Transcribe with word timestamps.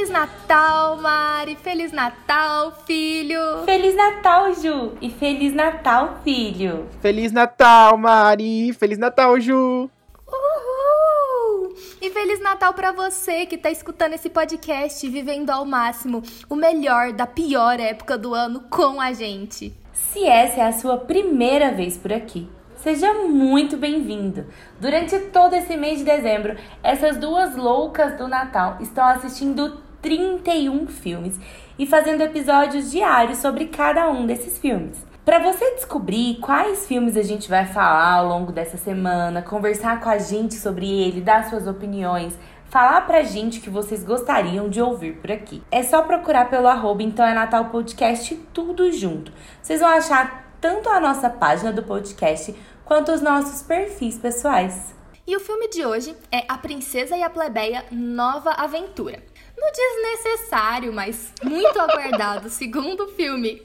Feliz 0.00 0.12
Natal, 0.12 0.96
Mari! 0.96 1.56
Feliz 1.56 1.92
Natal, 1.92 2.72
filho! 2.86 3.38
Feliz 3.66 3.94
Natal, 3.94 4.54
Ju! 4.54 4.92
E 4.98 5.10
Feliz 5.10 5.52
Natal, 5.52 6.20
filho! 6.24 6.88
Feliz 7.02 7.30
Natal, 7.32 7.98
Mari! 7.98 8.72
Feliz 8.72 8.96
Natal, 8.96 9.38
Ju! 9.38 9.90
Uhul! 10.26 11.74
E 12.00 12.08
Feliz 12.08 12.40
Natal 12.40 12.72
para 12.72 12.92
você 12.92 13.44
que 13.44 13.58
tá 13.58 13.70
escutando 13.70 14.14
esse 14.14 14.30
podcast 14.30 15.06
vivendo 15.06 15.50
ao 15.50 15.66
máximo 15.66 16.22
o 16.48 16.56
melhor 16.56 17.12
da 17.12 17.26
pior 17.26 17.78
época 17.78 18.16
do 18.16 18.32
ano 18.32 18.64
com 18.70 19.02
a 19.02 19.12
gente. 19.12 19.70
Se 19.92 20.24
essa 20.24 20.60
é 20.60 20.66
a 20.66 20.72
sua 20.72 20.96
primeira 20.96 21.72
vez 21.72 21.98
por 21.98 22.10
aqui, 22.10 22.48
Seja 22.76 23.12
muito 23.12 23.76
bem-vindo! 23.76 24.46
Durante 24.80 25.18
todo 25.26 25.52
esse 25.52 25.76
mês 25.76 25.98
de 25.98 26.04
dezembro, 26.04 26.56
essas 26.82 27.18
duas 27.18 27.54
loucas 27.54 28.16
do 28.16 28.26
Natal 28.26 28.78
estão 28.80 29.04
assistindo 29.04 29.89
31 30.00 30.86
filmes 30.86 31.38
e 31.78 31.86
fazendo 31.86 32.22
episódios 32.22 32.90
diários 32.90 33.38
sobre 33.38 33.66
cada 33.66 34.10
um 34.10 34.26
desses 34.26 34.58
filmes. 34.58 35.10
Para 35.24 35.38
você 35.38 35.74
descobrir 35.74 36.38
quais 36.40 36.86
filmes 36.86 37.16
a 37.16 37.22
gente 37.22 37.48
vai 37.48 37.66
falar 37.66 38.14
ao 38.14 38.26
longo 38.26 38.50
dessa 38.50 38.76
semana, 38.76 39.42
conversar 39.42 40.00
com 40.00 40.08
a 40.08 40.18
gente 40.18 40.54
sobre 40.54 40.86
ele, 40.86 41.20
dar 41.20 41.48
suas 41.48 41.66
opiniões, 41.66 42.38
falar 42.64 43.02
pra 43.02 43.22
gente 43.22 43.60
que 43.60 43.68
vocês 43.68 44.02
gostariam 44.02 44.68
de 44.68 44.80
ouvir 44.80 45.16
por 45.16 45.30
aqui. 45.30 45.62
É 45.70 45.82
só 45.82 46.02
procurar 46.02 46.48
pelo 46.48 46.66
arroba, 46.66 47.02
então 47.02 47.24
é 47.24 47.34
Natal 47.34 47.66
Podcast, 47.66 48.34
tudo 48.52 48.90
junto. 48.90 49.32
Vocês 49.62 49.80
vão 49.80 49.90
achar 49.90 50.54
tanto 50.60 50.88
a 50.88 50.98
nossa 50.98 51.28
página 51.28 51.72
do 51.72 51.82
podcast 51.82 52.54
quanto 52.84 53.12
os 53.12 53.20
nossos 53.20 53.62
perfis 53.62 54.18
pessoais. 54.18 54.94
E 55.26 55.36
o 55.36 55.40
filme 55.40 55.68
de 55.68 55.86
hoje 55.86 56.16
é 56.32 56.44
A 56.48 56.58
Princesa 56.58 57.16
e 57.16 57.22
a 57.22 57.30
Plebeia 57.30 57.84
Nova 57.92 58.50
Aventura. 58.50 59.29
No 59.60 59.70
desnecessário, 59.72 60.90
mas 60.90 61.34
muito 61.42 61.78
aguardado 61.78 62.48
segundo 62.50 63.08
filme 63.08 63.62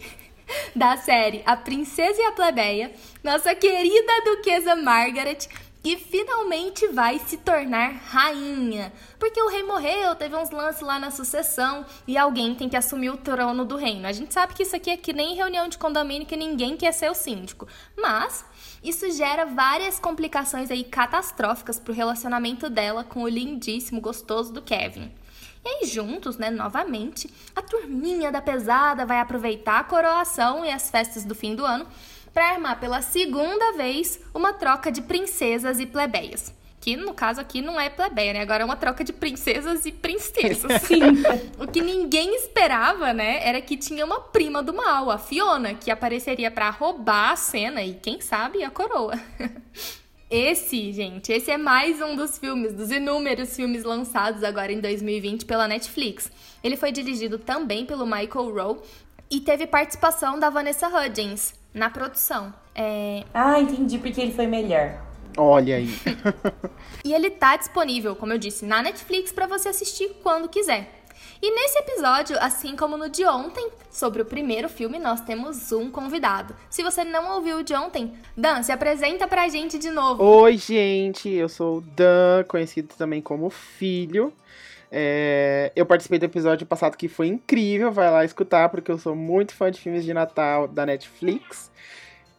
da 0.75 0.97
série 0.97 1.41
A 1.45 1.55
Princesa 1.55 2.21
e 2.21 2.25
a 2.25 2.33
Plebeia, 2.33 2.91
nossa 3.23 3.55
querida 3.55 4.21
duquesa 4.25 4.75
Margaret 4.75 5.47
e 5.85 5.95
finalmente 5.95 6.87
vai 6.87 7.19
se 7.19 7.37
tornar 7.37 7.91
rainha. 8.07 8.91
Porque 9.17 9.41
o 9.41 9.47
rei 9.47 9.63
morreu, 9.63 10.15
teve 10.15 10.35
uns 10.35 10.49
lances 10.49 10.81
lá 10.81 10.99
na 10.99 11.11
sucessão 11.11 11.85
e 12.07 12.17
alguém 12.17 12.55
tem 12.55 12.67
que 12.67 12.75
assumir 12.75 13.11
o 13.11 13.17
trono 13.17 13.63
do 13.63 13.77
reino. 13.77 14.07
A 14.07 14.11
gente 14.11 14.33
sabe 14.33 14.53
que 14.53 14.63
isso 14.63 14.75
aqui 14.75 14.89
é 14.89 14.97
que 14.97 15.13
nem 15.13 15.35
reunião 15.35 15.69
de 15.69 15.77
condomínio 15.77 16.27
que 16.27 16.35
ninguém 16.35 16.75
quer 16.75 16.91
ser 16.91 17.09
o 17.09 17.13
síndico. 17.13 17.67
Mas 17.95 18.43
isso 18.83 19.09
gera 19.11 19.45
várias 19.45 19.99
complicações 19.99 20.71
aí 20.71 20.83
catastróficas 20.83 21.79
pro 21.79 21.93
relacionamento 21.93 22.67
dela 22.69 23.03
com 23.03 23.21
o 23.21 23.29
lindíssimo, 23.29 24.01
gostoso 24.01 24.51
do 24.51 24.63
Kevin. 24.63 25.11
E 25.65 25.67
aí, 25.67 25.85
juntos, 25.87 26.37
né, 26.37 26.51
novamente, 26.51 27.27
a 27.55 27.61
turminha 27.61 28.31
da 28.31 28.39
pesada 28.39 29.03
vai 29.03 29.19
aproveitar 29.19 29.79
a 29.79 29.83
coroação 29.83 30.63
e 30.63 30.69
as 30.69 30.91
festas 30.91 31.25
do 31.25 31.33
fim 31.33 31.55
do 31.55 31.65
ano 31.65 31.87
para 32.31 32.51
armar 32.51 32.79
pela 32.79 33.01
segunda 33.01 33.71
vez 33.71 34.19
uma 34.31 34.53
troca 34.53 34.91
de 34.91 35.01
princesas 35.01 35.79
e 35.79 35.87
plebeias. 35.87 36.53
Que 36.79 36.95
no 36.95 37.15
caso 37.15 37.41
aqui 37.41 37.63
não 37.63 37.79
é 37.79 37.89
plebeia, 37.89 38.33
né? 38.33 38.41
Agora 38.41 38.61
é 38.61 38.65
uma 38.65 38.75
troca 38.75 39.03
de 39.03 39.11
princesas 39.11 39.87
e 39.87 39.91
princesas. 39.91 40.81
Sim. 40.85 41.01
o 41.57 41.65
que 41.65 41.81
ninguém 41.81 42.35
esperava, 42.35 43.11
né, 43.11 43.39
era 43.41 43.59
que 43.59 43.75
tinha 43.75 44.05
uma 44.05 44.19
prima 44.19 44.61
do 44.61 44.71
mal, 44.71 45.09
a 45.09 45.17
Fiona, 45.17 45.73
que 45.73 45.89
apareceria 45.89 46.51
para 46.51 46.69
roubar 46.69 47.31
a 47.31 47.35
cena 47.35 47.81
e, 47.81 47.95
quem 47.95 48.21
sabe, 48.21 48.63
a 48.63 48.69
coroa. 48.69 49.19
Esse, 50.29 50.91
gente, 50.91 51.31
esse 51.31 51.51
é 51.51 51.57
mais 51.57 52.01
um 52.01 52.15
dos 52.15 52.39
filmes, 52.39 52.73
dos 52.73 52.89
inúmeros 52.89 53.55
filmes 53.55 53.83
lançados 53.83 54.43
agora 54.43 54.71
em 54.71 54.79
2020 54.79 55.45
pela 55.45 55.67
Netflix. 55.67 56.31
Ele 56.63 56.75
foi 56.75 56.91
dirigido 56.91 57.37
também 57.37 57.85
pelo 57.85 58.07
Michael 58.07 58.51
Rowe 58.51 58.79
e 59.29 59.39
teve 59.39 59.67
participação 59.67 60.39
da 60.39 60.49
Vanessa 60.49 60.87
Hudgens 60.87 61.53
na 61.71 61.91
produção. 61.91 62.51
É... 62.73 63.23
Ah, 63.31 63.59
entendi 63.59 63.99
porque 63.99 64.19
ele 64.19 64.33
foi 64.33 64.47
melhor. 64.47 64.99
Olha 65.37 65.75
aí. 65.75 65.89
e 67.05 67.13
ele 67.13 67.29
tá 67.29 67.55
disponível, 67.55 68.15
como 68.15 68.33
eu 68.33 68.39
disse, 68.39 68.65
na 68.65 68.81
Netflix 68.81 69.31
para 69.31 69.45
você 69.45 69.69
assistir 69.69 70.09
quando 70.23 70.49
quiser. 70.49 71.04
E 71.41 71.51
nesse 71.51 71.77
episódio, 71.79 72.37
assim 72.39 72.75
como 72.75 72.97
no 72.97 73.09
de 73.09 73.25
ontem, 73.25 73.69
sobre 73.91 74.21
o 74.21 74.25
primeiro 74.25 74.67
filme, 74.67 74.99
nós 74.99 75.21
temos 75.21 75.71
um 75.71 75.89
convidado. 75.89 76.55
Se 76.69 76.83
você 76.83 77.03
não 77.03 77.35
ouviu 77.35 77.57
o 77.57 77.63
de 77.63 77.73
ontem, 77.73 78.13
Dan, 78.35 78.63
se 78.63 78.71
apresenta 78.71 79.27
pra 79.27 79.47
gente 79.47 79.77
de 79.77 79.89
novo. 79.89 80.23
Oi, 80.23 80.57
gente, 80.57 81.29
eu 81.29 81.47
sou 81.49 81.77
o 81.77 81.81
Dan, 81.81 82.43
conhecido 82.47 82.93
também 82.97 83.21
como 83.21 83.49
Filho. 83.49 84.33
É, 84.91 85.71
eu 85.75 85.85
participei 85.85 86.19
do 86.19 86.25
episódio 86.25 86.65
passado 86.65 86.95
que 86.95 87.07
foi 87.07 87.27
incrível, 87.27 87.91
vai 87.91 88.09
lá 88.09 88.23
escutar, 88.23 88.69
porque 88.69 88.91
eu 88.91 88.97
sou 88.97 89.15
muito 89.15 89.53
fã 89.53 89.69
de 89.69 89.79
filmes 89.79 90.05
de 90.05 90.13
Natal 90.13 90.67
da 90.67 90.85
Netflix. 90.85 91.69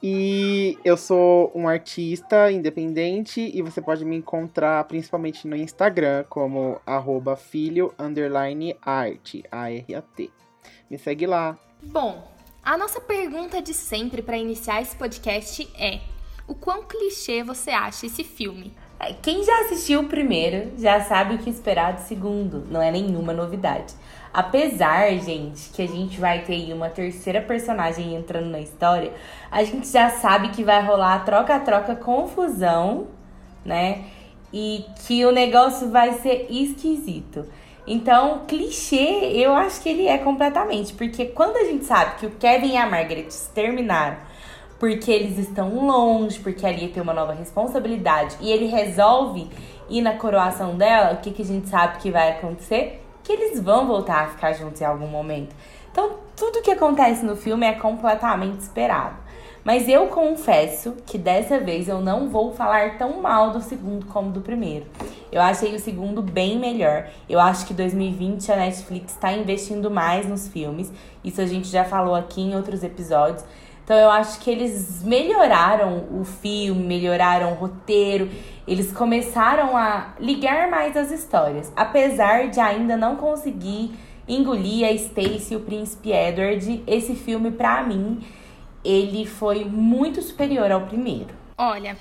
E 0.08 0.78
eu 0.84 0.96
sou 0.96 1.50
um 1.52 1.66
artista 1.66 2.52
independente 2.52 3.40
e 3.40 3.60
você 3.60 3.82
pode 3.82 4.04
me 4.04 4.14
encontrar 4.14 4.84
principalmente 4.84 5.48
no 5.48 5.56
Instagram 5.56 6.24
como 6.28 6.80
arroba 6.86 7.34
filho 7.34 7.92
underline 7.98 8.76
art, 8.80 9.40
A-R-A-T. 9.50 10.30
Me 10.88 10.96
segue 10.96 11.26
lá. 11.26 11.58
Bom, 11.82 12.24
a 12.62 12.78
nossa 12.78 13.00
pergunta 13.00 13.60
de 13.60 13.74
sempre 13.74 14.22
para 14.22 14.38
iniciar 14.38 14.80
esse 14.80 14.94
podcast 14.94 15.68
é: 15.76 15.98
o 16.46 16.54
quão 16.54 16.84
clichê 16.84 17.42
você 17.42 17.72
acha 17.72 18.06
esse 18.06 18.22
filme? 18.22 18.72
É, 19.00 19.12
quem 19.12 19.42
já 19.42 19.62
assistiu 19.62 20.02
o 20.02 20.08
primeiro 20.08 20.70
já 20.78 21.00
sabe 21.00 21.34
o 21.34 21.38
que 21.38 21.50
esperar 21.50 21.94
do 21.94 22.02
segundo, 22.02 22.64
não 22.70 22.80
é 22.80 22.92
nenhuma 22.92 23.32
novidade. 23.32 23.92
Apesar, 24.36 25.10
gente, 25.12 25.70
que 25.70 25.80
a 25.80 25.88
gente 25.88 26.20
vai 26.20 26.40
ter 26.40 26.70
uma 26.74 26.90
terceira 26.90 27.40
personagem 27.40 28.14
entrando 28.14 28.50
na 28.50 28.60
história, 28.60 29.10
a 29.50 29.64
gente 29.64 29.88
já 29.88 30.10
sabe 30.10 30.50
que 30.50 30.62
vai 30.62 30.84
rolar 30.84 31.24
troca-troca, 31.24 31.96
confusão, 31.96 33.06
né? 33.64 34.04
E 34.52 34.84
que 35.06 35.24
o 35.24 35.32
negócio 35.32 35.90
vai 35.90 36.12
ser 36.18 36.48
esquisito. 36.50 37.46
Então, 37.86 38.42
clichê, 38.46 39.32
eu 39.32 39.54
acho 39.54 39.80
que 39.80 39.88
ele 39.88 40.06
é 40.06 40.18
completamente, 40.18 40.92
porque 40.92 41.24
quando 41.24 41.56
a 41.56 41.64
gente 41.64 41.86
sabe 41.86 42.16
que 42.18 42.26
o 42.26 42.30
Kevin 42.32 42.74
e 42.74 42.76
a 42.76 42.84
Margaret 42.84 43.28
terminaram 43.54 44.18
porque 44.78 45.10
eles 45.10 45.38
estão 45.38 45.86
longe, 45.86 46.38
porque 46.40 46.66
ali 46.66 46.88
tem 46.88 47.02
uma 47.02 47.14
nova 47.14 47.32
responsabilidade 47.32 48.36
e 48.42 48.52
ele 48.52 48.66
resolve 48.66 49.48
ir 49.88 50.02
na 50.02 50.18
coroação 50.18 50.76
dela, 50.76 51.14
o 51.14 51.22
que, 51.22 51.30
que 51.30 51.40
a 51.40 51.46
gente 51.46 51.70
sabe 51.70 51.96
que 52.00 52.10
vai 52.10 52.32
acontecer? 52.32 53.05
Que 53.26 53.32
eles 53.32 53.60
vão 53.60 53.88
voltar 53.88 54.24
a 54.24 54.28
ficar 54.28 54.52
juntos 54.52 54.80
em 54.80 54.84
algum 54.84 55.08
momento. 55.08 55.52
Então, 55.90 56.12
tudo 56.36 56.62
que 56.62 56.70
acontece 56.70 57.24
no 57.24 57.34
filme 57.34 57.66
é 57.66 57.72
completamente 57.72 58.60
esperado. 58.60 59.16
Mas 59.64 59.88
eu 59.88 60.06
confesso 60.06 60.94
que 61.04 61.18
dessa 61.18 61.58
vez 61.58 61.88
eu 61.88 62.00
não 62.00 62.28
vou 62.28 62.52
falar 62.52 62.98
tão 62.98 63.20
mal 63.20 63.50
do 63.50 63.60
segundo 63.60 64.06
como 64.06 64.30
do 64.30 64.40
primeiro. 64.40 64.86
Eu 65.32 65.42
achei 65.42 65.74
o 65.74 65.80
segundo 65.80 66.22
bem 66.22 66.56
melhor. 66.56 67.08
Eu 67.28 67.40
acho 67.40 67.66
que 67.66 67.74
2020 67.74 68.52
a 68.52 68.56
Netflix 68.56 69.14
está 69.14 69.32
investindo 69.32 69.90
mais 69.90 70.24
nos 70.24 70.46
filmes. 70.46 70.92
Isso 71.24 71.40
a 71.40 71.46
gente 71.46 71.66
já 71.66 71.82
falou 71.82 72.14
aqui 72.14 72.40
em 72.40 72.54
outros 72.54 72.84
episódios. 72.84 73.44
Então 73.82 73.96
eu 73.96 74.10
acho 74.10 74.38
que 74.40 74.50
eles 74.50 75.02
melhoraram 75.04 76.04
o 76.12 76.24
filme, 76.24 76.84
melhoraram 76.84 77.52
o 77.52 77.54
roteiro, 77.54 78.28
eles 78.66 78.92
começaram 78.92 79.76
a 79.76 80.14
ligar 80.18 80.70
mais 80.70 80.96
as 80.96 81.10
histórias, 81.10 81.72
apesar 81.76 82.48
de 82.48 82.60
ainda 82.60 82.96
não 82.96 83.16
conseguir 83.16 83.92
engolir 84.28 84.86
a 84.86 84.92
Stacy 84.92 85.54
e 85.54 85.56
o 85.56 85.60
príncipe 85.60 86.10
Edward. 86.10 86.82
Esse 86.86 87.14
filme 87.14 87.50
para 87.50 87.82
mim 87.82 88.20
ele 88.84 89.26
foi 89.26 89.64
muito 89.64 90.22
superior 90.22 90.70
ao 90.70 90.82
primeiro. 90.82 91.34
Olha, 91.58 91.96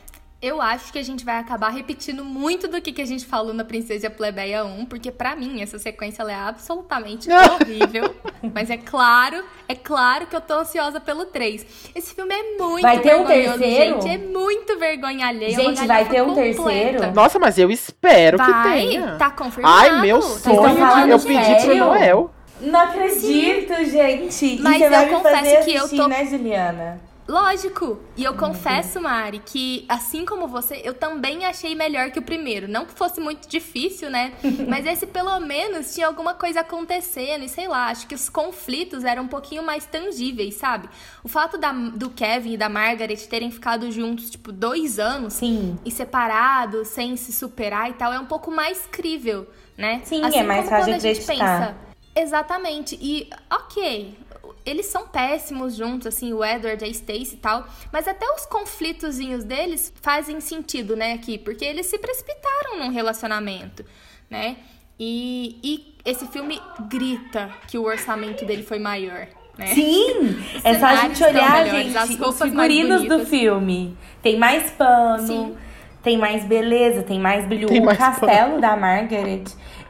eu 0.45 0.61
acho 0.61 0.93
que 0.93 0.99
a 0.99 1.03
gente 1.03 1.25
vai 1.25 1.39
acabar 1.39 1.69
repetindo 1.69 2.23
muito 2.23 2.67
do 2.67 2.79
que, 2.79 2.91
que 2.91 3.01
a 3.01 3.05
gente 3.05 3.25
falou 3.25 3.51
na 3.51 3.65
Princesa 3.65 4.11
Plebeia 4.11 4.63
1, 4.63 4.85
porque 4.85 5.09
para 5.09 5.35
mim 5.35 5.59
essa 5.59 5.79
sequência 5.79 6.21
é 6.21 6.35
absolutamente 6.35 7.27
horrível. 7.31 8.15
Mas 8.53 8.69
é 8.69 8.77
claro, 8.77 9.43
é 9.67 9.73
claro 9.73 10.27
que 10.27 10.35
eu 10.35 10.41
tô 10.41 10.53
ansiosa 10.53 10.99
pelo 10.99 11.25
3. 11.25 11.65
Esse 11.95 12.13
filme 12.13 12.35
é 12.35 12.57
muito 12.61 12.83
Vai 12.83 12.99
ter 12.99 13.15
um 13.15 13.25
terceiro? 13.25 14.01
Gente, 14.01 14.07
é 14.07 14.17
muito 14.19 14.77
vergonha 14.77 15.27
alheia. 15.27 15.55
Gente, 15.55 15.87
vai 15.87 16.07
ter 16.07 16.21
um 16.21 16.27
completa. 16.27 16.63
terceiro? 16.63 17.11
Nossa, 17.13 17.39
mas 17.39 17.57
eu 17.57 17.71
espero 17.71 18.37
vai, 18.37 18.47
que 18.47 18.69
tenha. 18.69 19.15
Tá 19.15 19.31
confirmado. 19.31 19.75
Ai, 19.75 20.01
meu 20.01 20.21
sonho, 20.21 21.09
eu 21.09 21.19
pedi 21.19 21.65
pro 21.65 21.75
Noel. 21.75 22.31
Não 22.61 22.79
acredito, 22.79 23.75
Sim. 23.77 23.85
gente. 23.85 24.61
Mas 24.61 24.81
eu 24.81 25.07
confesso 25.09 25.65
que 25.65 25.73
eu 25.73 25.89
tô... 25.89 26.07
né, 26.07 26.23
Juliana? 26.25 27.14
Lógico! 27.27 27.99
E 28.15 28.23
eu 28.23 28.35
confesso, 28.35 29.01
Mari, 29.01 29.41
que 29.43 29.85
assim 29.89 30.25
como 30.25 30.47
você, 30.47 30.81
eu 30.83 30.93
também 30.93 31.45
achei 31.45 31.73
melhor 31.73 32.11
que 32.11 32.19
o 32.19 32.21
primeiro. 32.21 32.67
Não 32.67 32.85
que 32.85 32.93
fosse 32.93 33.19
muito 33.19 33.47
difícil, 33.47 34.09
né? 34.09 34.33
Mas 34.69 34.85
esse 34.85 35.07
pelo 35.07 35.39
menos 35.39 35.93
tinha 35.93 36.05
alguma 36.05 36.35
coisa 36.35 36.59
acontecendo 36.61 37.43
e 37.43 37.49
sei 37.49 37.67
lá, 37.67 37.87
acho 37.87 38.05
que 38.05 38.13
os 38.13 38.29
conflitos 38.29 39.03
eram 39.03 39.23
um 39.23 39.27
pouquinho 39.27 39.63
mais 39.63 39.85
tangíveis, 39.85 40.55
sabe? 40.55 40.87
O 41.23 41.27
fato 41.27 41.57
da, 41.57 41.71
do 41.71 42.11
Kevin 42.11 42.53
e 42.53 42.57
da 42.57 42.69
Margaret 42.69 43.17
terem 43.27 43.49
ficado 43.49 43.91
juntos, 43.91 44.29
tipo, 44.29 44.51
dois 44.51 44.99
anos 44.99 45.33
Sim. 45.33 45.79
e 45.83 45.89
separados, 45.89 46.89
sem 46.89 47.15
se 47.17 47.33
superar 47.33 47.89
e 47.89 47.93
tal, 47.93 48.13
é 48.13 48.19
um 48.19 48.25
pouco 48.25 48.51
mais 48.51 48.85
crível 48.85 49.47
né? 49.77 50.01
Sim, 50.03 50.21
é 50.23 50.43
mais 50.43 50.69
fácil 50.69 50.85
de 50.85 50.91
a 50.93 50.99
gente 50.99 51.21
acreditar. 51.21 51.59
pensa, 51.59 51.75
exatamente, 52.15 52.97
e 53.01 53.29
ok, 53.51 54.17
eles 54.65 54.87
são 54.87 55.07
péssimos 55.07 55.75
juntos, 55.75 56.07
assim, 56.07 56.33
o 56.33 56.43
Edward, 56.43 56.83
a 56.83 56.87
Stacy 56.87 57.35
e 57.35 57.37
tal, 57.37 57.67
mas 57.91 58.07
até 58.07 58.25
os 58.31 58.45
conflitozinhos 58.45 59.43
deles 59.43 59.93
fazem 60.01 60.39
sentido, 60.39 60.95
né, 60.95 61.13
aqui, 61.13 61.37
porque 61.37 61.63
eles 61.63 61.85
se 61.85 61.97
precipitaram 61.97 62.79
num 62.79 62.89
relacionamento, 62.89 63.85
né? 64.29 64.57
E, 64.99 65.59
e 65.63 65.95
esse 66.05 66.25
filme 66.27 66.59
grita 66.87 67.49
que 67.67 67.77
o 67.77 67.83
orçamento 67.83 68.45
dele 68.45 68.63
foi 68.63 68.79
maior. 68.79 69.27
Né? 69.57 69.67
Sim! 69.67 70.37
É 70.63 70.79
só 70.79 70.85
a 70.87 70.95
gente 70.95 71.23
olhar, 71.23 71.63
melhores, 71.63 71.93
gente, 71.93 71.97
as 71.97 72.09
os 72.19 72.41
figurinos 72.41 73.07
do 73.07 73.25
filme. 73.25 73.95
Tem 74.21 74.37
mais 74.37 74.71
pano, 74.71 75.27
Sim. 75.27 75.55
tem 76.01 76.17
mais 76.17 76.43
beleza, 76.43 77.03
tem 77.03 77.19
mais 77.19 77.45
brilho. 77.45 77.67
Tem 77.67 77.81
o 77.81 77.85
mais 77.85 77.97
castelo 77.97 78.59
da 78.59 78.75
Margaret 78.75 79.43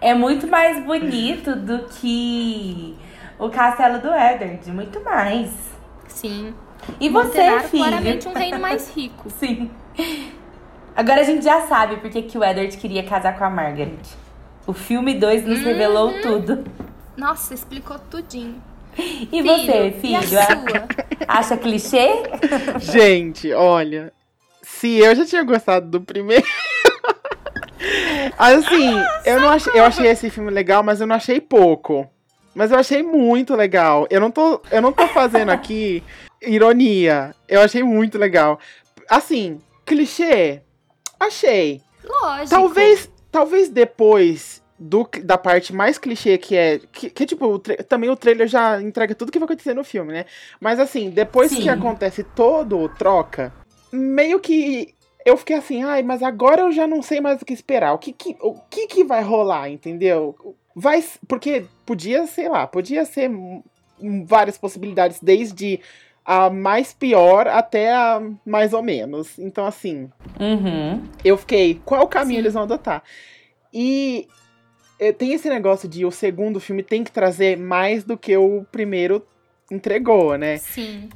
é 0.05 0.13
muito 0.13 0.47
mais 0.47 0.83
bonito 0.83 1.55
do 1.55 1.85
que 1.85 2.95
o 3.39 3.49
castelo 3.49 3.99
do 3.99 4.13
Edward. 4.13 4.71
Muito 4.71 4.99
mais. 5.03 5.51
Sim. 6.07 6.53
E 6.99 7.09
você, 7.09 7.59
filho? 7.61 7.83
claramente 7.83 8.27
um 8.27 8.33
reino 8.33 8.59
mais 8.59 8.91
rico. 8.95 9.29
Sim. 9.29 9.69
Agora 10.95 11.21
a 11.21 11.23
gente 11.23 11.43
já 11.43 11.61
sabe 11.67 11.97
porque 11.97 12.21
que 12.21 12.37
o 12.37 12.43
Edward 12.43 12.75
queria 12.77 13.03
casar 13.03 13.37
com 13.37 13.43
a 13.43 13.49
Margaret. 13.49 13.97
O 14.67 14.73
filme 14.73 15.13
2 15.15 15.45
nos 15.45 15.59
Uhum. 15.59 15.65
revelou 15.65 16.21
tudo. 16.21 16.63
Nossa, 17.17 17.53
explicou 17.53 17.97
tudinho. 17.99 18.61
E 18.97 19.41
você, 19.41 19.93
e 20.03 20.15
a 20.15 20.21
filho? 20.21 20.27
sua? 20.27 20.87
Acha 21.27 21.57
clichê? 21.57 22.07
Gente, 22.79 23.51
olha. 23.53 24.13
Se 24.61 24.97
eu 24.99 25.13
já 25.15 25.25
tinha 25.25 25.43
gostado 25.43 25.87
do 25.87 26.01
primeiro. 26.01 26.45
assim, 28.37 28.93
eu 29.25 29.39
não 29.39 29.49
achei, 29.49 29.73
eu 29.75 29.83
achei 29.83 30.07
esse 30.07 30.29
filme 30.29 30.49
legal, 30.49 30.81
mas 30.83 31.01
eu 31.01 31.07
não 31.07 31.15
achei 31.15 31.39
pouco. 31.41 32.09
Mas 32.55 32.71
eu 32.71 32.79
achei 32.79 33.03
muito 33.03 33.53
legal. 33.53 34.07
Eu 34.09 34.21
não 34.21 34.31
tô, 34.31 34.61
eu 34.71 34.81
não 34.81 34.93
tô 34.93 35.05
fazendo 35.09 35.51
aqui 35.51 36.01
ironia. 36.41 37.35
Eu 37.47 37.61
achei 37.61 37.83
muito 37.83 38.17
legal. 38.17 38.57
Assim, 39.09 39.59
clichê. 39.85 40.61
Achei. 41.19 41.81
Lógico. 42.03 42.49
Talvez, 42.49 43.11
talvez 43.29 43.69
depois 43.69 44.63
do, 44.79 45.07
da 45.23 45.37
parte 45.37 45.73
mais 45.73 45.97
clichê 45.97 46.37
que 46.37 46.55
é. 46.55 46.79
Que, 46.91 47.09
que, 47.09 47.25
tipo, 47.25 47.45
o 47.45 47.59
também 47.59 48.09
o 48.09 48.15
trailer 48.15 48.47
já 48.47 48.81
entrega 48.81 49.13
tudo 49.13 49.31
que 49.31 49.39
vai 49.39 49.45
acontecer 49.45 49.73
no 49.73 49.83
filme, 49.83 50.13
né? 50.13 50.25
Mas 50.59 50.79
assim, 50.79 51.09
depois 51.09 51.51
Sim. 51.51 51.61
que 51.61 51.69
acontece 51.69 52.23
todo 52.23 52.79
o 52.79 52.89
troca, 52.89 53.53
meio 53.91 54.39
que. 54.39 54.93
Eu 55.25 55.35
fiquei 55.37 55.55
assim, 55.55 55.83
ai, 55.83 56.03
mas 56.03 56.21
agora 56.21 56.61
eu 56.61 56.71
já 56.71 56.85
não 56.85 57.01
sei 57.01 57.19
mais 57.19 57.41
o 57.41 57.45
que 57.45 57.53
esperar. 57.53 57.93
O 57.93 57.97
que 57.97 58.13
que, 58.13 58.37
o 58.39 58.53
que, 58.69 58.85
que 58.85 59.03
vai 59.03 59.23
rolar, 59.23 59.69
entendeu? 59.69 60.55
Vai. 60.75 61.03
Porque 61.27 61.65
podia, 61.85 62.27
sei 62.27 62.49
lá, 62.49 62.67
podia 62.67 63.05
ser 63.05 63.31
várias 64.25 64.57
possibilidades, 64.57 65.19
desde 65.21 65.79
a 66.25 66.49
mais 66.49 66.91
pior 66.93 67.47
até 67.47 67.93
a 67.93 68.21
mais 68.45 68.73
ou 68.73 68.81
menos. 68.83 69.37
Então, 69.39 69.65
assim, 69.65 70.09
Uhum. 70.39 71.03
eu 71.23 71.37
fiquei, 71.37 71.79
qual 71.85 72.07
caminho 72.07 72.37
Sim. 72.37 72.41
eles 72.41 72.53
vão 72.53 72.63
adotar? 72.63 73.03
E 73.73 74.27
eh, 74.99 75.13
tem 75.13 75.33
esse 75.33 75.47
negócio 75.49 75.87
de 75.87 76.03
o 76.05 76.11
segundo 76.11 76.59
filme 76.59 76.81
tem 76.83 77.03
que 77.03 77.11
trazer 77.11 77.57
mais 77.57 78.03
do 78.03 78.17
que 78.17 78.35
o 78.35 78.65
primeiro 78.71 79.25
entregou, 79.71 80.37
né? 80.37 80.57
Sim. 80.57 81.09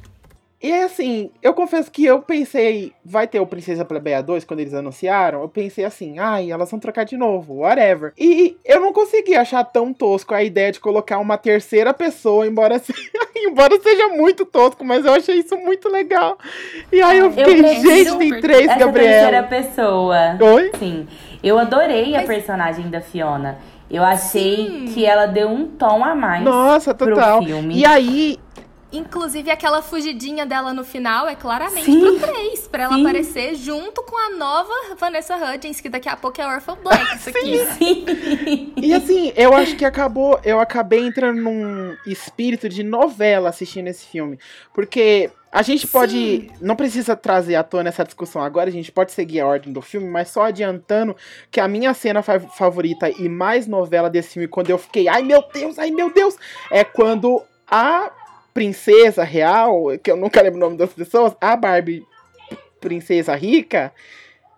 E 0.62 0.70
é 0.70 0.82
assim, 0.84 1.30
eu 1.42 1.54
confesso 1.54 1.90
que 1.90 2.04
eu 2.04 2.20
pensei, 2.20 2.92
vai 3.02 3.26
ter 3.26 3.40
o 3.40 3.46
Princesa 3.46 3.82
Plebeia 3.82 4.22
2 4.22 4.44
quando 4.44 4.60
eles 4.60 4.74
anunciaram, 4.74 5.40
eu 5.40 5.48
pensei 5.48 5.86
assim, 5.86 6.18
ai, 6.18 6.50
elas 6.52 6.70
vão 6.70 6.78
trocar 6.78 7.04
de 7.04 7.16
novo, 7.16 7.60
whatever. 7.60 8.12
E 8.18 8.58
eu 8.62 8.78
não 8.78 8.92
consegui 8.92 9.34
achar 9.34 9.64
tão 9.64 9.90
tosco 9.94 10.34
a 10.34 10.42
ideia 10.44 10.70
de 10.70 10.78
colocar 10.78 11.18
uma 11.18 11.38
terceira 11.38 11.94
pessoa, 11.94 12.46
embora 12.46 12.76
seja, 12.80 13.00
embora 13.36 13.80
seja 13.80 14.08
muito 14.08 14.44
tosco, 14.44 14.84
mas 14.84 15.06
eu 15.06 15.14
achei 15.14 15.36
isso 15.38 15.56
muito 15.56 15.88
legal. 15.88 16.36
E 16.92 17.00
aí 17.00 17.18
eu 17.18 17.26
Eu 17.26 17.32
fiquei, 17.32 17.56
prefiro 17.62 17.94
gente, 18.10 18.18
tem 18.18 18.40
três 18.42 18.68
Essa 18.68 18.78
Gabriela. 18.78 19.30
terceira 19.30 19.42
pessoa. 19.44 20.18
Oi? 20.56 20.70
Sim. 20.78 21.08
Eu 21.42 21.58
adorei 21.58 22.14
a 22.14 22.18
Mas- 22.18 22.26
personagem 22.28 22.90
da 22.90 23.00
Fiona. 23.00 23.56
Eu 23.90 24.04
achei 24.04 24.56
Sim. 24.68 24.84
que 24.94 25.04
ela 25.04 25.26
deu 25.26 25.48
um 25.48 25.66
tom 25.66 26.04
a 26.04 26.14
mais 26.14 26.44
Nossa, 26.44 26.94
pro 26.94 27.12
total. 27.12 27.42
filme. 27.42 27.76
E 27.76 27.84
aí, 27.84 28.38
Inclusive, 28.92 29.50
aquela 29.50 29.82
fugidinha 29.82 30.44
dela 30.44 30.72
no 30.74 30.84
final 30.84 31.28
é 31.28 31.36
claramente 31.36 31.84
Sim. 31.84 32.00
pro 32.00 32.18
3, 32.28 32.66
pra 32.68 32.82
ela 32.84 32.94
Sim. 32.96 33.02
aparecer 33.02 33.54
junto 33.54 34.02
com 34.02 34.16
a 34.16 34.36
nova 34.36 34.72
Vanessa 34.98 35.36
Hudgens, 35.36 35.80
que 35.80 35.88
daqui 35.88 36.08
a 36.08 36.16
pouco 36.16 36.40
é 36.40 36.46
Orphan 36.46 36.76
Black, 36.82 37.16
isso 37.16 37.28
aqui. 37.28 37.58
Sim. 37.78 38.72
E 38.76 38.92
assim, 38.92 39.32
eu 39.36 39.54
acho 39.54 39.76
que 39.76 39.84
acabou. 39.84 40.40
Eu 40.42 40.58
acabei 40.58 41.00
entrando 41.06 41.40
num 41.40 41.96
espírito 42.06 42.68
de 42.68 42.82
novela 42.82 43.48
assistindo 43.48 43.86
esse 43.88 44.06
filme. 44.06 44.38
Porque 44.74 45.30
a 45.52 45.62
gente 45.62 45.86
pode. 45.86 46.50
Não 46.60 46.74
precisa 46.76 47.14
trazer 47.16 47.54
à 47.56 47.62
tona 47.62 47.88
essa 47.90 48.04
discussão 48.04 48.42
agora, 48.42 48.68
a 48.68 48.72
gente 48.72 48.90
pode 48.90 49.12
seguir 49.12 49.40
a 49.40 49.46
ordem 49.46 49.72
do 49.72 49.80
filme, 49.82 50.08
mas 50.08 50.28
só 50.30 50.42
adiantando 50.44 51.16
que 51.50 51.60
a 51.60 51.68
minha 51.68 51.92
cena 51.94 52.22
fa- 52.22 52.40
favorita 52.40 53.08
e 53.10 53.28
mais 53.28 53.66
novela 53.66 54.08
desse 54.10 54.34
filme, 54.34 54.48
quando 54.48 54.70
eu 54.70 54.78
fiquei, 54.78 55.06
ai 55.08 55.22
meu 55.22 55.44
Deus, 55.52 55.78
ai 55.78 55.90
meu 55.90 56.12
Deus, 56.12 56.36
é 56.70 56.82
quando 56.84 57.42
a 57.68 58.10
princesa 58.54 59.22
real, 59.24 59.84
que 60.02 60.10
eu 60.10 60.16
nunca 60.16 60.40
lembro 60.42 60.58
o 60.58 60.60
nome 60.60 60.76
das 60.76 60.92
pessoas, 60.92 61.34
a 61.40 61.54
Barbie 61.56 62.04
princesa 62.80 63.34
rica, 63.34 63.92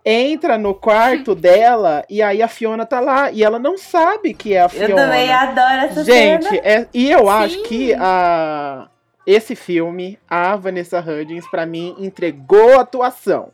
entra 0.05 0.57
no 0.59 0.75
quarto 0.75 1.35
dela 1.37 2.05
e 2.09 2.23
aí 2.23 2.43
a 2.43 2.49
Fiona 2.49 2.85
tá 2.87 3.01
lá 3.01 3.31
e 3.31 3.43
ela 3.45 3.59
não 3.59 3.77
sabe 3.77 4.35
que 4.35 4.55
é 4.55 4.63
a 4.63 4.69
Fiona. 4.69 4.89
Eu 4.89 4.97
também 4.97 5.33
adoro 5.33 5.87
essa 5.87 6.05
Gente, 6.05 6.49
cena. 6.49 6.61
é- 6.65 6.87
e 6.95 7.11
eu 7.11 7.21
Sim. 7.25 7.29
acho 7.29 7.63
que 7.65 7.95
a 7.95 8.89
esse 9.25 9.55
filme, 9.55 10.19
a 10.29 10.57
Vanessa 10.57 10.99
Hudgens, 10.99 11.49
pra 11.49 11.65
mim, 11.65 11.95
entregou 11.99 12.77
a 12.79 12.81
atuação. 12.83 13.51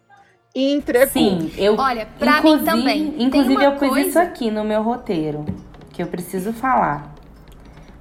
Entregou. 0.55 1.09
Sim, 1.13 1.53
eu. 1.59 1.77
Olha, 1.77 2.09
pra 2.19 2.41
mim 2.41 2.65
também. 2.65 3.15
Inclusive, 3.19 3.63
eu 3.63 3.73
pus 3.73 3.89
coisa- 3.91 4.09
isso 4.09 4.19
aqui 4.19 4.51
no 4.51 4.65
meu 4.65 4.83
roteiro. 4.83 5.45
Que 5.93 6.03
eu 6.03 6.07
preciso 6.07 6.55
falar. 6.55 7.13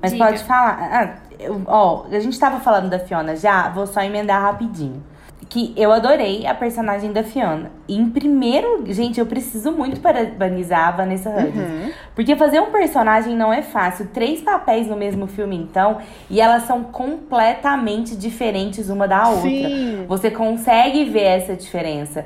Mas 0.01 0.13
Diga. 0.13 0.25
pode 0.25 0.43
falar. 0.45 0.79
Ah, 0.93 1.15
eu- 1.39 1.61
ó, 1.67 2.05
a 2.11 2.19
gente 2.19 2.39
tava 2.39 2.59
falando 2.59 2.89
da 2.89 2.99
Fiona 2.99 3.35
já, 3.35 3.69
vou 3.69 3.85
só 3.87 4.01
emendar 4.01 4.41
rapidinho. 4.41 5.03
Que 5.49 5.73
eu 5.77 5.93
adorei 5.93 6.45
a 6.45 6.53
personagem 6.53 7.13
da 7.13 7.23
Fiona. 7.23 7.71
E 7.87 7.95
em 7.97 8.09
primeiro, 8.09 8.83
gente, 8.87 9.17
eu 9.17 9.25
preciso 9.25 9.71
muito 9.71 10.01
parabenizar 10.01 10.89
a 10.89 10.91
Vanessa 10.91 11.29
Hudgens. 11.29 11.55
Uhum. 11.69 11.91
Porque 12.13 12.35
fazer 12.35 12.59
um 12.59 12.69
personagem 12.69 13.33
não 13.33 13.53
é 13.53 13.61
fácil. 13.61 14.07
Três 14.13 14.41
papéis 14.41 14.87
no 14.87 14.97
mesmo 14.97 15.25
filme, 15.25 15.55
então, 15.55 15.99
e 16.29 16.41
elas 16.41 16.63
são 16.63 16.83
completamente 16.83 18.15
diferentes 18.15 18.89
uma 18.89 19.07
da 19.07 19.29
outra. 19.29 19.49
Sim. 19.49 20.05
Você 20.09 20.29
consegue 20.29 21.05
ver 21.05 21.23
essa 21.23 21.55
diferença. 21.55 22.25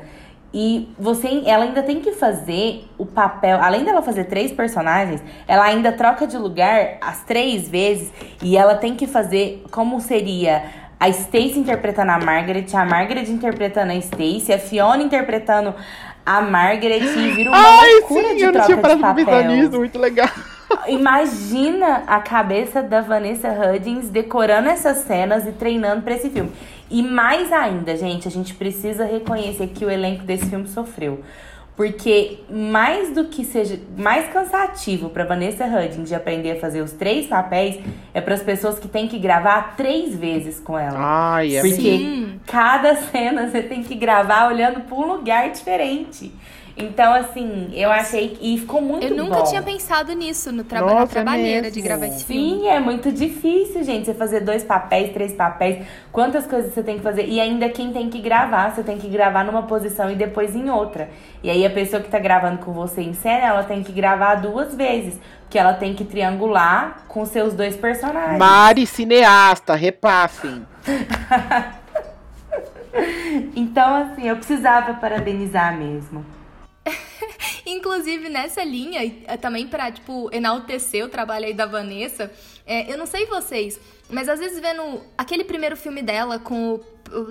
E 0.54 0.90
você, 1.00 1.44
ela 1.46 1.64
ainda 1.64 1.82
tem 1.82 2.02
que 2.02 2.12
fazer 2.12 2.86
o 2.98 3.06
papel. 3.06 3.58
Além 3.62 3.86
dela 3.86 4.02
fazer 4.02 4.26
três 4.26 4.52
personagens, 4.52 5.24
ela 5.48 5.64
ainda 5.64 5.92
troca 5.94 6.28
de 6.28 6.38
lugar 6.38 6.98
as 7.00 7.24
três 7.24 7.70
vezes. 7.70 8.12
E 8.44 8.58
ela 8.58 8.76
tem 8.76 8.96
que 8.96 9.08
fazer 9.08 9.64
como 9.72 10.02
seria 10.02 10.64
a 11.00 11.08
Stacy 11.10 11.58
interpretando 11.58 12.10
a 12.12 12.20
Margaret, 12.20 12.66
a 12.74 12.86
Margaret 12.86 13.24
interpretando 13.30 13.92
a 13.92 13.96
Stacy, 13.96 14.52
a 14.54 14.60
Fiona 14.60 15.02
interpretando 15.02 15.74
a 16.26 16.42
Margaret 16.42 17.00
e 17.00 17.32
vira 17.32 17.50
uma 17.50 17.58
Ai, 17.58 17.94
loucura 17.96 18.30
sim, 18.30 18.36
de 18.36 18.42
eu 18.42 18.52
não 18.52 18.54
troca 18.54 18.66
tinha 18.68 18.78
de 18.78 19.26
papel. 19.26 19.48
nisso, 19.48 19.78
muito 19.78 19.98
legal. 19.98 20.30
Imagina 20.88 22.04
a 22.08 22.20
cabeça 22.20 22.82
da 22.82 23.02
Vanessa 23.02 23.50
Hudgens 23.50 24.10
decorando 24.10 24.70
essas 24.70 24.98
cenas 25.00 25.46
e 25.48 25.52
treinando 25.52 26.02
pra 26.02 26.16
esse 26.16 26.30
filme. 26.30 26.52
E 26.90 27.02
mais 27.02 27.52
ainda, 27.52 27.96
gente, 27.96 28.28
a 28.28 28.32
gente 28.32 28.54
precisa 28.54 29.06
reconhecer 29.06 29.68
que 29.68 29.86
o 29.86 29.90
elenco 29.90 30.24
desse 30.24 30.46
filme 30.48 30.68
sofreu. 30.68 31.22
Porque 31.76 32.40
mais 32.50 33.12
do 33.14 33.26
que 33.26 33.46
seja 33.46 33.80
mais 33.98 34.32
cansativo 34.32 35.10
pra 35.10 35.24
Vanessa 35.24 35.66
Hudgens 35.66 36.10
de 36.10 36.14
aprender 36.14 36.52
a 36.52 36.60
fazer 36.60 36.82
os 36.82 36.92
três 36.92 37.28
papéis 37.28 37.80
é 38.14 38.20
para 38.20 38.34
as 38.34 38.44
pessoas 38.44 38.78
que 38.78 38.88
têm 38.88 39.08
que 39.08 39.18
gravar 39.18 39.76
três 39.78 40.16
vezes 40.16 40.60
com 40.60 40.78
ela. 40.78 40.98
Ai, 41.00 41.56
é 41.56 41.62
Porque 41.62 41.76
Sim. 41.82 42.40
cada 42.46 42.96
cena 42.96 43.50
você 43.50 43.62
tem 43.64 43.84
que 43.84 43.96
gravar 43.96 44.48
olhando 44.50 44.82
pra 44.82 44.96
um 44.96 45.14
lugar 45.14 45.50
diferente. 45.50 46.32
Então, 46.78 47.14
assim, 47.14 47.70
eu 47.74 47.92
achei 47.92 48.30
que. 48.30 48.54
E 48.56 48.58
ficou 48.58 48.82
muito 48.82 49.06
Eu 49.06 49.16
nunca 49.16 49.40
bom. 49.40 49.44
tinha 49.44 49.62
pensado 49.62 50.14
nisso 50.14 50.52
no 50.52 50.64
traba 50.64 50.86
Nossa, 50.86 50.98
na 50.98 51.04
é 51.04 51.08
trabalheira 51.08 51.62
mesmo. 51.64 51.74
de 51.74 51.82
gravar 51.82 52.08
esse 52.08 52.24
filme. 52.26 52.42
Sim, 52.62 52.68
é 52.68 52.80
muito 52.80 53.12
difícil, 53.12 53.84
gente. 53.84 54.06
Você 54.06 54.14
fazer 54.14 54.40
dois 54.42 54.64
papéis, 54.64 55.12
três 55.14 55.34
papéis. 55.34 55.86
Quantas 56.12 56.48
coisas 56.48 56.74
você 56.74 56.82
tem 56.82 56.98
que 56.98 57.04
fazer? 57.04 57.26
E 57.28 57.40
ainda 57.40 57.70
quem 57.70 57.92
tem 57.92 58.10
que 58.10 58.20
gravar, 58.20 58.72
você 58.74 58.84
tem 58.84 58.98
que 58.98 59.08
gravar 59.08 59.44
numa 59.44 59.64
posição 59.64 60.10
e 60.10 60.16
depois 60.16 60.56
em 60.56 60.70
outra. 60.70 61.10
E 61.44 61.50
aí 61.50 61.66
a 61.66 61.70
pessoa 61.70 62.02
que 62.02 62.10
tá 62.10 62.20
gravando 62.20 62.60
com 62.60 62.72
você 62.72 63.02
em 63.02 63.14
cena, 63.14 63.48
ela 63.48 63.64
tem 63.64 63.84
que 63.84 63.92
gravar 63.92 64.36
duas 64.36 64.76
vezes. 64.76 65.20
Porque 65.44 65.60
ela 65.60 65.74
tem 65.74 65.94
que 65.94 66.06
triangular 66.06 67.04
com 67.10 67.26
seus 67.26 67.54
dois 67.54 67.76
personagens. 67.76 68.40
Mari, 68.40 68.88
cineasta, 68.88 69.76
repassem. 69.76 70.66
Então, 73.56 73.96
assim, 73.96 74.28
eu 74.28 74.36
precisava 74.36 74.94
parabenizar 74.96 75.78
mesmo. 75.78 76.26
Inclusive, 77.72 78.30
nessa 78.30 78.64
linha, 78.64 79.04
eh, 79.04 79.38
também 79.38 79.68
pra, 79.68 79.92
tipo, 79.92 80.30
enaltecer 80.32 81.06
o 81.06 81.10
trabalho 81.10 81.46
aí 81.46 81.54
da 81.54 81.66
Vanessa, 81.66 82.32
é, 82.66 82.92
eu 82.92 82.98
não 82.98 83.06
sei 83.06 83.26
vocês, 83.26 83.80
mas 84.10 84.30
às 84.30 84.40
vezes 84.40 84.60
vendo 84.60 85.02
aquele 85.18 85.44
primeiro 85.44 85.76
filme 85.76 86.02
dela 86.02 86.40
com 86.40 86.76
o 86.76 86.80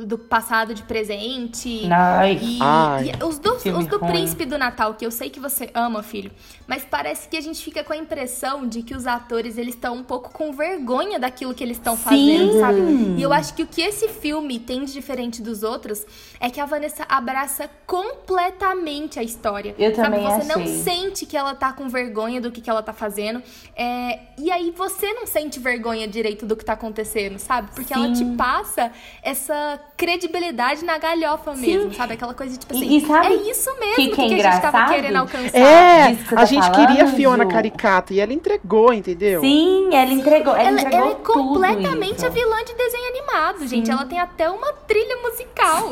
do 0.07 0.19
passado 0.19 0.75
de 0.75 0.83
presente. 0.83 1.89
Ai. 1.91 2.39
E, 2.43 2.59
Ai. 2.61 3.13
e 3.21 3.25
os 3.25 3.39
do, 3.39 3.55
os 3.55 3.87
do 3.87 3.99
ruim. 3.99 4.11
príncipe 4.13 4.45
do 4.45 4.59
Natal, 4.59 4.95
que 4.95 5.07
eu 5.07 5.11
sei 5.11 5.31
que 5.31 5.41
você 5.41 5.71
ama, 5.75 6.03
filho. 6.03 6.31
Mas 6.67 6.85
parece 6.85 7.29
que 7.29 7.37
a 7.37 7.41
gente 7.41 7.63
fica 7.63 7.83
com 7.83 7.93
a 7.93 7.97
impressão 7.97 8.67
de 8.67 8.83
que 8.83 8.95
os 8.95 9.07
atores 9.07 9.59
eles 9.59 9.75
estão 9.75 9.95
um 9.97 10.05
pouco 10.05 10.33
com 10.33 10.53
vergonha 10.53 11.19
daquilo 11.19 11.55
que 11.55 11.65
eles 11.65 11.79
estão 11.79 11.97
fazendo, 11.97 12.53
Sim. 12.53 12.61
sabe? 12.61 12.81
E 13.17 13.23
eu 13.23 13.33
acho 13.33 13.55
que 13.55 13.63
o 13.63 13.67
que 13.67 13.81
esse 13.81 14.09
filme 14.09 14.59
tem 14.59 14.85
de 14.85 14.93
diferente 14.93 15.43
dos 15.43 15.63
outros 15.63 16.05
é 16.39 16.51
que 16.51 16.61
a 16.61 16.67
Vanessa 16.67 17.05
abraça 17.09 17.69
completamente 17.87 19.19
a 19.19 19.23
história. 19.23 19.75
Eu 19.79 19.95
sabe? 19.95 20.11
também 20.11 20.25
Você 20.25 20.47
não 20.47 20.63
achei. 20.63 20.83
sente 20.83 21.27
que 21.27 21.37
ela 21.37 21.55
tá 21.55 21.73
com 21.73 21.89
vergonha 21.89 22.41
do 22.41 22.51
que, 22.51 22.61
que 22.61 22.71
ela 22.71 22.83
tá 22.83 22.93
fazendo. 22.93 23.43
É, 23.77 24.19
e 24.39 24.51
aí 24.51 24.71
você 24.71 25.13
não 25.13 25.27
sente 25.27 25.59
vergonha 25.59 26.07
direito 26.07 26.47
do 26.47 26.57
que 26.57 26.65
tá 26.65 26.75
acontecendo, 26.75 27.39
sabe? 27.39 27.71
Porque 27.75 27.93
ela 27.93 28.09
te 28.13 28.19
Sim. 28.19 28.37
passa 28.37 28.91
essa 29.23 29.70
credibilidade 29.97 30.85
na 30.85 30.99
galhofa 30.99 31.55
Sim. 31.55 31.61
mesmo, 31.77 31.95
sabe? 31.95 32.15
Aquela 32.15 32.35
coisa 32.35 32.53
de 32.53 32.59
tipo 32.59 32.75
E- 32.75 32.77
assim, 32.77 32.97
e 32.97 33.01
sabe 33.07 33.27
é 33.27 33.51
isso 33.51 33.71
mesmo 33.79 33.95
que 33.97 34.09
que, 34.09 34.15
que 34.29 34.35
é 34.41 34.47
a 34.47 34.51
gente 34.53 34.63
tava 34.63 34.93
querendo 34.93 35.17
alcançar. 35.17 35.59
É, 35.59 36.15
você 36.15 36.35
a 36.35 36.45
gente 36.45 36.67
falando, 36.67 36.87
queria 36.87 37.05
a 37.05 37.07
Fiona 37.09 37.45
Ju. 37.45 37.51
caricata 37.51 38.13
e 38.15 38.21
ela 38.21 38.33
entregou, 38.33 38.93
entendeu? 38.93 39.41
Sim, 39.41 39.95
ela 39.95 40.13
entregou. 40.13 40.55
Ela, 40.57 40.69
Ela, 40.69 40.81
entregou 40.81 41.01
ela 41.01 41.11
é 41.11 41.15
completamente 41.15 42.15
tudo 42.17 42.25
a 42.25 42.29
isso. 42.29 42.31
vilã 42.31 42.65
de 42.65 42.75
desenho 42.75 43.09
animado, 43.09 43.67
gente. 43.67 43.91
Ela 43.91 44.05
tem 44.07 44.19
até 44.19 44.49
uma 44.51 44.73
trilha 44.73 45.17
musical. 45.23 45.89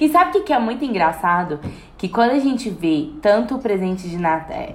E 0.00 0.08
sabe 0.10 0.30
o 0.30 0.32
que, 0.34 0.40
que 0.42 0.52
é 0.52 0.58
muito 0.58 0.84
engraçado? 0.84 1.60
Que 1.96 2.08
quando 2.08 2.30
a 2.30 2.38
gente 2.38 2.70
vê 2.70 3.10
tanto 3.20 3.56
o 3.56 3.58
presente 3.58 4.08
de 4.08 4.16
Natal. 4.16 4.74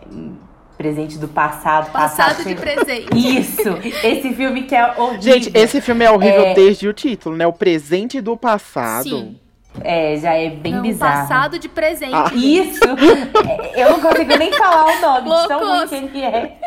Presente 0.78 1.18
do 1.18 1.28
passado, 1.28 1.92
Passado 1.92 2.38
de 2.38 2.44
chega- 2.44 2.62
presente. 2.62 3.08
Isso! 3.16 3.70
Esse 4.04 4.34
filme 4.34 4.64
que 4.64 4.76
é 4.76 4.86
horrível. 5.00 5.22
Gente, 5.22 5.52
esse 5.54 5.80
filme 5.82 6.04
é 6.04 6.12
horrível 6.12 6.42
É. 6.48 6.54
desde 6.54 6.88
o 6.88 6.94
título, 6.94 7.36
né? 7.36 7.46
O 7.48 7.54
presente 7.54 8.20
do 8.22 8.36
passado. 8.36 9.04
Sim. 9.10 9.40
É, 9.84 10.18
já 10.18 10.34
é 10.36 10.52
bem 10.52 10.74
Não, 10.74 10.82
bizarro. 10.84 11.22
passado 11.28 11.58
de 11.58 11.68
presente. 11.68 12.14
Ah. 12.14 12.30
Isso! 12.34 12.80
Eu 13.76 13.90
não 13.92 14.00
consigo 14.02 14.36
nem 14.38 14.52
falar 14.54 14.86
o 14.86 15.02
nome, 15.02 15.30
de 15.42 15.48
tão 15.48 15.60
ruim 15.60 15.68
Loucos. 15.70 15.90
que 15.90 15.96
ele 15.96 16.22
é. 16.22 16.58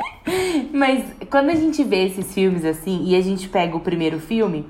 Mas 0.73 1.05
quando 1.31 1.51
a 1.51 1.55
gente 1.55 1.85
vê 1.85 2.07
esses 2.07 2.35
filmes 2.35 2.65
assim, 2.65 3.05
e 3.05 3.15
a 3.15 3.21
gente 3.23 3.49
pega 3.49 3.77
o 3.77 3.81
primeiro 3.81 4.19
filme, 4.19 4.67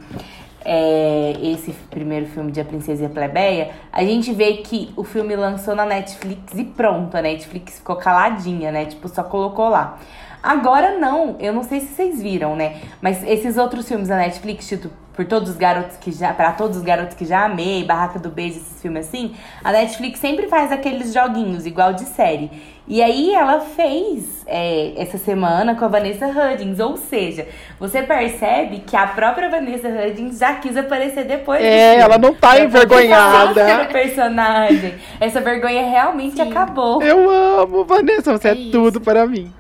é, 0.69 1.33
esse 1.41 1.71
primeiro 1.89 2.27
filme 2.27 2.51
de 2.51 2.61
A 2.61 2.65
Princesa 2.65 3.05
e 3.05 3.07
a 3.07 3.09
Plebeia, 3.09 3.71
a 3.93 4.03
gente 4.03 4.33
vê 4.33 4.55
que 4.55 4.93
o 4.97 5.05
filme 5.05 5.37
lançou 5.37 5.77
na 5.77 5.87
Netflix 5.87 6.53
e 6.55 6.65
pronto, 6.65 7.17
a 7.17 7.23
Netflix 7.23 7.77
ficou 7.77 7.95
caladinha, 7.95 8.73
né? 8.73 8.85
Tipo, 8.85 9.09
só 9.09 9.23
colocou 9.23 9.69
lá. 9.69 9.99
Agora 10.43 10.99
não, 10.99 11.37
eu 11.39 11.53
não 11.53 11.63
sei 11.63 11.81
se 11.81 11.95
vocês 11.95 12.21
viram, 12.21 12.57
né? 12.57 12.81
Mas 13.01 13.23
esses 13.23 13.57
outros 13.57 13.87
filmes 13.87 14.09
da 14.09 14.17
Netflix, 14.17 14.69
tipo, 14.69 14.91
por 15.17 15.25
todos 15.25 15.49
os 15.49 15.57
garotos 15.57 15.97
que 15.97 16.13
já. 16.13 16.33
Pra 16.35 16.53
todos 16.53 16.77
os 16.77 16.83
garotos 16.83 17.17
que 17.17 17.25
já 17.25 17.47
amei, 17.47 17.83
Barraca 17.83 18.19
do 18.19 18.29
Beijo, 18.29 18.59
esses 18.59 18.81
filmes 18.83 19.09
assim, 19.09 19.35
a 19.65 19.73
Netflix 19.73 20.21
sempre 20.21 20.47
faz 20.47 20.71
aqueles 20.71 21.13
joguinhos, 21.13 21.65
igual 21.65 21.95
de 21.95 22.05
série. 22.05 22.51
E 22.87 23.03
aí 23.03 23.35
ela 23.35 23.61
fez 23.61 24.45
é, 24.47 24.93
essa 24.97 25.19
semana 25.19 25.75
com 25.75 25.85
a 25.85 25.89
Vanessa 25.89 26.27
Hudgens, 26.29 26.79
ou 26.79 26.97
seja, 26.97 27.49
você 27.81 28.03
percebe 28.03 28.85
que 28.87 28.95
a 28.95 29.09
própria 29.09 29.49
Vanessa 29.49 29.89
Hudgens 29.89 30.39
já 30.39 30.55
quis 30.55 30.77
aparecer 30.77 31.25
depois. 31.25 31.61
É, 31.65 31.89
filme. 31.91 32.03
ela 32.05 32.19
não 32.19 32.33
tá 32.33 32.51
poder 32.51 32.65
envergonhada. 32.65 33.87
personagem. 33.87 34.95
Essa 35.19 35.41
vergonha 35.41 35.89
realmente 35.89 36.37
Sim. 36.37 36.43
acabou. 36.49 37.03
Eu 37.03 37.29
amo, 37.29 37.85
Vanessa, 37.85 38.39
você 38.39 38.49
é, 38.49 38.53
É 38.53 38.71
tudo 38.71 39.01
para 39.01 39.27
mim. 39.27 39.53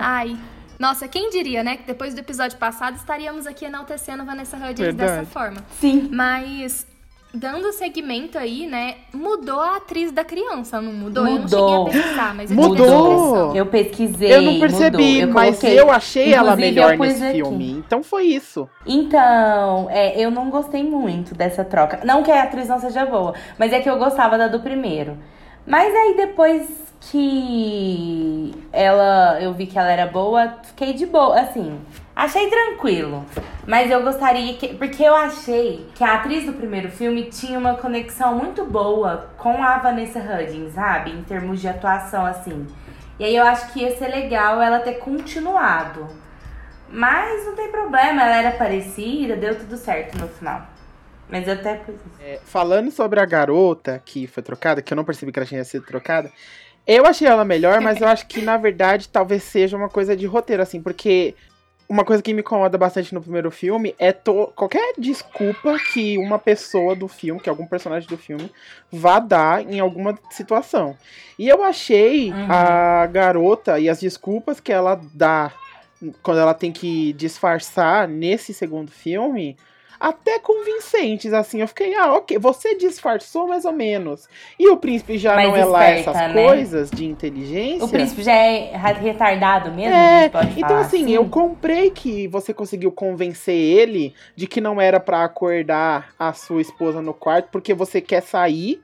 Ai. 0.00 0.36
Nossa, 0.78 1.08
quem 1.08 1.30
diria, 1.30 1.62
né? 1.64 1.76
Que 1.76 1.84
depois 1.84 2.14
do 2.14 2.20
episódio 2.20 2.58
passado 2.58 2.96
estaríamos 2.96 3.46
aqui 3.46 3.64
enaltecendo 3.64 4.24
Vanessa 4.24 4.56
Hudgens 4.56 4.78
Verdade. 4.78 5.10
dessa 5.12 5.26
forma. 5.26 5.64
Sim. 5.80 6.08
Mas, 6.12 6.86
dando 7.32 7.72
segmento 7.72 8.38
aí, 8.38 8.66
né? 8.66 8.96
Mudou 9.12 9.58
a 9.60 9.76
atriz 9.76 10.12
da 10.12 10.22
criança, 10.24 10.80
não 10.80 10.92
mudou? 10.92 11.26
Eu 11.26 11.32
não 11.34 11.42
Mudou. 11.42 11.68
cheguei 11.88 12.00
a 12.00 12.02
pesquisar, 12.02 12.34
mas 12.34 12.50
eu 12.50 12.56
Mudou. 12.56 13.56
Eu 13.56 13.66
pesquisei. 13.66 14.34
Eu 14.34 14.42
não 14.42 14.60
percebi, 14.60 15.20
mudou. 15.20 15.34
mas 15.34 15.64
eu 15.64 15.90
achei 15.90 16.32
ela 16.34 16.52
Inclusive, 16.52 16.66
melhor 16.74 16.92
eu 16.92 16.98
pus 16.98 17.08
nesse 17.08 17.24
aqui. 17.24 17.34
filme. 17.36 17.70
Então 17.86 18.02
foi 18.02 18.24
isso. 18.24 18.68
Então, 18.86 19.88
é, 19.90 20.20
eu 20.20 20.30
não 20.30 20.50
gostei 20.50 20.82
muito 20.84 21.34
dessa 21.34 21.64
troca. 21.64 22.00
Não 22.04 22.22
que 22.22 22.30
a 22.30 22.42
atriz 22.42 22.68
não 22.68 22.78
seja 22.80 23.06
boa, 23.06 23.32
mas 23.58 23.72
é 23.72 23.80
que 23.80 23.88
eu 23.88 23.96
gostava 23.98 24.36
da 24.36 24.46
do 24.48 24.60
primeiro. 24.60 25.16
Mas 25.66 25.92
aí 25.94 26.14
depois 26.16 26.85
que 27.10 28.52
ela, 28.72 29.40
eu 29.40 29.52
vi 29.54 29.66
que 29.66 29.78
ela 29.78 29.90
era 29.90 30.06
boa, 30.06 30.56
fiquei 30.62 30.92
de 30.92 31.06
boa, 31.06 31.40
assim. 31.40 31.80
Achei 32.14 32.48
tranquilo. 32.48 33.24
Mas 33.66 33.90
eu 33.90 34.02
gostaria 34.02 34.54
que. 34.54 34.74
Porque 34.74 35.02
eu 35.02 35.14
achei 35.14 35.86
que 35.94 36.02
a 36.02 36.14
atriz 36.14 36.46
do 36.46 36.52
primeiro 36.54 36.90
filme 36.90 37.24
tinha 37.24 37.58
uma 37.58 37.74
conexão 37.74 38.34
muito 38.34 38.64
boa 38.64 39.30
com 39.36 39.62
a 39.62 39.78
Vanessa 39.78 40.18
Hudgens, 40.18 40.72
sabe? 40.74 41.10
Em 41.10 41.22
termos 41.22 41.60
de 41.60 41.68
atuação, 41.68 42.24
assim. 42.24 42.66
E 43.18 43.24
aí 43.24 43.36
eu 43.36 43.44
acho 43.44 43.72
que 43.72 43.80
ia 43.80 43.96
ser 43.96 44.08
legal 44.08 44.60
ela 44.60 44.80
ter 44.80 44.94
continuado. 44.94 46.06
Mas 46.88 47.44
não 47.44 47.54
tem 47.54 47.70
problema, 47.70 48.22
ela 48.22 48.36
era 48.36 48.50
parecida, 48.52 49.36
deu 49.36 49.58
tudo 49.58 49.76
certo 49.76 50.16
no 50.18 50.28
final. 50.28 50.62
Mas 51.28 51.48
até. 51.48 51.82
É, 52.20 52.40
falando 52.44 52.90
sobre 52.90 53.20
a 53.20 53.26
garota 53.26 54.00
que 54.04 54.26
foi 54.26 54.42
trocada, 54.42 54.80
que 54.80 54.92
eu 54.92 54.96
não 54.96 55.04
percebi 55.04 55.32
que 55.32 55.38
ela 55.38 55.46
tinha 55.46 55.64
sido 55.64 55.84
trocada, 55.84 56.30
eu 56.86 57.04
achei 57.06 57.26
ela 57.26 57.44
melhor, 57.44 57.80
mas 57.80 58.00
eu 58.00 58.08
acho 58.08 58.26
que 58.26 58.40
na 58.40 58.56
verdade 58.56 59.08
talvez 59.08 59.42
seja 59.42 59.76
uma 59.76 59.88
coisa 59.88 60.16
de 60.16 60.26
roteiro, 60.26 60.62
assim, 60.62 60.80
porque 60.82 61.34
uma 61.88 62.04
coisa 62.04 62.20
que 62.22 62.34
me 62.34 62.40
incomoda 62.40 62.76
bastante 62.76 63.14
no 63.14 63.20
primeiro 63.22 63.48
filme 63.50 63.94
é 63.98 64.10
to- 64.12 64.52
qualquer 64.56 64.94
desculpa 64.98 65.78
que 65.92 66.18
uma 66.18 66.36
pessoa 66.38 66.96
do 66.96 67.06
filme, 67.06 67.40
que 67.40 67.48
algum 67.48 67.64
personagem 67.66 68.08
do 68.08 68.18
filme, 68.18 68.50
vá 68.90 69.20
dar 69.20 69.62
em 69.62 69.78
alguma 69.78 70.18
situação. 70.30 70.96
E 71.38 71.48
eu 71.48 71.62
achei 71.62 72.32
Uhum. 72.32 72.46
a 72.50 73.06
garota 73.06 73.78
e 73.78 73.88
as 73.88 74.00
desculpas 74.00 74.58
que 74.58 74.72
ela 74.72 75.00
dá 75.14 75.52
quando 76.22 76.40
ela 76.40 76.54
tem 76.54 76.72
que 76.72 77.12
disfarçar 77.12 78.06
nesse 78.08 78.52
segundo 78.52 78.90
filme 78.90 79.56
até 79.98 80.38
convincentes, 80.38 81.32
assim. 81.32 81.60
Eu 81.60 81.68
fiquei, 81.68 81.94
ah, 81.94 82.14
ok, 82.14 82.38
você 82.38 82.74
disfarçou 82.76 83.46
mais 83.46 83.64
ou 83.64 83.72
menos. 83.72 84.28
E 84.58 84.68
o 84.68 84.76
príncipe 84.76 85.18
já 85.18 85.34
Mais 85.34 85.48
não 85.48 85.56
é 85.56 85.64
lá 85.64 85.84
essas 85.84 86.14
né? 86.14 86.32
coisas 86.32 86.90
de 86.90 87.04
inteligência. 87.04 87.84
O 87.84 87.88
príncipe 87.88 88.22
já 88.22 88.34
é 88.34 88.76
retardado 89.00 89.70
mesmo, 89.72 89.94
É, 89.94 90.26
então 90.26 90.68
falar 90.68 90.80
assim, 90.80 91.10
eu 91.10 91.28
comprei 91.28 91.90
que 91.90 92.28
você 92.28 92.52
conseguiu 92.52 92.90
convencer 92.92 93.54
ele 93.54 94.14
de 94.34 94.46
que 94.46 94.60
não 94.60 94.80
era 94.80 95.00
pra 95.00 95.24
acordar 95.24 96.10
a 96.18 96.32
sua 96.32 96.60
esposa 96.60 97.00
no 97.00 97.14
quarto, 97.14 97.48
porque 97.50 97.74
você 97.74 98.00
quer 98.00 98.22
sair 98.22 98.82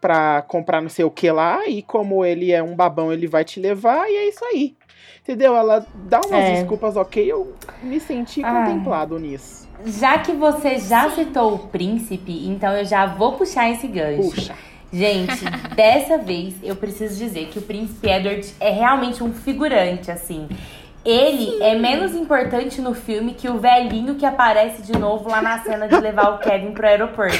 pra 0.00 0.42
comprar 0.42 0.80
não 0.80 0.88
sei 0.90 1.04
o 1.04 1.10
que 1.10 1.30
lá, 1.30 1.66
e 1.66 1.82
como 1.82 2.24
ele 2.24 2.52
é 2.52 2.62
um 2.62 2.76
babão, 2.76 3.12
ele 3.12 3.26
vai 3.26 3.44
te 3.44 3.58
levar, 3.58 4.08
e 4.08 4.14
é 4.14 4.28
isso 4.28 4.44
aí. 4.44 4.76
Entendeu? 5.22 5.56
Ela 5.56 5.84
dá 5.94 6.20
umas 6.20 6.44
É. 6.44 6.52
desculpas 6.54 6.96
ok, 6.96 7.24
eu 7.24 7.54
me 7.82 7.98
senti 7.98 8.42
contemplado 8.42 9.18
nisso. 9.18 9.65
Já 9.84 10.18
que 10.18 10.32
você 10.32 10.78
já 10.78 11.10
citou 11.10 11.54
o 11.54 11.58
príncipe, 11.58 12.46
então 12.46 12.72
eu 12.72 12.84
já 12.84 13.06
vou 13.06 13.32
puxar 13.32 13.70
esse 13.70 13.86
gancho. 13.86 14.30
Puxa. 14.30 14.54
Gente, 14.92 15.44
dessa 15.74 16.18
vez 16.18 16.54
eu 16.62 16.76
preciso 16.76 17.18
dizer 17.18 17.48
que 17.48 17.58
o 17.58 17.62
príncipe 17.62 18.08
Edward 18.08 18.54
é 18.60 18.70
realmente 18.70 19.22
um 19.22 19.32
figurante, 19.32 20.10
assim. 20.10 20.48
Ele 21.04 21.62
é 21.62 21.76
menos 21.76 22.14
importante 22.14 22.80
no 22.80 22.92
filme 22.92 23.34
que 23.34 23.48
o 23.48 23.58
velhinho 23.58 24.16
que 24.16 24.26
aparece 24.26 24.82
de 24.82 24.98
novo 24.98 25.30
lá 25.30 25.40
na 25.40 25.60
cena 25.60 25.86
de 25.86 25.94
levar 26.00 26.30
o 26.30 26.38
Kevin 26.42 26.72
pro 26.72 26.86
aeroporto. 26.86 27.38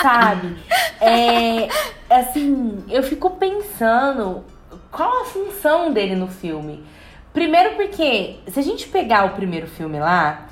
Sabe? 0.00 0.56
É. 1.00 1.68
Assim, 2.08 2.84
eu 2.88 3.02
fico 3.02 3.30
pensando 3.30 4.44
qual 4.92 5.22
a 5.22 5.24
função 5.24 5.92
dele 5.92 6.14
no 6.14 6.28
filme. 6.28 6.84
Primeiro 7.32 7.74
porque, 7.74 8.36
se 8.46 8.60
a 8.60 8.62
gente 8.62 8.86
pegar 8.86 9.24
o 9.24 9.30
primeiro 9.30 9.66
filme 9.66 9.98
lá, 9.98 10.46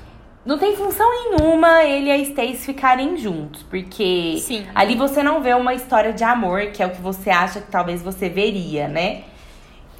não 0.45 0.59
tem 0.59 0.75
função 0.75 1.09
nenhuma 1.09 1.83
ele 1.83 2.07
e 2.07 2.11
a 2.11 2.17
Stacy 2.17 2.57
ficarem 2.57 3.17
juntos. 3.17 3.63
Porque 3.63 4.37
Sim. 4.39 4.65
ali 4.75 4.95
você 4.95 5.23
não 5.23 5.41
vê 5.41 5.53
uma 5.53 5.73
história 5.73 6.13
de 6.13 6.23
amor, 6.23 6.67
que 6.67 6.83
é 6.83 6.85
o 6.85 6.91
que 6.91 7.01
você 7.01 7.29
acha 7.29 7.59
que 7.61 7.71
talvez 7.71 8.01
você 8.01 8.29
veria, 8.29 8.87
né? 8.87 9.23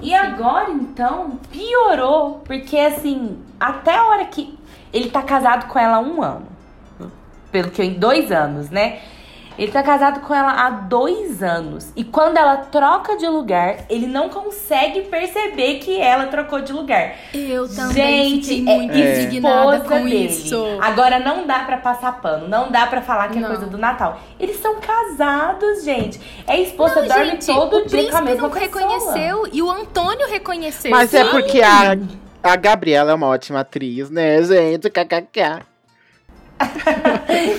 E 0.02 0.14
agora, 0.14 0.72
então, 0.72 1.40
piorou. 1.52 2.42
Porque, 2.46 2.78
assim, 2.78 3.40
até 3.60 3.96
a 3.96 4.06
hora 4.06 4.26
que. 4.26 4.58
Ele 4.94 5.10
tá 5.10 5.22
casado 5.22 5.68
com 5.68 5.78
ela 5.78 5.98
há 5.98 6.00
um 6.00 6.22
ano. 6.22 6.48
Pelo 7.52 7.72
que 7.72 7.82
eu. 7.82 7.90
Dois 7.92 8.32
anos, 8.32 8.70
né? 8.70 9.00
Ele 9.58 9.72
tá 9.72 9.82
casado 9.84 10.20
com 10.22 10.34
ela 10.34 10.52
há 10.52 10.70
dois 10.70 11.42
anos. 11.42 11.92
E 11.96 12.04
quando 12.04 12.38
ela 12.38 12.58
troca 12.58 13.16
de 13.18 13.28
lugar, 13.28 13.86
ele 13.90 14.08
não 14.08 14.30
consegue 14.30 15.02
perceber 15.02 15.76
que 15.80 16.00
ela 16.00 16.26
trocou 16.28 16.62
de 16.62 16.74
lugar. 16.74 17.16
Eu 17.34 17.68
também 17.74 18.30
Gente, 18.42 18.48
fiquei 18.58 18.74
é 18.74 18.78
muito 18.78 18.98
indignada 18.98 19.78
esposa 19.78 19.90
com 19.90 20.04
dele. 20.04 20.26
isso. 20.26 20.66
Agora 20.82 21.20
não 21.20 21.46
dá 21.48 21.60
pra 21.60 21.78
passar 21.78 22.22
pano, 22.22 22.48
não 22.48 22.70
dá 22.72 22.86
pra 22.88 23.02
falar 23.02 23.30
que 23.30 23.38
é 23.38 23.42
Não. 23.42 23.48
coisa 23.50 23.66
do 23.66 23.78
Natal. 23.78 24.20
Eles 24.40 24.58
são 24.60 24.76
casados, 24.80 25.84
gente. 25.84 26.20
É 26.48 26.60
esposa 26.60 27.02
Não, 27.02 27.08
dorme 27.08 27.26
gente, 27.32 27.46
todo 27.48 27.78
o 27.78 27.86
dia 27.86 28.10
com 28.12 28.18
a 28.18 28.22
mesma 28.22 28.48
não 28.48 28.50
pessoa. 28.50 28.82
reconheceu 28.82 29.48
e 29.52 29.62
o 29.62 29.70
Antônio 29.72 30.28
reconheceu. 30.28 30.92
Mas 30.92 31.14
é 31.14 31.24
Sim. 31.24 31.32
porque 31.32 31.62
a, 31.62 31.96
a 32.44 32.56
Gabriela 32.56 33.12
é 33.12 33.14
uma 33.16 33.28
ótima 33.28 33.62
atriz, 33.62 34.10
né, 34.10 34.42
gente? 34.44 34.90
KKK. 34.90 35.62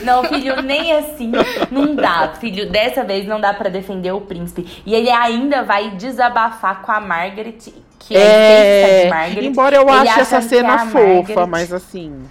Não, 0.05 0.25
filho, 0.25 0.63
nem 0.63 0.93
assim. 0.93 1.33
Não 1.71 1.95
dá, 1.95 2.35
filho. 2.41 2.71
Dessa 2.71 3.05
vez 3.05 3.27
não 3.27 3.41
dá 3.41 3.53
pra 3.55 3.69
defender 3.69 4.13
o 4.13 4.21
príncipe. 4.21 4.83
E 4.87 4.95
ele 4.95 5.11
ainda 5.11 5.63
vai 5.63 5.91
desabafar 5.91 6.83
com 6.83 6.93
a 6.93 7.01
Margaret, 7.01 7.59
que 7.99 8.17
é, 8.17 8.21
a 8.21 8.23
estética 8.23 9.01
de 9.01 9.07
É, 9.07 9.11
Margaret. 9.11 9.47
embora 9.47 9.77
eu 9.77 9.89
ache 9.89 10.21
essa 10.21 10.41
cena 10.41 10.79
fofa, 10.87 11.01
Margaret- 11.01 11.47
mas 11.49 11.73
assim, 11.73 12.23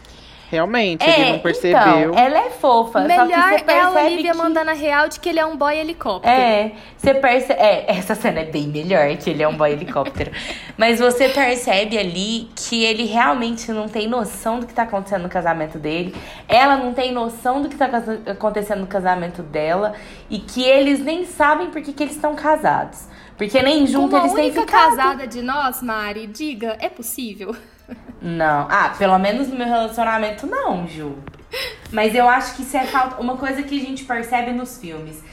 realmente, 0.49 1.03
É, 1.03 1.21
ele 1.21 1.31
não 1.33 1.39
percebeu. 1.39 1.79
Então, 1.79 2.17
ela 2.17 2.37
é 2.39 2.49
fofa. 2.49 2.99
só 2.99 3.07
que 3.07 3.07
Melhor 3.07 3.27
você 3.27 3.55
é 3.55 3.57
a 3.57 3.63
percebe 3.63 4.05
Olivia 4.13 4.31
que... 4.31 4.37
mandando 4.37 4.69
a 4.71 4.73
real 4.73 5.07
de 5.09 5.19
que 5.19 5.29
ele 5.29 5.39
é 5.39 5.45
um 5.45 5.55
boy 5.57 5.77
helicóptero. 5.77 6.33
É, 6.33 6.71
você 6.97 7.13
percebe. 7.13 7.59
É, 7.61 7.85
essa 7.87 8.15
cena 8.15 8.39
é 8.41 8.45
bem 8.45 8.67
melhor 8.67 9.15
que 9.17 9.29
ele 9.29 9.43
é 9.43 9.47
um 9.47 9.55
boy 9.55 9.71
helicóptero. 9.71 10.31
Mas 10.77 10.99
você 10.99 11.29
percebe 11.29 11.97
ali 11.97 12.49
que 12.55 12.83
ele 12.83 13.05
realmente 13.05 13.71
não 13.71 13.87
tem 13.87 14.07
noção 14.07 14.59
do 14.59 14.65
que 14.67 14.73
tá 14.73 14.83
acontecendo 14.83 15.23
no 15.23 15.29
casamento 15.29 15.77
dele. 15.79 16.15
Ela 16.47 16.77
não 16.77 16.93
tem 16.93 17.11
noção 17.11 17.61
do 17.61 17.69
que 17.69 17.75
tá 17.75 17.89
acontecendo 18.31 18.81
no 18.81 18.87
casamento 18.87 19.41
dela. 19.41 19.93
E 20.29 20.39
que 20.39 20.63
eles 20.63 20.99
nem 20.99 21.25
sabem 21.25 21.69
por 21.69 21.81
que, 21.81 21.93
que 21.93 22.03
eles 22.03 22.15
estão 22.15 22.35
casados. 22.35 23.07
Porque 23.37 23.61
nem 23.61 23.85
junto 23.85 24.11
Como 24.11 24.15
a 24.15 24.19
eles 24.21 24.33
têm 24.33 24.45
única 24.45 24.61
ficado. 24.61 24.95
casada 24.95 25.27
de 25.27 25.41
nós, 25.41 25.81
Mari, 25.81 26.25
diga, 26.27 26.77
é 26.79 26.87
possível? 26.89 27.55
Não. 28.21 28.67
Ah, 28.69 28.93
pelo 28.97 29.17
menos 29.19 29.47
no 29.47 29.55
meu 29.55 29.67
relacionamento, 29.67 30.47
não, 30.47 30.87
Ju. 30.87 31.15
Mas 31.91 32.15
eu 32.15 32.27
acho 32.27 32.55
que 32.55 32.63
isso 32.63 32.75
é 32.75 32.85
falta. 32.85 33.21
Uma 33.21 33.37
coisa 33.37 33.63
que 33.63 33.79
a 33.79 33.81
gente 33.81 34.03
percebe 34.03 34.51
nos 34.51 34.77
filmes. 34.77 35.23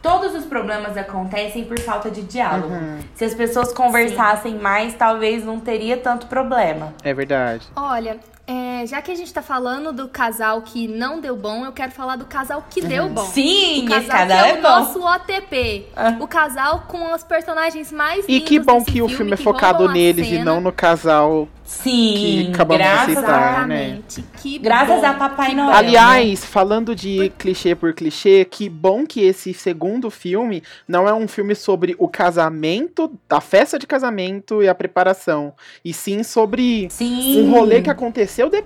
Todos 0.00 0.34
os 0.34 0.44
problemas 0.44 0.96
acontecem 0.96 1.64
por 1.64 1.78
falta 1.80 2.10
de 2.10 2.22
diálogo. 2.22 2.72
Se 3.14 3.24
as 3.24 3.34
pessoas 3.34 3.72
conversassem 3.72 4.54
mais, 4.54 4.94
talvez 4.94 5.44
não 5.44 5.58
teria 5.58 5.96
tanto 5.96 6.26
problema. 6.28 6.94
É 7.02 7.12
verdade. 7.12 7.66
Olha, 7.74 8.16
é, 8.46 8.65
já 8.84 9.00
que 9.00 9.12
a 9.12 9.14
gente 9.14 9.32
tá 9.32 9.40
falando 9.40 9.92
do 9.92 10.08
casal 10.08 10.60
que 10.62 10.88
não 10.88 11.20
deu 11.20 11.36
bom, 11.36 11.64
eu 11.64 11.72
quero 11.72 11.92
falar 11.92 12.16
do 12.16 12.24
casal 12.24 12.64
que 12.68 12.80
deu 12.80 13.08
bom. 13.08 13.24
Sim, 13.26 13.86
o 13.88 13.94
esse 13.96 14.08
casal 14.08 14.08
casal 14.08 14.26
que 14.26 14.44
é, 14.44 14.50
é 14.50 14.58
o 14.58 14.62
bom. 14.62 14.68
nosso 14.68 15.00
OTP. 15.00 15.86
Ah. 15.94 16.16
O 16.18 16.26
casal 16.26 16.84
com 16.88 17.14
os 17.14 17.22
personagens 17.22 17.92
mais 17.92 18.24
E 18.28 18.40
que 18.40 18.58
bom 18.58 18.78
desse 18.80 18.90
que 18.92 19.00
o 19.02 19.08
filme 19.08 19.32
é 19.32 19.36
focado 19.36 19.88
neles 19.88 20.26
e 20.26 20.30
cena. 20.30 20.44
não 20.44 20.60
no 20.60 20.72
casal. 20.72 21.48
Sim, 21.64 21.90
Que 22.14 22.50
acabamos 22.54 22.82
de 22.86 22.88
graças 22.88 23.16
citar. 23.18 23.60
a... 23.62 23.66
né? 23.66 23.84
Exatamente. 23.86 24.24
Que 24.40 24.58
Graças 24.60 25.00
bom, 25.00 25.06
a 25.06 25.12
Papai 25.14 25.52
Noel. 25.52 25.68
né? 25.70 25.74
Aliás, 25.76 26.44
falando 26.44 26.94
de 26.94 27.30
clichê 27.36 27.74
por 27.74 27.92
clichê, 27.92 28.44
que 28.44 28.68
bom 28.68 29.04
que 29.04 29.22
esse 29.22 29.52
segundo 29.52 30.08
filme 30.08 30.62
não 30.86 31.08
é 31.08 31.12
um 31.12 31.26
filme 31.26 31.56
sobre 31.56 31.96
o 31.98 32.06
casamento, 32.06 33.10
a 33.28 33.40
festa 33.40 33.80
de 33.80 33.86
casamento 33.86 34.62
e 34.62 34.68
a 34.68 34.74
preparação. 34.76 35.52
E 35.84 35.92
sim 35.92 36.22
sobre 36.22 36.86
Sim. 36.88 37.42
um 37.42 37.50
rolê 37.50 37.82
que 37.82 37.90
aconteceu 37.90 38.48
depois. 38.48 38.65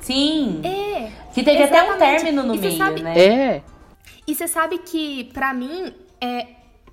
Sim. 0.00 0.60
É. 0.64 1.10
Que 1.34 1.42
teve 1.42 1.62
até 1.62 1.82
um 1.82 1.86
Exatamente. 1.86 2.22
término 2.22 2.42
no 2.42 2.54
E 2.54 2.58
meio, 2.58 2.76
sabe- 2.78 3.02
né? 3.02 3.18
É. 3.18 3.62
E 4.26 4.34
você 4.34 4.46
sabe 4.48 4.78
que, 4.78 5.24
pra 5.32 5.52
mim, 5.54 5.92
é. 6.20 6.46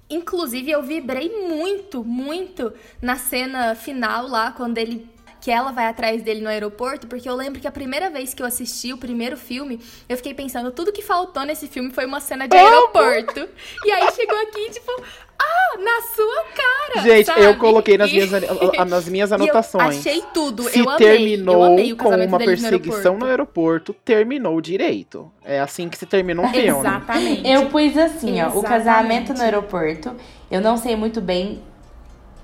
Inclusive, 0.09 0.71
eu 0.71 0.81
vibrei 0.83 1.29
muito, 1.49 2.01
muito 2.03 2.71
na 3.01 3.17
cena 3.17 3.75
final 3.75 4.25
lá, 4.27 4.51
quando 4.51 4.77
ele. 4.77 5.05
Que 5.47 5.51
ela 5.51 5.71
vai 5.71 5.85
atrás 5.85 6.21
dele 6.21 6.41
no 6.41 6.49
aeroporto, 6.49 7.07
porque 7.07 7.29
eu 7.29 7.33
lembro 7.33 7.61
que 7.61 7.69
a 7.69 7.71
primeira 7.71 8.09
vez 8.09 8.33
que 8.33 8.43
eu 8.43 8.45
assisti 8.45 8.91
o 8.91 8.97
primeiro 8.97 9.37
filme, 9.37 9.79
eu 10.09 10.17
fiquei 10.17 10.33
pensando, 10.33 10.71
tudo 10.71 10.91
que 10.91 11.01
faltou 11.01 11.45
nesse 11.45 11.69
filme 11.69 11.89
foi 11.89 12.05
uma 12.05 12.19
cena 12.19 12.49
de 12.49 12.57
aeroporto. 12.57 13.47
e 13.85 13.89
aí 13.89 14.11
chegou 14.11 14.37
aqui, 14.41 14.71
tipo, 14.71 14.91
ah, 15.39 15.79
na 15.79 16.01
sua 16.13 16.43
cara! 16.53 17.01
Gente, 17.01 17.27
sabe? 17.27 17.45
eu 17.45 17.55
coloquei 17.55 17.97
nas 17.97 18.11
minhas, 18.11 18.29
nas 18.29 19.07
minhas 19.07 19.31
e 19.31 19.35
eu 19.35 19.35
anotações. 19.35 19.99
achei 19.99 20.21
tudo, 20.33 20.63
Se 20.63 20.79
eu 20.79 20.89
amei. 20.89 21.07
terminou 21.07 21.55
eu 21.55 21.63
amei 21.63 21.93
o 21.93 21.95
com 21.95 22.03
casamento 22.03 22.27
uma 22.27 22.37
deles 22.39 22.61
no 22.61 22.69
perseguição 22.69 22.97
aeroporto. 22.97 23.19
no 23.19 23.25
aeroporto, 23.25 23.93
terminou 24.03 24.59
direito. 24.59 25.31
É 25.45 25.61
assim 25.61 25.87
que 25.87 25.97
se 25.97 26.05
termina 26.05 26.41
um 26.41 26.49
filme. 26.49 26.67
Exatamente. 26.67 27.49
Eu 27.49 27.67
pus 27.67 27.97
assim, 27.97 28.41
ó, 28.41 28.49
o 28.49 28.61
casamento 28.61 29.33
no 29.33 29.41
aeroporto. 29.41 30.13
Eu 30.51 30.59
não 30.59 30.75
sei 30.75 30.97
muito 30.97 31.21
bem 31.21 31.63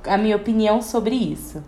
a 0.08 0.18
minha 0.18 0.38
opinião 0.38 0.82
sobre 0.82 1.16
isso. 1.16 1.62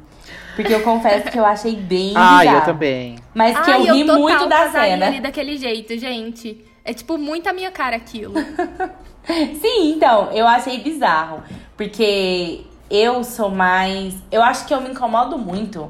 Porque 0.56 0.74
eu 0.74 0.82
confesso 0.82 1.30
que 1.30 1.38
eu 1.38 1.46
achei 1.46 1.76
bem 1.76 2.14
Ah, 2.18 2.40
bizarro. 2.40 2.58
eu 2.58 2.66
também. 2.66 3.16
Mas 3.34 3.60
que 3.60 3.72
Ai, 3.72 3.90
eu 3.90 3.94
ri 3.96 4.06
total 4.06 4.20
muito 4.22 4.46
da 4.48 4.72
cena. 4.72 5.08
ali 5.08 5.20
daquele 5.20 5.58
jeito, 5.58 5.98
gente. 5.98 6.64
É 6.84 6.94
tipo 6.94 7.18
muito 7.18 7.48
a 7.48 7.54
minha 7.54 7.72
cara 7.72 7.96
aquilo. 7.96 8.34
Sim, 9.60 9.94
então, 9.96 10.32
eu 10.32 10.48
achei 10.48 10.80
bizarro. 10.80 11.44
Porque 11.76 12.62
eu 12.90 13.24
sou 13.24 13.50
mais. 13.50 14.16
Eu 14.32 14.44
acho 14.44 14.66
que 14.66 14.74
eu 14.74 14.80
me 14.82 14.90
incomodo 14.92 15.38
muito 15.38 15.90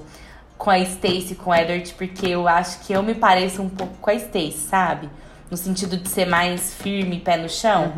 com 0.57 0.69
a 0.71 0.79
Stacy, 0.79 1.35
com 1.35 1.51
o 1.51 1.55
Edward, 1.55 1.93
porque 1.97 2.27
eu 2.27 2.47
acho 2.47 2.79
que 2.79 2.93
eu 2.93 3.03
me 3.03 3.13
pareço 3.13 3.61
um 3.61 3.69
pouco 3.69 3.93
com 3.99 4.09
a 4.09 4.13
Stacy, 4.13 4.53
sabe? 4.53 5.09
No 5.51 5.57
sentido 5.57 5.97
de 5.97 6.07
ser 6.09 6.25
mais 6.25 6.73
firme, 6.73 7.19
pé 7.19 7.37
no 7.37 7.49
chão. 7.49 7.91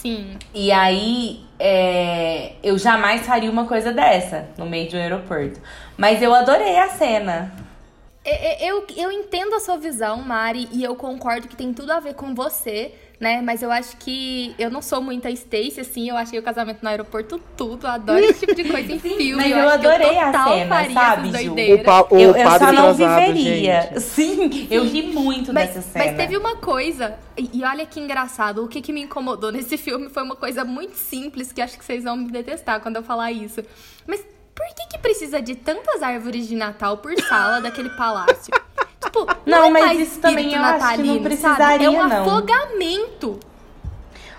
Sim. 0.00 0.38
E 0.54 0.72
aí, 0.72 1.44
é, 1.58 2.52
eu 2.62 2.78
jamais 2.78 3.26
faria 3.26 3.50
uma 3.50 3.66
coisa 3.66 3.92
dessa 3.92 4.48
no 4.56 4.64
meio 4.64 4.88
de 4.88 4.96
um 4.96 5.00
aeroporto. 5.00 5.60
Mas 5.96 6.22
eu 6.22 6.32
adorei 6.34 6.78
a 6.78 6.88
cena. 6.88 7.52
É, 8.24 8.64
é, 8.64 8.70
Eu, 8.70 8.86
eu 8.96 9.12
entendo 9.12 9.54
a 9.54 9.60
sua 9.60 9.76
visão, 9.76 10.22
Mari, 10.22 10.68
e 10.72 10.82
eu 10.82 10.96
concordo 10.96 11.48
que 11.48 11.56
tem 11.56 11.74
tudo 11.74 11.92
a 11.92 12.00
ver 12.00 12.14
com 12.14 12.34
você, 12.34 12.94
né? 13.20 13.42
Mas 13.42 13.62
eu 13.62 13.70
acho 13.70 13.98
que 13.98 14.54
eu 14.58 14.70
não 14.70 14.80
sou 14.80 15.02
muita 15.02 15.30
Stacy, 15.30 15.78
assim, 15.78 16.08
eu 16.08 16.16
achei 16.16 16.38
o 16.38 16.42
casamento 16.42 16.78
no 16.82 16.88
aeroporto 16.88 17.38
tudo, 17.54 17.86
eu 17.86 17.90
adoro 17.90 18.18
esse 18.18 18.40
tipo 18.40 18.54
de 18.54 18.64
coisa 18.64 18.90
em 18.90 18.98
filme. 18.98 19.36
mas 19.36 19.50
eu 19.50 19.56
que 19.58 19.62
adorei 19.62 20.18
a 20.18 20.32
cena, 20.32 20.90
sabe, 20.90 21.44
Ju? 21.44 21.52
O, 21.52 21.84
pa 21.84 22.06
o 22.10 22.18
eu, 22.18 22.34
eu 22.34 22.50
só 22.58 22.72
não 22.72 22.94
viveria. 22.94 23.82
gente. 23.82 24.00
Sim, 24.00 24.68
eu 24.70 24.84
ri 24.84 25.02
muito 25.02 25.52
Mas, 25.52 25.68
dessa 25.68 25.82
cena. 25.82 26.04
mas 26.06 26.16
teve 26.16 26.36
uma 26.38 26.56
coisa, 26.56 27.14
e, 27.36 27.58
e 27.58 27.64
olha 27.64 27.84
que 27.84 28.00
engraçado, 28.00 28.64
o 28.64 28.68
que, 28.68 28.80
que 28.80 28.92
me 28.92 29.02
incomodou 29.02 29.52
nesse 29.52 29.76
filme 29.78 30.08
foi 30.08 30.22
uma 30.22 30.36
coisa 30.36 30.64
muito 30.64 30.94
simples, 30.96 31.52
que 31.52 31.60
acho 31.60 31.76
que 31.78 31.84
vocês 31.84 32.04
vão 32.04 32.16
me 32.16 32.30
detestar 32.32 32.80
quando 32.80 32.96
eu 32.96 33.02
falar 33.02 33.30
isso. 33.30 33.62
Mas 34.06 34.24
por 34.54 34.66
que, 34.74 34.88
que 34.88 34.98
precisa 34.98 35.42
de 35.42 35.54
tantas 35.54 36.02
árvores 36.02 36.48
de 36.48 36.54
Natal 36.56 36.96
por 36.98 37.12
sala 37.28 37.60
daquele 37.60 37.90
palácio? 37.90 38.52
Tipo, 39.50 39.62
Não, 39.62 39.64
é 39.68 39.70
mas 39.70 39.84
mais 39.84 40.00
isso 40.00 40.20
também 40.20 40.54
eu 40.54 40.62
acho 40.62 40.72
que 40.72 40.78
não 40.78 40.78
natalino, 40.78 41.06
sabe? 41.14 41.20
precisaria, 41.24 41.86
É 41.86 41.90
um 41.90 42.08
não. 42.08 42.22
afogamento. 42.22 43.40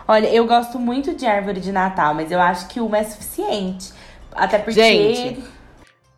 Olha, 0.07 0.27
eu 0.33 0.45
gosto 0.45 0.77
muito 0.79 1.13
de 1.15 1.25
árvore 1.25 1.59
de 1.59 1.71
Natal, 1.71 2.13
mas 2.13 2.31
eu 2.31 2.39
acho 2.39 2.67
que 2.67 2.79
uma 2.79 2.97
é 2.97 3.03
suficiente. 3.03 3.93
Até 4.33 4.57
porque. 4.57 4.73
Gente. 4.81 5.43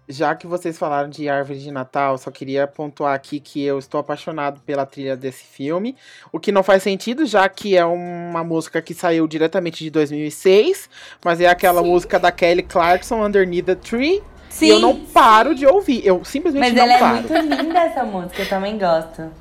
Já 0.08 0.36
que 0.36 0.46
vocês 0.46 0.78
falaram 0.78 1.10
de 1.10 1.30
árvore 1.30 1.60
de 1.60 1.72
Natal, 1.72 2.18
só 2.18 2.30
queria 2.30 2.68
pontuar 2.68 3.14
aqui 3.16 3.40
que 3.40 3.64
eu 3.64 3.80
estou 3.80 4.02
apaixonado 4.02 4.60
pela 4.66 4.86
trilha 4.86 5.16
desse 5.16 5.46
filme. 5.46 5.96
O 6.30 6.40
que 6.42 6.52
não 6.52 6.62
faz 6.62 6.84
sentido, 6.84 7.26
já 7.26 7.48
que 7.48 7.78
é 7.78 7.86
uma 7.86 8.44
música 8.44 8.82
que 8.82 8.94
saiu 8.94 9.26
diretamente 9.28 9.82
de 9.82 9.90
2006, 9.90 10.90
mas 11.24 11.40
é 11.40 11.48
aquela 11.48 11.82
Sim. 11.82 11.88
música 11.88 12.20
da 12.20 12.34
Kelly 12.34 12.64
Clarkson, 12.64 13.26
Underneath 13.26 13.66
the 13.66 13.76
Tree. 13.76 14.22
Sim, 14.54 14.66
e 14.68 14.70
eu 14.70 14.80
não 14.80 15.00
paro 15.00 15.56
de 15.56 15.66
ouvir. 15.66 16.06
Eu 16.06 16.24
simplesmente 16.24 16.62
mas 16.62 16.74
não 16.74 16.84
ela 16.84 17.00
paro. 17.00 17.18
é 17.34 17.42
muito 17.42 17.56
linda 17.64 17.80
essa 17.80 18.04
música, 18.04 18.44
eu 18.44 18.50
também 18.50 18.78
gosto. 18.78 19.32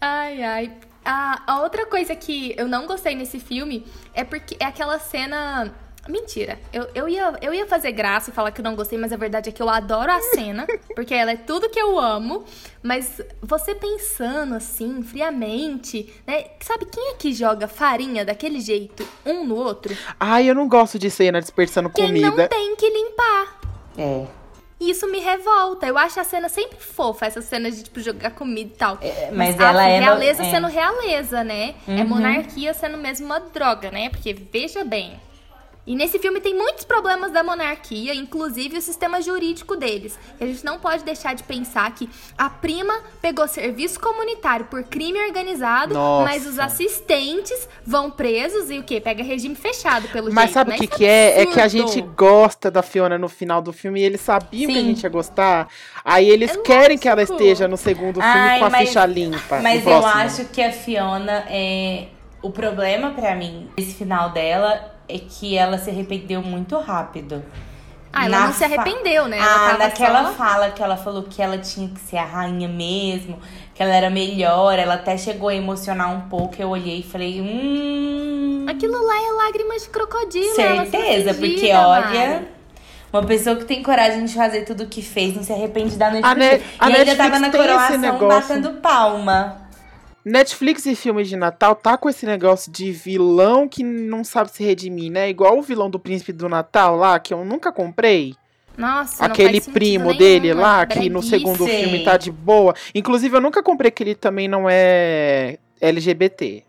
Ai, 0.00 0.42
ai. 0.42 0.72
A, 1.04 1.42
a 1.46 1.60
outra 1.62 1.84
coisa 1.86 2.16
que 2.16 2.54
eu 2.56 2.66
não 2.66 2.86
gostei 2.86 3.14
nesse 3.14 3.38
filme 3.38 3.84
é 4.14 4.24
porque 4.24 4.56
é 4.58 4.64
aquela 4.64 4.98
cena. 4.98 5.72
Mentira. 6.08 6.58
Eu, 6.72 6.88
eu, 6.94 7.06
ia, 7.06 7.34
eu 7.42 7.52
ia 7.52 7.66
fazer 7.66 7.92
graça 7.92 8.30
e 8.30 8.32
falar 8.32 8.50
que 8.50 8.62
eu 8.62 8.64
não 8.64 8.74
gostei, 8.74 8.98
mas 8.98 9.12
a 9.12 9.16
verdade 9.18 9.50
é 9.50 9.52
que 9.52 9.60
eu 9.60 9.68
adoro 9.68 10.10
a 10.10 10.22
cena, 10.22 10.66
porque 10.96 11.12
ela 11.14 11.32
é 11.32 11.36
tudo 11.36 11.68
que 11.68 11.78
eu 11.78 12.00
amo. 12.00 12.44
Mas 12.82 13.20
você 13.42 13.74
pensando 13.74 14.54
assim, 14.54 15.02
friamente, 15.02 16.10
né? 16.26 16.46
Sabe 16.60 16.86
quem 16.86 17.10
é 17.10 17.14
que 17.14 17.34
joga 17.34 17.68
farinha 17.68 18.24
daquele 18.24 18.58
jeito, 18.58 19.06
um 19.26 19.44
no 19.44 19.56
outro? 19.56 19.94
Ai, 20.18 20.48
eu 20.48 20.54
não 20.54 20.66
gosto 20.66 20.98
de 20.98 21.10
cena 21.10 21.42
desperdiçando 21.42 21.90
Quem 21.90 22.06
comida. 22.06 22.30
não 22.30 22.48
tem 22.48 22.74
que 22.74 22.88
limpar. 22.88 23.57
É. 23.98 24.24
E 24.80 24.90
isso 24.90 25.10
me 25.10 25.18
revolta. 25.18 25.86
Eu 25.86 25.98
acho 25.98 26.20
a 26.20 26.24
cena 26.24 26.48
sempre 26.48 26.78
fofa, 26.78 27.26
essas 27.26 27.46
cenas 27.46 27.76
de, 27.76 27.82
tipo, 27.82 27.98
jogar 28.00 28.30
comida 28.30 28.70
e 28.72 28.76
tal. 28.76 28.98
É, 29.00 29.28
mas 29.32 29.58
ah, 29.58 29.70
ela 29.70 29.84
é 29.88 29.98
no- 29.98 30.04
realeza 30.06 30.44
é. 30.44 30.50
sendo 30.50 30.68
realeza, 30.68 31.42
né? 31.42 31.74
É 31.88 31.90
Uhum. 32.02 32.06
monarquia 32.08 32.72
sendo 32.72 32.96
mesmo 32.96 33.26
uma 33.26 33.40
droga, 33.40 33.90
né? 33.90 34.08
Porque 34.08 34.32
veja 34.32 34.84
bem. 34.84 35.20
E 35.88 35.96
nesse 35.96 36.18
filme 36.18 36.38
tem 36.38 36.54
muitos 36.54 36.84
problemas 36.84 37.32
da 37.32 37.42
monarquia, 37.42 38.14
inclusive 38.14 38.76
o 38.76 38.82
sistema 38.82 39.22
jurídico 39.22 39.74
deles. 39.74 40.18
E 40.38 40.44
a 40.44 40.46
gente 40.46 40.62
não 40.62 40.78
pode 40.78 41.02
deixar 41.02 41.34
de 41.34 41.42
pensar 41.42 41.90
que 41.94 42.06
a 42.36 42.50
prima 42.50 42.92
pegou 43.22 43.48
serviço 43.48 43.98
comunitário 43.98 44.66
por 44.66 44.82
crime 44.84 45.18
organizado, 45.26 45.94
Nossa. 45.94 46.24
mas 46.30 46.46
os 46.46 46.58
assistentes 46.58 47.66
vão 47.86 48.10
presos 48.10 48.70
e 48.70 48.78
o 48.78 48.82
quê? 48.82 49.00
Pega 49.00 49.22
regime 49.22 49.54
fechado, 49.54 50.08
pelo 50.08 50.26
Mas 50.30 50.44
jeito. 50.50 50.54
sabe 50.54 50.70
o 50.70 50.72
né? 50.72 50.78
que, 50.78 50.84
Isso 50.84 50.96
que 50.96 51.06
é? 51.06 51.40
É 51.40 51.46
que 51.46 51.58
a 51.58 51.68
gente 51.68 52.02
gosta 52.02 52.70
da 52.70 52.82
Fiona 52.82 53.16
no 53.16 53.28
final 53.28 53.62
do 53.62 53.72
filme 53.72 54.00
e 54.00 54.04
eles 54.04 54.20
sabiam 54.20 54.70
que 54.70 54.78
a 54.78 54.80
Sim. 54.82 54.88
gente 54.88 55.02
ia 55.04 55.08
gostar. 55.08 55.68
Aí 56.04 56.28
eles 56.28 56.50
É 56.50 56.58
querem 56.58 56.98
que 56.98 57.08
ela 57.08 57.22
esteja 57.22 57.66
no 57.66 57.78
segundo 57.78 58.20
filme 58.20 58.26
Ai, 58.38 58.58
com 58.58 58.66
a 58.66 58.70
mas- 58.70 58.88
ficha 58.88 59.06
limpa. 59.06 59.60
Mas 59.62 59.86
eu 59.86 60.04
acho 60.04 60.44
que 60.46 60.60
a 60.60 60.70
Fiona 60.70 61.46
é. 61.48 62.08
O 62.42 62.50
problema 62.50 63.10
pra 63.12 63.34
mim, 63.34 63.68
esse 63.76 63.94
final 63.94 64.30
dela, 64.30 64.97
é 65.08 65.18
que 65.18 65.56
ela 65.56 65.78
se 65.78 65.90
arrependeu 65.90 66.42
muito 66.42 66.78
rápido. 66.78 67.42
Ah, 68.12 68.24
ela 68.26 68.38
Na 68.40 68.46
não 68.46 68.52
se 68.54 68.64
arrependeu, 68.64 69.28
né? 69.28 69.38
Ela 69.38 69.46
Ah, 69.46 69.58
tava 69.70 69.78
naquela 69.78 70.24
só... 70.24 70.32
fala 70.32 70.70
que 70.70 70.82
ela 70.82 70.96
falou 70.96 71.24
que 71.24 71.42
ela 71.42 71.58
tinha 71.58 71.88
que 71.88 72.00
ser 72.00 72.16
a 72.16 72.24
rainha 72.24 72.66
mesmo, 72.68 73.38
que 73.74 73.82
ela 73.82 73.94
era 73.94 74.08
melhor, 74.08 74.78
ela 74.78 74.94
até 74.94 75.16
chegou 75.18 75.48
a 75.50 75.54
emocionar 75.54 76.10
um 76.10 76.22
pouco. 76.22 76.54
Eu 76.58 76.70
olhei 76.70 77.00
e 77.00 77.02
falei, 77.02 77.40
hum. 77.40 78.64
Aquilo 78.68 79.04
lá 79.06 79.14
é 79.14 79.32
lágrimas 79.44 79.82
de 79.82 79.88
crocodilo. 79.90 80.60
ela 80.60 80.84
se 80.84 80.90
Certeza, 80.90 81.34
porque 81.34 81.72
olha. 81.72 82.28
Mari. 82.30 82.48
Uma 83.10 83.24
pessoa 83.24 83.56
que 83.56 83.64
tem 83.64 83.82
coragem 83.82 84.24
de 84.26 84.34
fazer 84.34 84.62
tudo 84.66 84.84
o 84.84 84.86
que 84.86 85.00
fez 85.00 85.34
não 85.34 85.42
se 85.42 85.50
arrepende 85.52 85.96
da 85.96 86.10
noite 86.10 86.26
A 86.26 86.30
pro 86.34 86.40
dia. 86.40 86.50
a 86.78 86.90
E 86.90 86.92
ainda 86.92 86.98
Netflix 87.04 87.16
tava 87.16 87.38
na 87.38 87.50
coroação 87.50 88.28
batendo 88.28 88.70
palma. 88.82 89.67
Netflix 90.28 90.84
e 90.86 90.94
filmes 90.94 91.28
de 91.28 91.36
Natal 91.36 91.74
tá 91.74 91.96
com 91.96 92.08
esse 92.08 92.26
negócio 92.26 92.70
de 92.70 92.92
vilão 92.92 93.66
que 93.66 93.82
não 93.82 94.22
sabe 94.22 94.50
se 94.50 94.62
redimir, 94.62 95.10
né? 95.10 95.28
Igual 95.30 95.58
o 95.58 95.62
vilão 95.62 95.88
do 95.88 95.98
Príncipe 95.98 96.32
do 96.32 96.48
Natal 96.48 96.96
lá, 96.96 97.18
que 97.18 97.32
eu 97.32 97.44
nunca 97.44 97.72
comprei. 97.72 98.34
Nossa, 98.76 99.24
não 99.24 99.32
Aquele 99.32 99.60
primo 99.60 100.06
nenhum, 100.06 100.18
dele 100.18 100.48
é 100.50 100.54
lá, 100.54 100.86
que 100.86 101.10
no 101.10 101.20
segundo 101.22 101.66
filme 101.66 102.04
tá 102.04 102.16
de 102.16 102.30
boa. 102.30 102.74
Inclusive, 102.94 103.36
eu 103.36 103.40
nunca 103.40 103.62
comprei 103.62 103.90
que 103.90 104.02
ele 104.04 104.14
também 104.14 104.46
não 104.46 104.66
é 104.70 105.58
LGBT. 105.80 106.62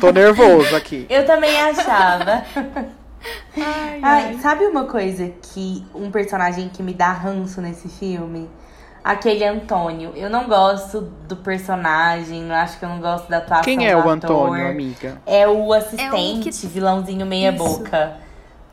Tô 0.00 0.12
nervoso 0.12 0.76
aqui. 0.76 1.06
Eu 1.08 1.24
também 1.26 1.60
achava. 1.60 2.44
Ai, 3.56 4.00
Ai, 4.00 4.00
ai. 4.02 4.38
sabe 4.40 4.66
uma 4.66 4.84
coisa 4.84 5.32
que 5.42 5.84
um 5.94 6.10
personagem 6.10 6.68
que 6.68 6.82
me 6.82 6.94
dá 6.94 7.10
ranço 7.12 7.60
nesse 7.60 7.88
filme? 7.88 8.48
Aquele 9.02 9.44
Antônio. 9.44 10.12
Eu 10.14 10.28
não 10.28 10.46
gosto 10.46 11.00
do 11.26 11.36
personagem, 11.36 12.48
eu 12.48 12.54
acho 12.54 12.78
que 12.78 12.84
eu 12.84 12.88
não 12.88 13.00
gosto 13.00 13.28
da 13.30 13.38
atuação 13.38 13.64
Quem 13.64 13.86
é 13.88 13.92
do 13.92 13.96
o 13.98 14.00
ator. 14.10 14.12
Antônio, 14.12 14.68
amiga? 14.68 15.20
É 15.26 15.48
o 15.48 15.72
assistente, 15.72 16.50
que- 16.50 16.66
vilãozinho 16.66 17.24
meia 17.24 17.50
Isso. 17.50 17.58
boca 17.64 18.12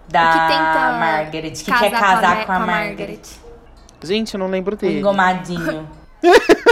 da 0.09 0.31
que 0.31 0.39
tenta 0.53 0.97
Margaret, 0.99 1.51
que 1.51 1.71
casar 1.71 1.79
quer 1.89 1.91
casar 1.91 2.35
Ma- 2.39 2.45
com 2.45 2.51
a, 2.51 2.59
Margaret. 2.59 3.21
Gente, 4.03 4.33
eu 4.33 4.39
não 4.39 4.47
lembro 4.47 4.75
O 4.75 4.77
dele. 4.77 4.99
engomadinho. 4.99 5.87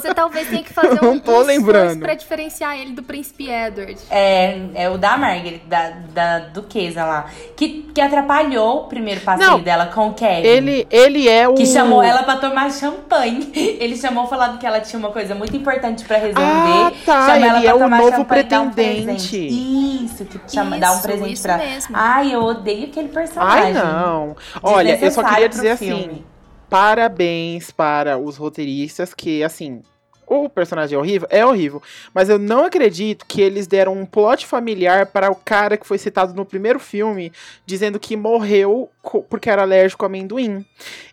Você 0.00 0.14
talvez 0.14 0.48
tenha 0.48 0.62
que 0.62 0.72
fazer 0.72 1.02
um, 1.04 1.18
tô 1.18 1.38
um 1.40 1.42
lembrando. 1.42 2.00
pra 2.00 2.14
diferenciar 2.14 2.78
ele 2.78 2.92
do 2.92 3.02
príncipe 3.02 3.48
Edward. 3.50 3.98
É, 4.10 4.58
é 4.74 4.90
o 4.90 4.96
da 4.98 5.16
Margaret, 5.16 5.60
da, 5.66 5.90
da 6.12 6.38
duquesa 6.40 7.04
lá. 7.04 7.26
Que, 7.56 7.90
que 7.94 8.00
atrapalhou 8.00 8.82
o 8.82 8.84
primeiro 8.88 9.20
passeio 9.20 9.50
Não, 9.50 9.60
dela 9.60 9.86
com 9.86 10.08
o 10.08 10.14
Kevin. 10.14 10.46
Ele, 10.46 10.86
ele 10.90 11.28
é 11.28 11.48
o. 11.48 11.54
Que 11.54 11.66
chamou 11.66 12.02
ela 12.02 12.22
pra 12.22 12.36
tomar 12.36 12.70
champanhe. 12.70 13.50
Ele 13.78 13.96
chamou 13.96 14.26
falando 14.26 14.58
que 14.58 14.66
ela 14.66 14.80
tinha 14.80 14.98
uma 14.98 15.10
coisa 15.10 15.34
muito 15.34 15.56
importante 15.56 16.04
pra 16.04 16.18
resolver. 16.18 16.42
Ah, 16.44 16.92
tá, 17.04 17.26
Chamou 17.26 17.46
ela 17.46 17.58
ele 17.58 17.60
pra 17.60 17.70
é 17.70 17.74
o 17.74 17.78
tomar 17.78 17.98
novo 17.98 18.20
um 18.20 18.24
pretendente. 18.24 18.74
presente. 18.74 20.04
Isso, 20.04 20.24
que 20.24 20.40
chama, 20.48 20.78
dá 20.78 20.90
um 20.92 20.94
Isso, 20.94 21.02
presente 21.02 21.32
isso 21.32 21.42
pra 21.42 21.58
mesmo. 21.58 21.96
Ai, 21.96 22.34
eu 22.34 22.42
odeio 22.42 22.84
aquele 22.86 23.08
personagem. 23.08 23.64
Ai, 23.64 23.72
não. 23.72 24.36
Olha, 24.62 24.98
eu 25.00 25.10
só 25.10 25.22
queria 25.22 25.48
dizer 25.48 25.70
assim: 25.70 25.86
filme. 25.86 26.24
Parabéns 26.68 27.70
para 27.70 28.18
os 28.18 28.36
roteiristas 28.36 29.14
que, 29.14 29.42
assim. 29.42 29.82
O 30.26 30.46
personagem 30.46 30.94
é 30.94 30.98
horrível? 30.98 31.28
É 31.30 31.46
horrível. 31.46 31.82
Mas 32.12 32.28
eu 32.28 32.38
não 32.38 32.64
acredito 32.64 33.24
que 33.26 33.40
eles 33.40 33.66
deram 33.66 33.94
um 33.94 34.04
plot 34.04 34.46
familiar 34.46 35.06
para 35.06 35.30
o 35.30 35.34
cara 35.34 35.78
que 35.78 35.86
foi 35.86 35.96
citado 35.96 36.34
no 36.34 36.44
primeiro 36.44 36.78
filme, 36.78 37.32
dizendo 37.64 37.98
que 37.98 38.14
morreu 38.14 38.90
porque 39.30 39.48
era 39.48 39.62
alérgico 39.62 40.04
a 40.04 40.06
amendoim. 40.06 40.66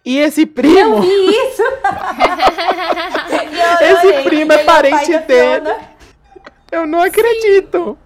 E 0.03 0.17
esse 0.17 0.45
primo. 0.45 1.01
Que 1.01 1.07
isso? 1.07 1.63
Eu 3.81 3.97
Esse 3.97 4.23
primo 4.23 4.51
é 4.51 4.57
pai 4.57 4.65
parente 4.65 5.17
dele. 5.19 5.75
Eu 6.71 6.85
não 6.85 6.99
acredito. 6.99 7.97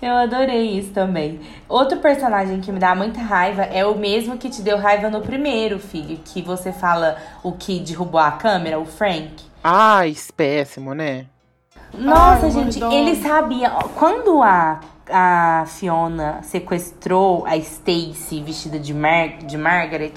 Eu 0.00 0.14
adorei 0.14 0.78
isso 0.78 0.90
também. 0.92 1.40
Outro 1.68 1.98
personagem 1.98 2.60
que 2.60 2.72
me 2.72 2.78
dá 2.78 2.94
muita 2.94 3.20
raiva 3.20 3.62
é 3.62 3.84
o 3.84 3.96
mesmo 3.96 4.38
que 4.38 4.48
te 4.48 4.62
deu 4.62 4.78
raiva 4.78 5.10
no 5.10 5.20
primeiro, 5.20 5.78
filho. 5.78 6.18
Que 6.24 6.40
você 6.42 6.72
fala 6.72 7.16
o 7.42 7.52
que 7.52 7.80
derrubou 7.80 8.20
a 8.20 8.32
câmera, 8.32 8.78
o 8.78 8.86
Frank. 8.86 9.32
Ai, 9.62 10.14
péssimo, 10.36 10.94
né? 10.94 11.26
Nossa, 11.92 12.46
Ai, 12.46 12.50
gente, 12.50 12.82
ele 12.82 13.16
sabia. 13.16 13.70
Quando 13.96 14.42
a, 14.42 14.80
a 15.12 15.64
Fiona 15.66 16.40
sequestrou 16.42 17.44
a 17.46 17.56
Stacy 17.56 18.42
vestida 18.42 18.78
de, 18.78 18.92
Mar 18.94 19.38
de 19.38 19.56
Margaret, 19.56 20.12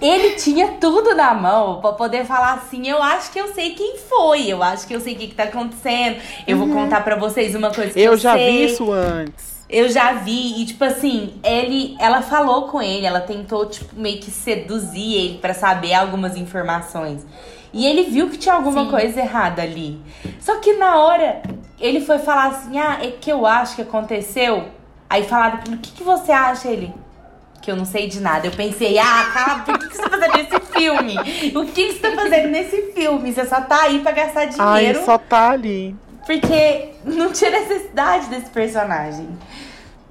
ele 0.00 0.36
tinha 0.36 0.72
tudo 0.80 1.14
na 1.14 1.34
mão 1.34 1.80
pra 1.80 1.92
poder 1.92 2.24
falar 2.24 2.54
assim: 2.54 2.86
Eu 2.88 3.02
acho 3.02 3.30
que 3.32 3.38
eu 3.40 3.52
sei 3.54 3.74
quem 3.74 3.96
foi, 3.98 4.46
eu 4.46 4.62
acho 4.62 4.86
que 4.86 4.94
eu 4.94 5.00
sei 5.00 5.14
o 5.14 5.16
que, 5.18 5.28
que 5.28 5.34
tá 5.34 5.44
acontecendo. 5.44 6.16
Eu 6.46 6.56
vou 6.58 6.68
contar 6.68 7.02
pra 7.02 7.16
vocês 7.16 7.54
uma 7.54 7.70
coisa 7.72 7.92
que 7.92 8.00
eu, 8.00 8.12
Eu 8.12 8.18
já 8.18 8.34
sei. 8.34 8.50
vi 8.50 8.72
isso 8.72 8.92
antes. 8.92 9.56
Eu 9.68 9.88
já 9.88 10.12
vi, 10.12 10.62
e 10.62 10.66
tipo 10.66 10.84
assim, 10.84 11.34
ele, 11.42 11.96
ela 11.98 12.22
falou 12.22 12.68
com 12.68 12.80
ele, 12.80 13.04
ela 13.04 13.20
tentou, 13.20 13.66
tipo, 13.66 13.96
meio 13.96 14.18
que 14.18 14.30
seduzir 14.30 15.14
ele 15.14 15.38
pra 15.38 15.52
saber 15.54 15.92
algumas 15.92 16.36
informações. 16.36 17.26
E 17.76 17.84
ele 17.84 18.04
viu 18.04 18.30
que 18.30 18.38
tinha 18.38 18.54
alguma 18.54 18.84
Sim. 18.84 18.90
coisa 18.90 19.20
errada 19.20 19.60
ali. 19.60 20.00
Só 20.40 20.56
que 20.60 20.72
na 20.78 20.96
hora, 20.98 21.42
ele 21.78 22.00
foi 22.00 22.18
falar 22.18 22.46
assim, 22.46 22.78
ah, 22.78 22.96
é 23.02 23.10
que 23.10 23.30
eu 23.30 23.44
acho 23.44 23.76
que 23.76 23.82
aconteceu. 23.82 24.68
Aí 25.10 25.24
falaram 25.24 25.58
pra 25.58 25.66
ele, 25.66 25.76
o 25.76 25.80
que, 25.80 25.92
que 25.92 26.02
você 26.02 26.32
acha? 26.32 26.68
Ele, 26.68 26.90
que 27.60 27.70
eu 27.70 27.76
não 27.76 27.84
sei 27.84 28.08
de 28.08 28.18
nada. 28.18 28.46
Eu 28.46 28.52
pensei, 28.52 28.98
ah, 28.98 29.30
cara, 29.30 29.58
por 29.58 29.78
que, 29.78 29.88
que 29.88 29.94
você 29.94 30.02
tá 30.02 30.08
fazendo 30.08 30.36
nesse 30.38 30.60
filme? 30.72 31.16
O 31.54 31.66
que, 31.66 31.86
que 31.88 31.92
você 31.92 31.98
tá 32.00 32.12
fazendo 32.12 32.48
nesse 32.48 32.92
filme? 32.92 33.30
Você 33.34 33.44
só 33.44 33.60
tá 33.60 33.82
aí 33.82 34.00
pra 34.00 34.12
gastar 34.12 34.48
Ai, 34.58 34.78
dinheiro. 34.78 35.04
só 35.04 35.18
tá 35.18 35.50
ali. 35.50 35.94
Porque 36.24 36.94
não 37.04 37.30
tinha 37.30 37.50
necessidade 37.50 38.28
desse 38.28 38.48
personagem. 38.48 39.28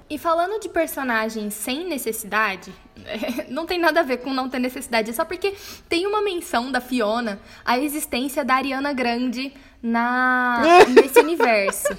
E 0.07 0.19
falando 0.19 0.59
de 0.59 0.69
personagens 0.69 1.55
sem 1.55 1.87
necessidade, 1.89 2.71
não 3.49 3.65
tem 3.65 3.79
nada 3.79 3.99
a 3.99 4.03
ver 4.03 4.17
com 4.17 4.33
não 4.33 4.49
ter 4.49 4.59
necessidade, 4.59 5.09
é 5.09 5.13
só 5.13 5.25
porque 5.25 5.53
tem 5.87 6.05
uma 6.07 6.21
menção 6.21 6.71
da 6.71 6.81
Fiona 6.81 7.39
à 7.63 7.77
existência 7.77 8.43
da 8.43 8.55
Ariana 8.55 8.93
Grande 8.93 9.53
na 9.81 10.61
nesse 10.89 11.19
universo, 11.19 11.95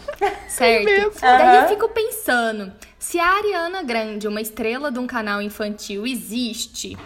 certo? 0.49 0.85
mesmo. 0.85 1.21
Daí 1.21 1.63
eu 1.63 1.69
fico 1.69 1.89
pensando, 1.89 2.73
se 2.99 3.19
a 3.19 3.27
Ariana 3.27 3.83
Grande, 3.83 4.27
uma 4.27 4.41
estrela 4.41 4.91
de 4.91 4.99
um 4.99 5.07
canal 5.07 5.41
infantil, 5.41 6.07
existe, 6.07 6.97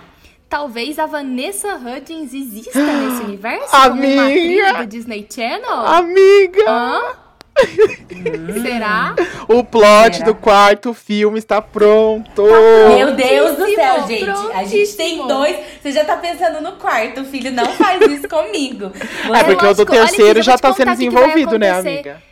talvez 0.49 0.99
a 0.99 1.07
Vanessa 1.07 1.75
Hudgens 1.77 2.33
exista 2.33 2.81
nesse 2.81 3.23
universo 3.25 3.71
como 3.71 4.03
uma 4.03 4.23
Amiga! 4.25 4.71
atriz 4.71 4.79
do 4.79 4.87
Disney 4.87 5.29
Channel? 5.31 5.87
Amiga! 5.87 6.71
Hã? 6.71 7.30
Será? 8.63 9.15
O 9.49 9.65
plot 9.65 10.17
Será? 10.17 10.27
do 10.27 10.35
quarto 10.35 10.95
filme 10.95 11.39
está 11.39 11.61
pronto. 11.63 12.43
Meu 12.43 13.15
Deus 13.15 13.57
do 13.57 13.75
céu, 13.75 13.95
Prontíssimo, 13.95 14.37
gente. 14.37 14.53
A 14.57 14.65
gente 14.65 14.97
tem 14.97 15.27
dois. 15.27 15.57
Você 15.83 15.93
já 15.93 16.05
tá 16.05 16.17
pensando 16.17 16.61
no 16.61 16.73
quarto, 16.73 17.25
filho. 17.25 17.51
Não 17.53 17.67
faz 17.73 18.01
isso 18.11 18.29
comigo. 18.29 18.93
É 19.35 19.45
porque 19.45 19.67
o 19.67 19.75
do 19.75 19.83
olha 19.83 20.07
terceiro 20.07 20.39
eu 20.39 20.43
já 20.43 20.59
tá 20.59 20.73
sendo 20.73 20.91
desenvolvido, 20.93 21.59
né, 21.59 21.71
amiga? 21.71 22.23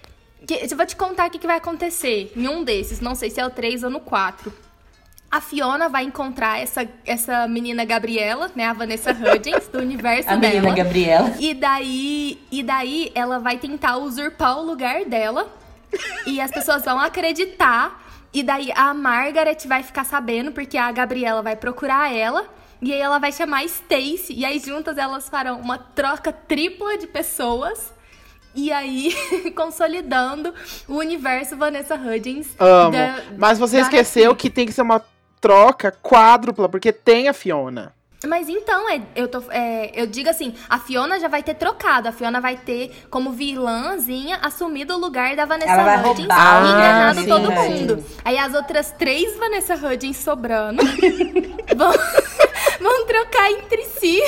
Que- 0.46 0.66
eu 0.70 0.76
vou 0.76 0.86
te 0.86 0.96
contar 0.96 1.28
o 1.28 1.30
que, 1.30 1.38
que 1.38 1.46
vai 1.46 1.56
acontecer 1.58 2.32
em 2.34 2.48
um 2.48 2.64
desses. 2.64 3.00
Não 3.00 3.14
sei 3.14 3.30
se 3.30 3.40
é 3.40 3.46
o 3.46 3.50
3 3.50 3.84
ou 3.84 3.90
no 3.90 4.00
4. 4.00 4.52
A 5.30 5.40
Fiona 5.42 5.88
vai 5.90 6.04
encontrar 6.04 6.58
essa, 6.58 6.88
essa 7.04 7.46
menina 7.46 7.84
Gabriela, 7.84 8.50
né? 8.56 8.64
A 8.66 8.72
Vanessa 8.72 9.10
Hudgens, 9.12 9.68
do 9.68 9.78
universo 9.78 10.28
A 10.30 10.36
menina 10.36 10.62
dela. 10.62 10.74
Gabriela. 10.74 11.34
E 11.38 11.52
daí, 11.52 12.38
e 12.50 12.62
daí 12.62 13.12
ela 13.14 13.38
vai 13.38 13.58
tentar 13.58 13.98
usurpar 13.98 14.58
o 14.58 14.62
lugar 14.64 15.04
dela. 15.04 15.46
E 16.26 16.40
as 16.40 16.50
pessoas 16.50 16.82
vão 16.84 16.98
acreditar. 16.98 18.06
E 18.32 18.42
daí 18.42 18.72
a 18.74 18.92
Margaret 18.94 19.58
vai 19.66 19.82
ficar 19.82 20.04
sabendo, 20.04 20.52
porque 20.52 20.78
a 20.78 20.90
Gabriela 20.92 21.42
vai 21.42 21.56
procurar 21.56 22.10
ela. 22.14 22.46
E 22.80 22.92
aí 22.92 23.00
ela 23.00 23.18
vai 23.18 23.30
chamar 23.32 23.58
a 23.58 23.64
Stacy. 23.64 24.32
E 24.34 24.44
aí 24.46 24.58
juntas 24.58 24.96
elas 24.96 25.28
farão 25.28 25.60
uma 25.60 25.76
troca 25.76 26.32
tripla 26.32 26.96
de 26.96 27.06
pessoas. 27.06 27.92
E 28.54 28.72
aí, 28.72 29.14
consolidando 29.54 30.54
o 30.88 30.94
universo 30.96 31.54
Vanessa 31.56 31.94
Hudgens. 31.96 32.48
Amo. 32.58 32.92
da- 32.92 33.22
Mas 33.36 33.58
você 33.58 33.76
da 33.76 33.82
esqueceu 33.82 34.34
que 34.34 34.48
tem 34.48 34.64
que 34.66 34.72
ser 34.72 34.82
uma 34.82 35.04
troca 35.40 35.90
quádrupla, 36.02 36.68
porque 36.68 36.92
tem 36.92 37.28
a 37.28 37.32
Fiona. 37.32 37.92
Mas 38.26 38.48
então, 38.48 38.90
é, 38.90 39.00
eu, 39.14 39.28
tô, 39.28 39.44
é, 39.50 39.92
eu 39.94 40.04
digo 40.04 40.28
assim, 40.28 40.52
a 40.68 40.78
Fiona 40.78 41.20
já 41.20 41.28
vai 41.28 41.40
ter 41.40 41.54
trocado. 41.54 42.08
A 42.08 42.12
Fiona 42.12 42.40
vai 42.40 42.56
ter, 42.56 42.90
como 43.10 43.30
vilãzinha, 43.30 44.38
assumido 44.42 44.94
o 44.94 44.98
lugar 44.98 45.36
da 45.36 45.44
Vanessa 45.44 45.70
Ela 45.70 45.84
vai 45.84 45.98
Hudgens 45.98 46.18
roubar, 46.18 46.64
e 46.64 46.68
enganado 46.68 47.20
sim, 47.20 47.26
todo 47.28 47.46
sim. 47.46 47.54
mundo. 47.54 48.04
Aí 48.24 48.36
as 48.36 48.54
outras 48.54 48.90
três 48.90 49.36
Vanessa 49.38 49.74
Hudgens 49.74 50.16
sobrando 50.16 50.82
vão, 51.76 51.92
vão 52.80 53.06
trocar 53.06 53.52
entre 53.52 53.84
si. 53.84 54.20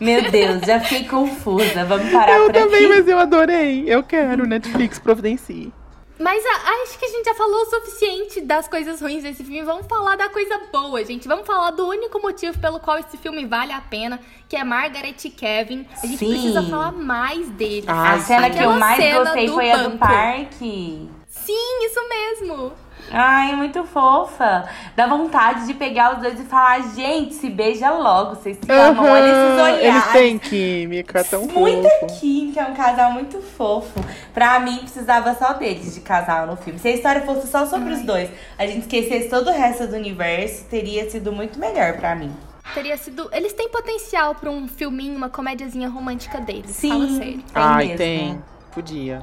Meu 0.00 0.28
Deus, 0.28 0.62
já 0.62 0.80
fiquei 0.80 1.04
confusa. 1.04 1.84
Vamos 1.84 2.10
parar 2.10 2.36
Eu 2.36 2.46
por 2.46 2.52
também, 2.52 2.86
aqui. 2.86 2.88
mas 2.88 3.06
eu 3.06 3.18
adorei. 3.20 3.84
Eu 3.86 4.02
quero 4.02 4.44
Netflix 4.44 4.98
providencie. 4.98 5.72
Mas 6.18 6.44
a- 6.44 6.82
acho 6.82 6.98
que 6.98 7.04
a 7.06 7.08
gente 7.08 7.24
já 7.24 7.34
falou 7.34 7.62
o 7.62 7.66
suficiente 7.66 8.40
das 8.42 8.68
coisas 8.68 9.00
ruins 9.00 9.22
desse 9.22 9.42
filme. 9.42 9.62
Vamos 9.62 9.86
falar 9.86 10.16
da 10.16 10.28
coisa 10.28 10.60
boa, 10.70 11.02
gente. 11.04 11.26
Vamos 11.26 11.46
falar 11.46 11.70
do 11.72 11.86
único 11.88 12.20
motivo 12.20 12.58
pelo 12.60 12.78
qual 12.78 12.98
esse 12.98 13.16
filme 13.16 13.44
vale 13.46 13.72
a 13.72 13.80
pena, 13.80 14.20
que 14.48 14.54
é 14.56 14.62
Margaret 14.62 15.16
e 15.24 15.30
Kevin. 15.30 15.86
A 16.02 16.06
gente 16.06 16.18
Sim. 16.18 16.28
precisa 16.30 16.62
falar 16.62 16.92
mais 16.92 17.48
deles. 17.50 17.88
Ah, 17.88 18.12
A 18.12 18.20
cena 18.20 18.50
que 18.50 18.62
eu 18.62 18.70
mais 18.72 19.14
gostei 19.14 19.48
foi 19.48 19.70
a 19.70 19.76
do 19.78 19.82
banco. 19.90 19.98
parque. 19.98 21.08
Sim, 21.28 21.86
isso 21.86 22.00
mesmo. 22.08 22.72
Ai, 23.10 23.54
muito 23.56 23.84
fofa. 23.84 24.64
Dá 24.96 25.06
vontade 25.06 25.66
de 25.66 25.74
pegar 25.74 26.14
os 26.14 26.22
dois 26.22 26.40
e 26.40 26.44
falar, 26.44 26.80
gente, 26.94 27.34
se 27.34 27.50
beija 27.50 27.90
logo, 27.90 28.36
vocês 28.36 28.56
se 28.62 28.72
amam, 28.72 29.04
olha 29.04 29.24
esses 29.26 29.60
olhares. 29.62 29.82
Eles 29.84 30.12
têm 30.12 30.38
química, 30.38 31.22
tão 31.24 31.46
Muita 31.46 31.88
fofo. 32.00 32.20
química, 32.20 32.60
é 32.60 32.64
um 32.66 32.74
casal 32.74 33.12
muito 33.12 33.40
fofo. 33.42 34.00
Pra 34.32 34.58
mim, 34.60 34.78
precisava 34.78 35.34
só 35.34 35.52
deles 35.54 35.94
de 35.94 36.00
casal 36.00 36.46
no 36.46 36.56
filme. 36.56 36.78
Se 36.78 36.88
a 36.88 36.92
história 36.92 37.22
fosse 37.22 37.48
só 37.48 37.66
sobre 37.66 37.92
os 37.92 38.00
dois, 38.02 38.30
a 38.58 38.66
gente 38.66 38.80
esquecesse 38.82 39.28
todo 39.28 39.48
o 39.48 39.52
resto 39.52 39.86
do 39.86 39.96
universo, 39.96 40.64
teria 40.70 41.10
sido 41.10 41.32
muito 41.32 41.58
melhor 41.58 41.94
pra 41.98 42.14
mim. 42.14 42.32
Teria 42.74 42.96
sido. 42.96 43.28
Eles 43.32 43.52
têm 43.52 43.68
potencial 43.68 44.34
pra 44.34 44.48
um 44.50 44.66
filminho, 44.66 45.16
uma 45.16 45.28
comédiazinha 45.28 45.88
romântica 45.90 46.40
deles. 46.40 46.70
Sim, 46.70 46.88
Fala 46.90 47.08
sério. 47.08 47.32
tem 47.42 47.42
Ai, 47.54 47.84
mesmo. 47.84 47.98
tem. 47.98 48.42
Podia. 48.72 49.22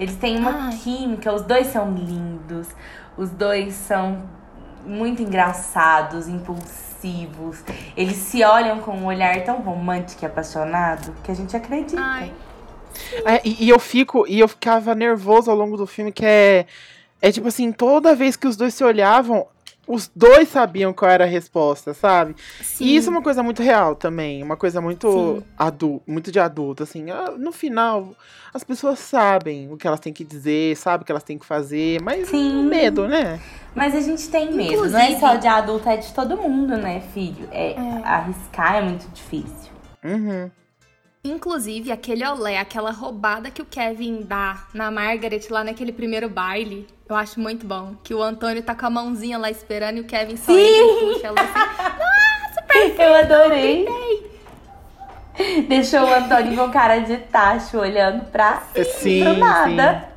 Eles 0.00 0.16
têm 0.16 0.36
uma 0.36 0.66
Ai. 0.68 0.76
química, 0.82 1.32
os 1.32 1.42
dois 1.42 1.68
são 1.68 1.92
lindos, 1.94 2.66
os 3.16 3.30
dois 3.30 3.74
são 3.74 4.22
muito 4.84 5.22
engraçados, 5.22 6.28
impulsivos. 6.28 7.62
Eles 7.96 8.16
se 8.16 8.42
olham 8.44 8.80
com 8.80 8.92
um 8.92 9.06
olhar 9.06 9.42
tão 9.44 9.60
romântico 9.60 10.24
e 10.24 10.26
apaixonado 10.26 11.14
que 11.22 11.30
a 11.30 11.34
gente 11.34 11.56
acredita. 11.56 12.00
Ai. 12.00 12.32
É, 13.24 13.40
e, 13.44 13.64
e 13.64 13.68
eu 13.68 13.78
fico, 13.78 14.26
e 14.26 14.38
eu 14.38 14.48
ficava 14.48 14.94
nervoso 14.94 15.50
ao 15.50 15.56
longo 15.56 15.76
do 15.76 15.86
filme, 15.86 16.12
que 16.12 16.24
é. 16.24 16.66
É 17.24 17.30
tipo 17.30 17.46
assim, 17.46 17.70
toda 17.70 18.16
vez 18.16 18.34
que 18.34 18.48
os 18.48 18.56
dois 18.56 18.74
se 18.74 18.82
olhavam, 18.82 19.46
os 19.86 20.10
dois 20.14 20.48
sabiam 20.48 20.92
qual 20.92 21.10
era 21.10 21.24
a 21.24 21.26
resposta, 21.26 21.92
sabe? 21.92 22.34
Sim. 22.62 22.84
E 22.84 22.96
isso 22.96 23.08
é 23.08 23.10
uma 23.10 23.22
coisa 23.22 23.42
muito 23.42 23.62
real 23.62 23.94
também, 23.96 24.42
uma 24.42 24.56
coisa 24.56 24.80
muito 24.80 25.10
Sim. 25.10 25.42
adulto, 25.58 26.02
muito 26.10 26.30
de 26.30 26.38
adulto, 26.38 26.82
assim. 26.84 27.10
ah, 27.10 27.32
No 27.36 27.50
final, 27.52 28.14
as 28.54 28.62
pessoas 28.62 28.98
sabem 28.98 29.70
o 29.72 29.76
que 29.76 29.86
elas 29.86 29.98
têm 30.00 30.12
que 30.12 30.24
dizer, 30.24 30.76
sabem 30.76 31.02
o 31.02 31.04
que 31.04 31.12
elas 31.12 31.24
têm 31.24 31.36
que 31.38 31.46
fazer, 31.46 32.00
mas 32.00 32.28
Sim. 32.28 32.62
medo, 32.64 33.08
né? 33.08 33.40
Mas 33.74 33.94
a 33.94 34.00
gente 34.00 34.28
tem 34.28 34.52
medo, 34.52 34.88
não 34.90 34.98
é 34.98 35.10
Inclusive- 35.10 35.18
só 35.20 35.34
de 35.36 35.48
adulto, 35.48 35.88
é 35.88 35.96
de 35.96 36.12
todo 36.12 36.36
mundo, 36.36 36.76
né, 36.76 37.00
filho? 37.12 37.48
É, 37.50 37.74
Arriscar 38.04 38.76
é 38.76 38.82
muito 38.82 39.08
difícil. 39.12 39.72
Uhum. 40.04 40.50
Inclusive, 41.24 41.92
aquele 41.92 42.26
olé, 42.26 42.58
aquela 42.58 42.90
roubada 42.90 43.48
que 43.48 43.62
o 43.62 43.64
Kevin 43.64 44.22
dá 44.22 44.64
na 44.74 44.90
Margaret 44.90 45.42
lá 45.50 45.62
naquele 45.62 45.92
primeiro 45.92 46.28
baile, 46.28 46.84
eu 47.12 47.16
acho 47.16 47.38
muito 47.40 47.66
bom. 47.66 47.94
Que 48.02 48.14
o 48.14 48.22
Antônio 48.22 48.62
tá 48.62 48.74
com 48.74 48.86
a 48.86 48.90
mãozinha 48.90 49.38
lá 49.38 49.50
esperando 49.50 49.98
e 49.98 50.00
o 50.00 50.04
Kevin 50.04 50.36
só 50.36 50.52
puxa 50.52 51.26
ela 51.28 51.36
assim. 51.40 52.92
Eu 53.02 53.14
adorei. 53.14 53.86
Deixou 55.68 56.00
o 56.02 56.14
Antônio 56.14 56.56
com 56.56 56.70
cara 56.70 56.98
de 57.00 57.16
tacho 57.18 57.78
olhando 57.78 58.24
pra 58.30 58.62
É, 58.74 58.84
sim, 58.84 59.22
pro 59.24 59.36
nada. 59.36 60.08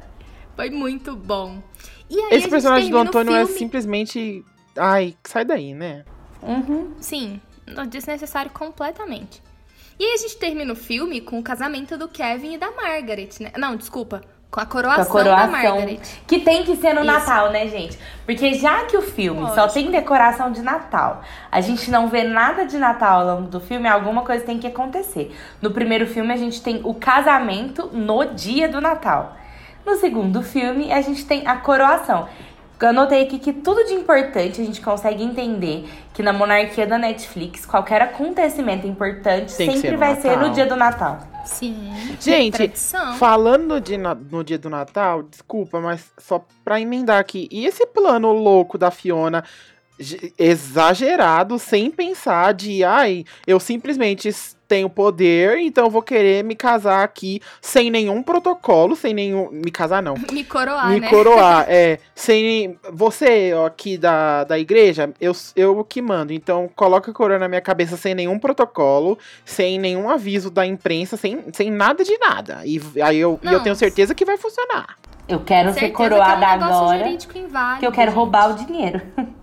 Foi 0.56 0.70
muito 0.70 1.16
bom. 1.16 1.62
E 2.10 2.34
Esse 2.34 2.48
personagem 2.50 2.90
do 2.90 2.98
Antônio 2.98 3.34
é 3.36 3.46
filme- 3.46 3.58
simplesmente. 3.60 4.46
Ai, 4.78 5.16
sai 5.24 5.44
daí, 5.46 5.74
né? 5.74 6.04
Uhum. 6.42 6.94
Sim, 7.00 7.42
desnecessário 7.90 8.52
completamente. 8.52 9.42
E 9.98 10.04
aí 10.04 10.14
a 10.14 10.18
gente 10.18 10.38
termina 10.38 10.72
o 10.74 10.76
filme 10.76 11.22
com 11.22 11.40
o 11.40 11.44
casamento 11.44 11.98
do 11.98 12.08
Kevin 12.10 12.54
e 12.54 12.58
da 12.58 12.72
Margaret, 12.72 13.30
né? 13.40 13.52
Não, 13.58 13.76
desculpa. 13.76 14.22
Com 14.56 14.62
a 14.62 14.66
Com 14.66 14.72
coroação, 14.72 15.04
a 15.04 15.06
coroação. 15.08 15.46
da 15.48 15.52
Margaret. 15.52 16.00
Que 16.26 16.40
tem 16.40 16.64
que 16.64 16.78
ser 16.78 16.94
no 16.94 17.02
Isso. 17.02 17.12
Natal, 17.12 17.52
né, 17.52 17.68
gente? 17.68 18.00
Porque 18.26 18.54
já 18.54 18.86
que 18.86 18.96
o 18.96 19.02
filme 19.02 19.42
só 19.50 19.64
Lógico. 19.64 19.74
tem 19.74 19.92
decoração 19.92 20.50
de 20.50 20.62
Natal, 20.62 21.20
a 21.52 21.60
gente 21.60 21.92
não 21.92 22.08
vê 22.08 22.24
nada 22.24 22.66
de 22.66 22.78
Natal 22.78 23.20
ao 23.20 23.36
longo 23.36 23.50
do 23.50 23.60
filme, 23.60 23.86
alguma 23.86 24.22
coisa 24.22 24.46
tem 24.46 24.58
que 24.58 24.66
acontecer. 24.66 25.36
No 25.62 25.72
primeiro 25.72 26.08
filme, 26.08 26.32
a 26.32 26.38
gente 26.38 26.62
tem 26.62 26.80
o 26.86 26.94
casamento 26.94 27.90
no 27.92 28.24
dia 28.34 28.70
do 28.70 28.80
Natal. 28.80 29.36
No 29.86 29.98
segundo 29.98 30.42
filme, 30.42 30.90
a 30.90 31.02
gente 31.02 31.26
tem 31.26 31.46
a 31.46 31.58
coroação. 31.58 32.30
Eu 32.80 32.90
anotei 32.90 33.24
aqui 33.24 33.40
que 33.40 33.52
tudo 33.52 33.84
de 33.84 33.94
importante 33.94 34.62
a 34.62 34.64
gente 34.64 34.80
consegue 34.80 35.22
entender 35.22 35.90
que 36.14 36.24
na 36.24 36.32
monarquia 36.32 36.88
da 36.88 36.98
Netflix, 36.98 37.66
qualquer 37.66 38.02
acontecimento 38.02 38.88
importante 38.88 39.54
Tem 39.54 39.72
sempre 39.72 39.90
ser 39.90 39.98
vai 39.98 40.16
ser 40.16 40.30
no 40.32 40.36
Natal. 40.38 40.50
dia 40.52 40.66
do 40.66 40.76
Natal. 40.78 41.20
Sim. 41.46 41.92
Gente, 42.20 42.56
tradição. 42.56 43.16
Falando 43.18 43.80
de 43.80 43.98
na- 43.98 44.16
no 44.16 44.44
dia 44.44 44.58
do 44.58 44.70
Natal, 44.70 45.24
desculpa, 45.24 45.80
mas 45.80 46.06
só 46.18 46.46
pra 46.64 46.80
emendar 46.82 47.20
aqui. 47.20 47.48
E 47.52 47.66
esse 47.66 47.86
plano 47.86 48.32
louco 48.34 48.78
da 48.78 48.90
Fiona, 48.92 49.44
ge- 50.00 50.34
exagerado, 50.38 51.58
sem 51.60 51.90
pensar 51.92 52.54
de, 52.54 52.84
ai, 52.84 53.26
eu 53.48 53.60
simplesmente 53.60 54.30
tenho 54.68 54.90
poder, 54.90 55.58
então 55.60 55.86
eu 55.86 55.90
vou 55.90 56.02
querer 56.02 56.44
me 56.44 56.56
casar 56.56 57.04
aqui 57.04 57.42
sem 57.62 57.90
nenhum 57.90 58.22
protocolo, 58.22 58.96
sem 58.96 59.14
nenhum. 59.14 59.50
Me 59.52 59.72
casar 59.72 60.02
não. 60.02 60.16
Me 60.32 60.44
coroar, 60.44 60.90
me 60.90 61.00
né? 61.00 61.10
coroar, 61.10 61.66
é. 61.70 62.00
Sem. 62.14 62.78
Você, 62.92 63.54
ó, 63.54 63.66
aqui 63.66 63.98
da, 63.98 64.44
da 64.44 64.60
igreja, 64.60 65.12
eu, 65.20 65.34
eu 65.56 65.84
que 65.84 66.02
mando. 66.02 66.34
Então, 66.34 66.70
coloca 66.76 67.12
a 67.12 67.14
coroa 67.14 67.40
na 67.40 67.48
minha 67.48 67.62
cabeça 67.62 67.96
sem 67.96 68.14
nenhum 68.14 68.38
protocolo, 68.38 69.18
sem 69.44 69.80
nenhum 69.80 70.10
aviso 70.10 70.50
da 70.50 70.66
imprensa, 70.66 71.16
sem, 71.16 71.44
sem 71.54 71.72
nada 71.72 72.04
de 72.04 72.18
nada. 72.18 72.62
E 72.66 72.82
aí 73.02 73.18
eu, 73.18 73.40
e 73.42 73.48
eu 73.48 73.62
tenho 73.62 73.76
certeza 73.76 74.14
que 74.14 74.26
vai 74.26 74.38
funcionar. 74.38 74.98
Eu 75.28 75.40
quero 75.40 75.74
ser 75.74 75.90
coroada 75.90 76.38
que 76.38 76.44
é 76.44 76.58
um 76.58 76.64
agora, 76.64 77.18
que 77.80 77.86
eu 77.86 77.92
quero 77.92 78.12
gente. 78.12 78.16
roubar 78.16 78.52
o 78.52 78.66
dinheiro. 78.66 79.02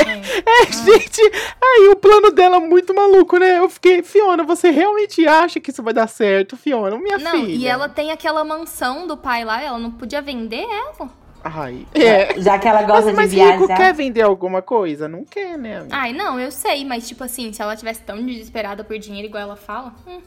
É, 0.00 0.72
gente, 0.72 1.20
aí 1.62 1.88
o 1.92 1.96
plano 1.96 2.30
dela 2.30 2.56
é 2.56 2.60
muito 2.60 2.94
maluco, 2.94 3.38
né? 3.38 3.58
Eu 3.58 3.68
fiquei, 3.68 4.02
Fiona, 4.02 4.42
você 4.42 4.70
realmente 4.70 5.26
acha 5.26 5.60
que 5.60 5.70
isso 5.70 5.82
vai 5.82 5.92
dar 5.94 6.06
certo, 6.08 6.56
Fiona? 6.56 6.96
Minha 6.98 7.18
Não, 7.18 7.32
filha. 7.32 7.52
e 7.52 7.66
ela 7.66 7.88
tem 7.88 8.10
aquela 8.10 8.44
mansão 8.44 9.06
do 9.06 9.16
pai 9.16 9.44
lá, 9.44 9.62
ela 9.62 9.78
não 9.78 9.90
podia 9.90 10.20
vender 10.22 10.64
ela? 10.64 11.10
Ai, 11.42 11.86
é. 11.94 12.38
Já 12.40 12.58
que 12.58 12.68
ela 12.68 12.82
gosta 12.82 13.06
Mas, 13.06 13.16
mas 13.16 13.30
de 13.30 13.38
rico 13.40 13.66
viajar. 13.66 13.76
quer 13.76 13.94
vender 13.94 14.22
alguma 14.22 14.60
coisa? 14.60 15.08
Não 15.08 15.24
quer, 15.24 15.56
né? 15.56 15.78
amiga? 15.78 15.96
Ai, 15.96 16.12
não, 16.12 16.38
eu 16.38 16.50
sei, 16.50 16.84
mas 16.84 17.08
tipo 17.08 17.24
assim, 17.24 17.50
se 17.52 17.62
ela 17.62 17.74
tivesse 17.76 18.02
tão 18.02 18.24
desesperada 18.24 18.84
por 18.84 18.98
dinheiro 18.98 19.28
igual 19.28 19.42
ela 19.42 19.56
fala, 19.56 19.94
hum, 20.06 20.20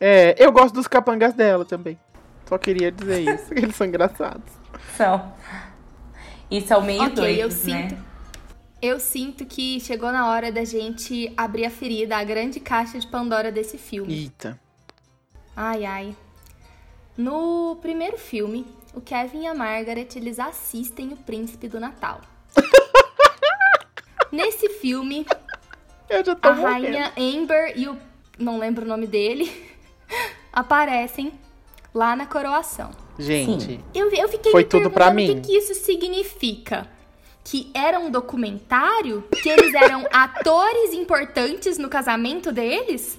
É, 0.00 0.34
eu 0.38 0.50
gosto 0.52 0.74
dos 0.74 0.86
capangas 0.86 1.34
dela 1.34 1.64
também. 1.66 1.98
Só 2.48 2.56
queria 2.58 2.90
dizer 2.90 3.20
isso, 3.20 3.52
eles 3.54 3.76
são 3.76 3.86
engraçados. 3.86 4.52
São. 4.96 5.32
E 6.50 6.60
são 6.60 6.80
meio 6.82 7.02
ok, 7.02 7.14
doidos, 7.14 7.66
eu 7.68 7.74
né? 7.74 7.88
sinto. 7.88 7.96
Eu 8.86 9.00
sinto 9.00 9.46
que 9.46 9.80
chegou 9.80 10.12
na 10.12 10.28
hora 10.28 10.52
da 10.52 10.62
gente 10.62 11.32
abrir 11.38 11.64
a 11.64 11.70
ferida, 11.70 12.18
a 12.18 12.22
grande 12.22 12.60
caixa 12.60 12.98
de 12.98 13.06
Pandora 13.06 13.50
desse 13.50 13.78
filme. 13.78 14.12
Eita. 14.12 14.60
Ai, 15.56 15.86
ai. 15.86 16.14
No 17.16 17.78
primeiro 17.80 18.18
filme, 18.18 18.66
o 18.92 19.00
Kevin 19.00 19.44
e 19.44 19.46
a 19.46 19.54
Margaret, 19.54 20.08
eles 20.16 20.38
assistem 20.38 21.14
o 21.14 21.16
Príncipe 21.16 21.66
do 21.66 21.80
Natal. 21.80 22.20
Nesse 24.30 24.68
filme, 24.68 25.24
Eu 26.10 26.22
já 26.22 26.34
tô 26.34 26.48
a 26.48 26.54
morrendo. 26.54 26.70
rainha 26.70 27.12
Amber 27.16 27.72
e 27.78 27.88
o... 27.88 27.96
não 28.38 28.58
lembro 28.58 28.84
o 28.84 28.88
nome 28.88 29.06
dele, 29.06 29.50
aparecem 30.52 31.32
lá 31.94 32.14
na 32.14 32.26
coroação. 32.26 32.90
Gente, 33.18 33.80
Eu, 33.94 34.10
eu 34.10 34.28
fiquei 34.28 34.52
Foi 34.52 34.62
me 34.64 34.68
tudo 34.68 34.90
pra 34.90 35.06
perguntando 35.06 35.32
o 35.32 35.36
mim. 35.36 35.40
que, 35.40 35.48
que 35.52 35.56
isso 35.56 35.74
significa. 35.74 36.92
Que 37.44 37.70
era 37.74 38.00
um 38.00 38.10
documentário? 38.10 39.22
Que 39.42 39.50
eles 39.50 39.74
eram 39.74 40.06
atores 40.10 40.94
importantes 40.94 41.78
no 41.78 41.88
casamento 41.88 42.50
deles? 42.50 43.18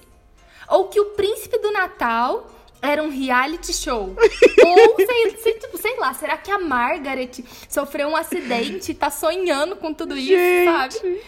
Ou 0.68 0.88
que 0.88 1.00
o 1.00 1.06
Príncipe 1.10 1.58
do 1.58 1.70
Natal 1.70 2.50
era 2.82 3.02
um 3.02 3.08
reality 3.08 3.72
show? 3.72 4.16
Ou, 4.64 4.96
sei, 4.96 5.36
sei, 5.38 5.52
tipo, 5.54 5.78
sei 5.78 5.96
lá, 5.98 6.12
será 6.12 6.36
que 6.36 6.50
a 6.50 6.58
Margaret 6.58 7.30
sofreu 7.68 8.08
um 8.08 8.16
acidente 8.16 8.92
e 8.92 8.94
tá 8.94 9.10
sonhando 9.10 9.76
com 9.76 9.94
tudo 9.94 10.16
isso, 10.16 10.34
sabe? 10.64 11.20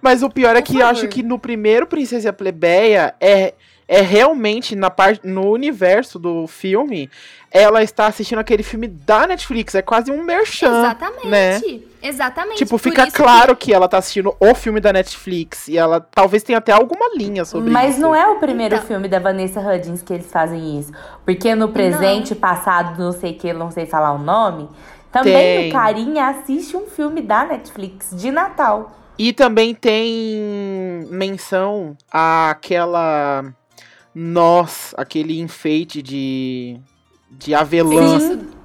Mas 0.00 0.22
o 0.22 0.30
pior 0.30 0.56
é 0.56 0.62
que 0.62 0.78
eu 0.78 0.86
acho 0.86 1.06
que 1.08 1.22
no 1.22 1.38
primeiro 1.38 1.86
Princesa 1.86 2.32
Plebeia 2.32 3.14
é, 3.20 3.54
é 3.86 4.00
realmente 4.00 4.74
na 4.74 4.90
parte 4.90 5.26
no 5.26 5.50
universo 5.50 6.18
do 6.18 6.46
filme, 6.46 7.10
ela 7.50 7.82
está 7.82 8.06
assistindo 8.06 8.38
aquele 8.38 8.62
filme 8.62 8.88
da 8.88 9.26
Netflix, 9.26 9.74
é 9.74 9.82
quase 9.82 10.10
um 10.10 10.22
merchan, 10.22 10.80
Exatamente. 10.80 11.28
né? 11.28 11.60
Exatamente. 12.06 12.58
Tipo, 12.58 12.70
Por 12.70 12.78
fica 12.78 13.06
isso 13.06 13.16
claro 13.16 13.56
que... 13.56 13.72
ela 13.72 13.88
tá 13.88 13.98
assistindo 13.98 14.34
o 14.38 14.54
filme 14.54 14.80
da 14.80 14.92
Netflix 14.92 15.68
e 15.68 15.76
ela 15.76 16.00
talvez 16.00 16.42
tenha 16.42 16.58
até 16.58 16.72
alguma 16.72 17.10
linha 17.16 17.44
sobre 17.44 17.70
Mas 17.70 17.92
isso. 17.92 18.00
não 18.00 18.14
é 18.14 18.26
o 18.28 18.36
primeiro 18.38 18.74
Então. 18.76 18.86
filme 18.86 19.08
da 19.08 19.18
Vanessa 19.18 19.60
Hudgens 19.60 20.02
que 20.02 20.12
eles 20.12 20.30
fazem 20.30 20.78
isso. 20.78 20.92
Porque 21.24 21.54
no 21.54 21.68
presente, 21.70 22.34
passado, 22.34 23.02
não 23.02 23.12
sei 23.12 23.32
o 23.32 23.34
que, 23.34 23.52
não 23.52 23.70
sei 23.70 23.86
falar 23.86 24.12
o 24.12 24.18
nome, 24.18 24.68
também 25.10 25.32
Tem. 25.34 25.70
o 25.70 25.72
carinha 25.72 26.28
assiste 26.28 26.76
um 26.76 26.86
filme 26.86 27.20
da 27.22 27.44
Netflix 27.44 28.10
de 28.12 28.30
Natal. 28.30 28.92
E 29.18 29.32
também 29.32 29.74
tem 29.74 31.06
menção 31.10 31.96
àquela 32.12 33.44
nós, 34.14 34.94
aquele 34.96 35.40
enfeite 35.40 36.02
de 36.02 36.78
de 37.30 37.54
avelã 37.54 38.16
Isso- 38.16 38.55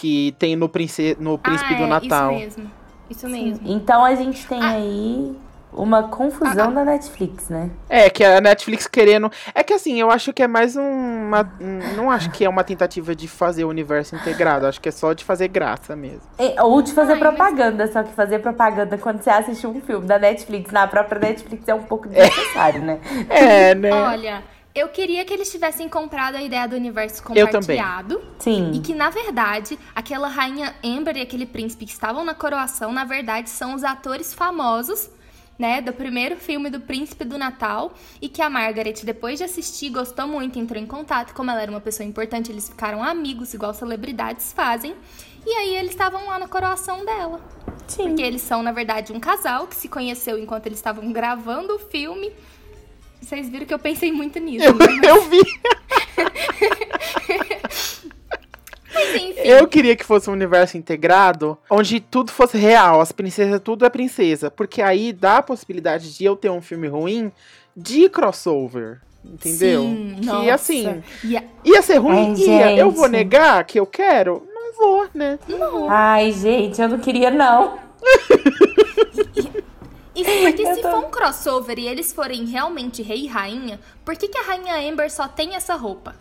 que 0.00 0.34
tem 0.38 0.56
no, 0.56 0.68
prince, 0.68 1.16
no 1.20 1.36
Príncipe 1.36 1.74
ah, 1.74 1.76
do 1.76 1.84
é, 1.84 1.86
Natal. 1.86 2.32
Isso 2.32 2.40
mesmo. 2.58 2.70
Isso 3.10 3.28
mesmo. 3.28 3.60
Então 3.70 4.02
a 4.04 4.14
gente 4.14 4.46
tem 4.46 4.62
Ah. 4.62 4.70
aí 4.70 5.36
uma 5.72 6.04
confusão 6.04 6.72
da 6.72 6.84
Netflix, 6.84 7.48
né? 7.48 7.70
É, 7.88 8.08
que 8.10 8.24
a 8.24 8.40
Netflix 8.40 8.86
querendo. 8.88 9.30
É 9.54 9.62
que 9.62 9.72
assim, 9.74 10.00
eu 10.00 10.10
acho 10.10 10.32
que 10.32 10.42
é 10.42 10.48
mais 10.48 10.74
um, 10.74 10.80
uma. 10.82 11.42
um- 11.60 11.96
Não 11.96 12.10
acho 12.10 12.30
que 12.30 12.44
é 12.44 12.48
uma 12.48 12.64
tentativa 12.64 13.14
de 13.14 13.28
fazer 13.28 13.64
o 13.64 13.68
universo 13.68 14.16
integrado. 14.16 14.66
Acho 14.66 14.80
que 14.80 14.88
é 14.88 14.92
só 14.92 15.12
de 15.12 15.22
fazer 15.24 15.48
graça 15.48 15.94
mesmo. 15.94 16.22
E- 16.38 16.58
Ou 16.60 16.80
de 16.82 16.92
fazer 16.92 17.12
Ai, 17.12 17.18
mas- 17.20 17.28
propaganda, 17.36 17.86
só 17.92 18.02
que 18.02 18.12
fazer 18.14 18.38
propaganda 18.40 18.96
quando 18.96 19.20
você 19.22 19.30
assiste 19.30 19.66
um 19.66 19.80
filme 19.80 20.06
da 20.06 20.18
Netflix, 20.18 20.72
na 20.72 20.86
própria 20.86 21.20
Netflix, 21.20 21.68
é 21.68 21.74
um 21.74 21.82
pouco 21.82 22.08
desnecessário, 22.08 22.80
né? 22.82 22.98
É, 23.28 23.74
né? 23.74 23.92
Olha, 23.92 24.42
eu 24.74 24.88
queria 24.88 25.24
que 25.24 25.32
eles 25.32 25.50
tivessem 25.50 25.88
comprado 25.88 26.36
a 26.36 26.42
ideia 26.42 26.66
do 26.68 26.76
universo 26.76 27.22
Eu 27.22 27.24
também. 27.24 27.46
compartilhado. 27.46 28.22
Sim. 28.38 28.72
E 28.72 28.80
que, 28.80 28.94
na 28.94 29.10
verdade, 29.10 29.78
aquela 29.94 30.28
rainha 30.28 30.74
Amber 30.84 31.16
e 31.16 31.20
aquele 31.20 31.46
príncipe 31.46 31.86
que 31.86 31.92
estavam 31.92 32.24
na 32.24 32.34
coroação, 32.34 32.92
na 32.92 33.04
verdade, 33.04 33.50
são 33.50 33.74
os 33.74 33.82
atores 33.82 34.32
famosos, 34.32 35.10
né, 35.58 35.82
do 35.82 35.92
primeiro 35.92 36.36
filme 36.36 36.70
do 36.70 36.80
Príncipe 36.80 37.22
do 37.24 37.36
Natal. 37.36 37.92
E 38.22 38.28
que 38.28 38.40
a 38.40 38.48
Margaret, 38.48 38.94
depois 39.04 39.38
de 39.38 39.44
assistir, 39.44 39.90
gostou 39.90 40.26
muito, 40.26 40.58
entrou 40.58 40.80
em 40.80 40.86
contato. 40.86 41.34
Como 41.34 41.50
ela 41.50 41.60
era 41.60 41.70
uma 41.70 41.80
pessoa 41.80 42.08
importante, 42.08 42.50
eles 42.50 42.68
ficaram 42.68 43.02
amigos, 43.02 43.52
igual 43.52 43.74
celebridades 43.74 44.52
fazem. 44.52 44.94
E 45.44 45.50
aí 45.50 45.74
eles 45.76 45.90
estavam 45.90 46.26
lá 46.26 46.38
na 46.38 46.48
coroação 46.48 47.04
dela. 47.04 47.40
Sim. 47.86 48.08
Porque 48.08 48.22
eles 48.22 48.40
são, 48.40 48.62
na 48.62 48.72
verdade, 48.72 49.12
um 49.12 49.20
casal 49.20 49.66
que 49.66 49.74
se 49.74 49.88
conheceu 49.88 50.38
enquanto 50.38 50.66
eles 50.66 50.78
estavam 50.78 51.12
gravando 51.12 51.74
o 51.74 51.78
filme. 51.78 52.32
Vocês 53.20 53.48
viram 53.48 53.66
que 53.66 53.74
eu 53.74 53.78
pensei 53.78 54.10
muito 54.10 54.38
nisso, 54.38 54.64
Eu, 54.64 54.74
né? 54.74 54.86
eu 55.04 55.22
vi. 55.28 55.40
Mas 58.92 59.14
enfim. 59.14 59.34
Eu 59.44 59.68
queria 59.68 59.94
que 59.94 60.04
fosse 60.04 60.28
um 60.28 60.32
universo 60.32 60.76
integrado, 60.76 61.56
onde 61.70 62.00
tudo 62.00 62.32
fosse 62.32 62.58
real, 62.58 63.00
as 63.00 63.12
princesas, 63.12 63.60
tudo 63.62 63.84
é 63.84 63.90
princesa. 63.90 64.50
Porque 64.50 64.82
aí 64.82 65.12
dá 65.12 65.38
a 65.38 65.42
possibilidade 65.42 66.12
de 66.16 66.24
eu 66.24 66.34
ter 66.36 66.50
um 66.50 66.60
filme 66.60 66.88
ruim 66.88 67.30
de 67.76 68.08
crossover. 68.08 69.00
Entendeu? 69.24 69.82
Sim, 69.82 70.16
que 70.20 70.26
nossa. 70.26 70.52
assim, 70.54 71.02
E 71.22 71.36
a- 71.36 71.42
ia 71.64 71.82
ser 71.82 71.98
ruim? 71.98 72.34
Ai, 72.36 72.42
ia. 72.42 72.76
Eu 72.76 72.86
gente. 72.88 72.96
vou 72.98 73.08
negar 73.08 73.62
que 73.64 73.78
eu 73.78 73.86
quero? 73.86 74.46
Não 74.52 74.72
vou, 74.76 75.06
né? 75.14 75.38
Ai, 75.88 76.32
gente, 76.32 76.80
eu 76.80 76.88
não 76.88 76.98
queria, 76.98 77.30
não. 77.30 77.78
Porque 80.42 80.62
Eu 80.66 80.74
se 80.74 80.82
tô- 80.82 80.90
for 80.90 80.98
um 81.06 81.10
crossover 81.10 81.78
e 81.78 81.86
eles 81.88 82.12
forem 82.12 82.44
realmente 82.46 83.02
rei 83.02 83.24
e 83.24 83.26
rainha, 83.26 83.80
por 84.04 84.16
que, 84.16 84.28
que 84.28 84.38
a 84.38 84.42
rainha 84.42 84.90
Amber 84.90 85.10
só 85.10 85.26
tem 85.28 85.54
essa 85.54 85.74
roupa? 85.74 86.14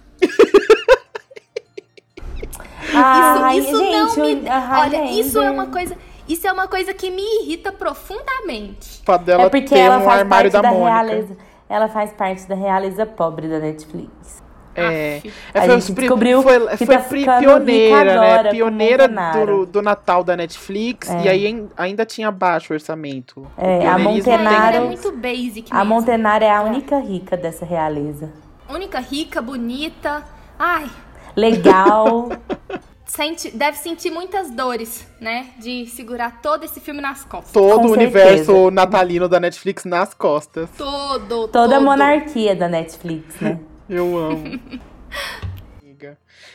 Isso 3.58 3.78
gente, 3.78 3.92
não 3.92 4.16
me. 4.16 4.44
Olha, 4.80 5.12
isso 5.12 5.40
é 5.40 5.50
uma 5.52 5.68
coisa. 5.68 5.96
Isso 6.28 6.48
é 6.48 6.52
uma 6.52 6.68
coisa 6.68 6.94
que 6.94 7.10
me 7.10 7.24
irrita 7.42 7.72
profundamente. 7.72 9.02
O 9.08 9.18
dela 9.18 9.44
É 9.44 9.50
porque 9.50 9.70
ter 9.70 9.80
ela 9.80 9.98
um 9.98 10.04
faz 10.04 10.20
armário 10.20 10.52
parte 10.52 10.64
da, 10.64 10.70
da, 10.70 10.76
Mônica. 10.78 10.90
realeza. 10.92 11.38
Ela 11.68 11.88
faz 11.88 12.14
parte 12.14 12.48
da 12.48 12.56
realeza 12.56 13.06
pobre 13.06 13.48
da 13.48 13.60
Netflix. 13.60 14.42
É, 14.80 15.22
é, 15.54 15.60
A 15.60 15.66
foi, 15.66 15.76
descobriu 15.78 16.42
foi, 16.42 16.68
que 16.78 16.86
foi 16.86 16.96
tá 17.26 17.40
pioneira, 17.40 17.98
rica 18.12 18.12
agora 18.22 18.44
né? 18.44 18.50
Pioneira 18.52 19.08
do, 19.08 19.66
do 19.66 19.82
Natal 19.82 20.24
da 20.24 20.36
Netflix. 20.38 21.10
É. 21.10 21.22
E 21.24 21.30
aí 21.30 21.46
ain- 21.48 21.70
ainda 21.78 22.06
tinha 22.06 22.32
baixo 22.32 22.74
orçamento. 22.74 23.46
É, 23.58 23.88
a 23.88 23.96
A 23.96 23.98
Montenaro- 23.98 24.76
é 24.78 24.80
muito 24.82 25.12
basic 25.12 25.68
A 25.72 25.76
mesmo. 25.80 25.94
Montenara 25.96 26.46
é 26.46 26.52
a 26.52 26.62
única 26.62 26.98
rica 27.00 27.36
dessa 27.38 27.66
realeza. 27.66 28.30
Única 28.70 29.00
rica, 29.00 29.42
bonita. 29.42 30.24
Ai, 30.58 30.90
Legal. 31.36 32.30
sente, 33.06 33.50
deve 33.50 33.78
sentir 33.78 34.12
muitas 34.12 34.52
dores, 34.52 35.08
né? 35.20 35.48
De 35.58 35.86
segurar 35.88 36.40
todo 36.42 36.64
esse 36.64 36.80
filme 36.80 37.02
nas 37.02 37.24
costas. 37.24 37.52
Todo 37.52 37.82
Com 37.82 37.88
o 37.88 37.92
universo 37.94 38.46
certeza. 38.46 38.72
natalino 38.72 39.28
da 39.28 39.40
Netflix 39.40 39.86
nas 39.86 40.14
costas. 40.14 40.70
Todo, 40.78 41.48
Toda 41.48 41.76
a 41.76 41.80
todo. 41.80 41.86
monarquia 41.86 42.56
da 42.56 42.68
Netflix, 42.68 43.40
né? 43.42 43.60
Eu 43.90 44.18
amo. 44.18 44.60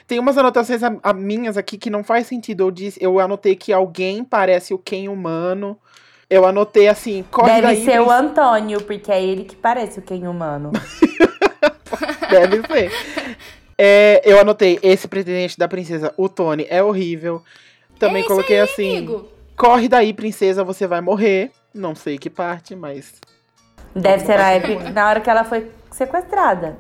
Tem 0.07 0.19
umas 0.19 0.39
anotações 0.39 0.83
a, 0.83 0.95
a 1.03 1.13
minhas 1.13 1.57
aqui 1.57 1.77
que 1.77 1.91
não 1.91 2.03
faz 2.05 2.27
sentido. 2.27 2.65
Eu, 2.65 2.71
disse, 2.71 2.99
eu 3.03 3.19
anotei 3.19 3.55
que 3.57 3.73
alguém 3.73 4.25
parece 4.25 4.73
o 4.73 4.79
Ken 4.79 5.09
humano. 5.09 5.79
Eu 6.31 6.47
anotei 6.47 6.89
assim, 6.89 7.25
corre 7.31 7.53
Deve 7.61 7.63
daí, 7.63 7.85
ser 7.85 8.01
o 8.01 8.07
Prince- 8.07 8.21
Antônio, 8.23 8.83
porque 8.83 9.13
é 9.13 9.23
ele 9.23 9.45
que 9.45 9.57
parece 9.57 9.99
o 9.99 10.03
Ken 10.03 10.27
humano. 10.27 10.73
Deve 12.31 12.67
ser. 12.67 12.91
É, 13.77 14.23
eu 14.25 14.39
anotei, 14.41 14.79
esse 14.83 15.07
pretendente 15.09 15.59
da 15.59 15.69
princesa, 15.69 16.13
o 16.17 16.29
Tony, 16.29 16.67
é 16.71 16.83
horrível. 16.83 17.43
Também 17.99 18.21
Esse 18.21 18.29
coloquei 18.29 18.57
aí, 18.57 18.63
assim, 18.63 18.97
amigo. 18.99 19.29
corre 19.57 19.89
daí, 19.89 20.13
princesa, 20.13 20.65
você 20.65 20.87
vai 20.87 21.01
morrer. 21.01 21.51
Não 21.75 21.95
sei 21.95 22.19
que 22.19 22.31
parte, 22.31 22.75
mas... 22.75 23.15
Deve 23.95 24.25
ser 24.25 24.39
na, 24.39 24.51
época, 24.53 24.91
na 24.91 25.09
hora 25.09 25.21
que 25.21 25.31
ela 25.31 25.45
foi 25.45 25.71
sequestrada. 25.91 26.79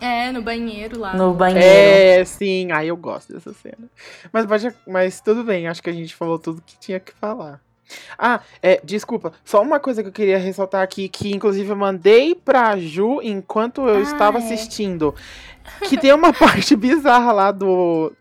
É, 0.00 0.30
no 0.30 0.42
banheiro 0.42 0.98
lá. 0.98 1.14
No 1.14 1.32
banheiro. 1.32 1.64
É, 1.64 2.24
sim. 2.24 2.70
Ai, 2.72 2.86
eu 2.90 2.96
gosto 2.96 3.32
dessa 3.32 3.52
cena. 3.54 3.88
Mas, 4.32 4.44
pode- 4.46 4.74
mas 4.86 5.20
tudo 5.20 5.42
bem, 5.42 5.66
acho 5.68 5.82
que 5.82 5.90
a 5.90 5.92
gente 5.92 6.14
falou 6.14 6.38
tudo 6.38 6.62
que 6.64 6.78
tinha 6.78 7.00
que 7.00 7.12
falar. 7.14 7.60
Ah, 8.18 8.40
é, 8.60 8.80
desculpa, 8.82 9.32
só 9.44 9.62
uma 9.62 9.78
coisa 9.78 10.02
que 10.02 10.08
eu 10.08 10.12
queria 10.12 10.38
ressaltar 10.38 10.82
aqui, 10.82 11.08
que 11.08 11.30
inclusive 11.32 11.70
eu 11.70 11.76
mandei 11.76 12.34
pra 12.34 12.76
Ju 12.76 13.20
enquanto 13.22 13.82
eu 13.88 13.96
Ah, 13.98 14.00
estava 14.00 14.38
é. 14.38 14.42
assistindo. 14.42 15.14
Que 15.88 15.96
tem 15.96 16.12
uma 16.12 16.32
parte 16.34 16.74
bizarra 16.76 17.32
lá 17.32 17.52
do. 17.52 18.12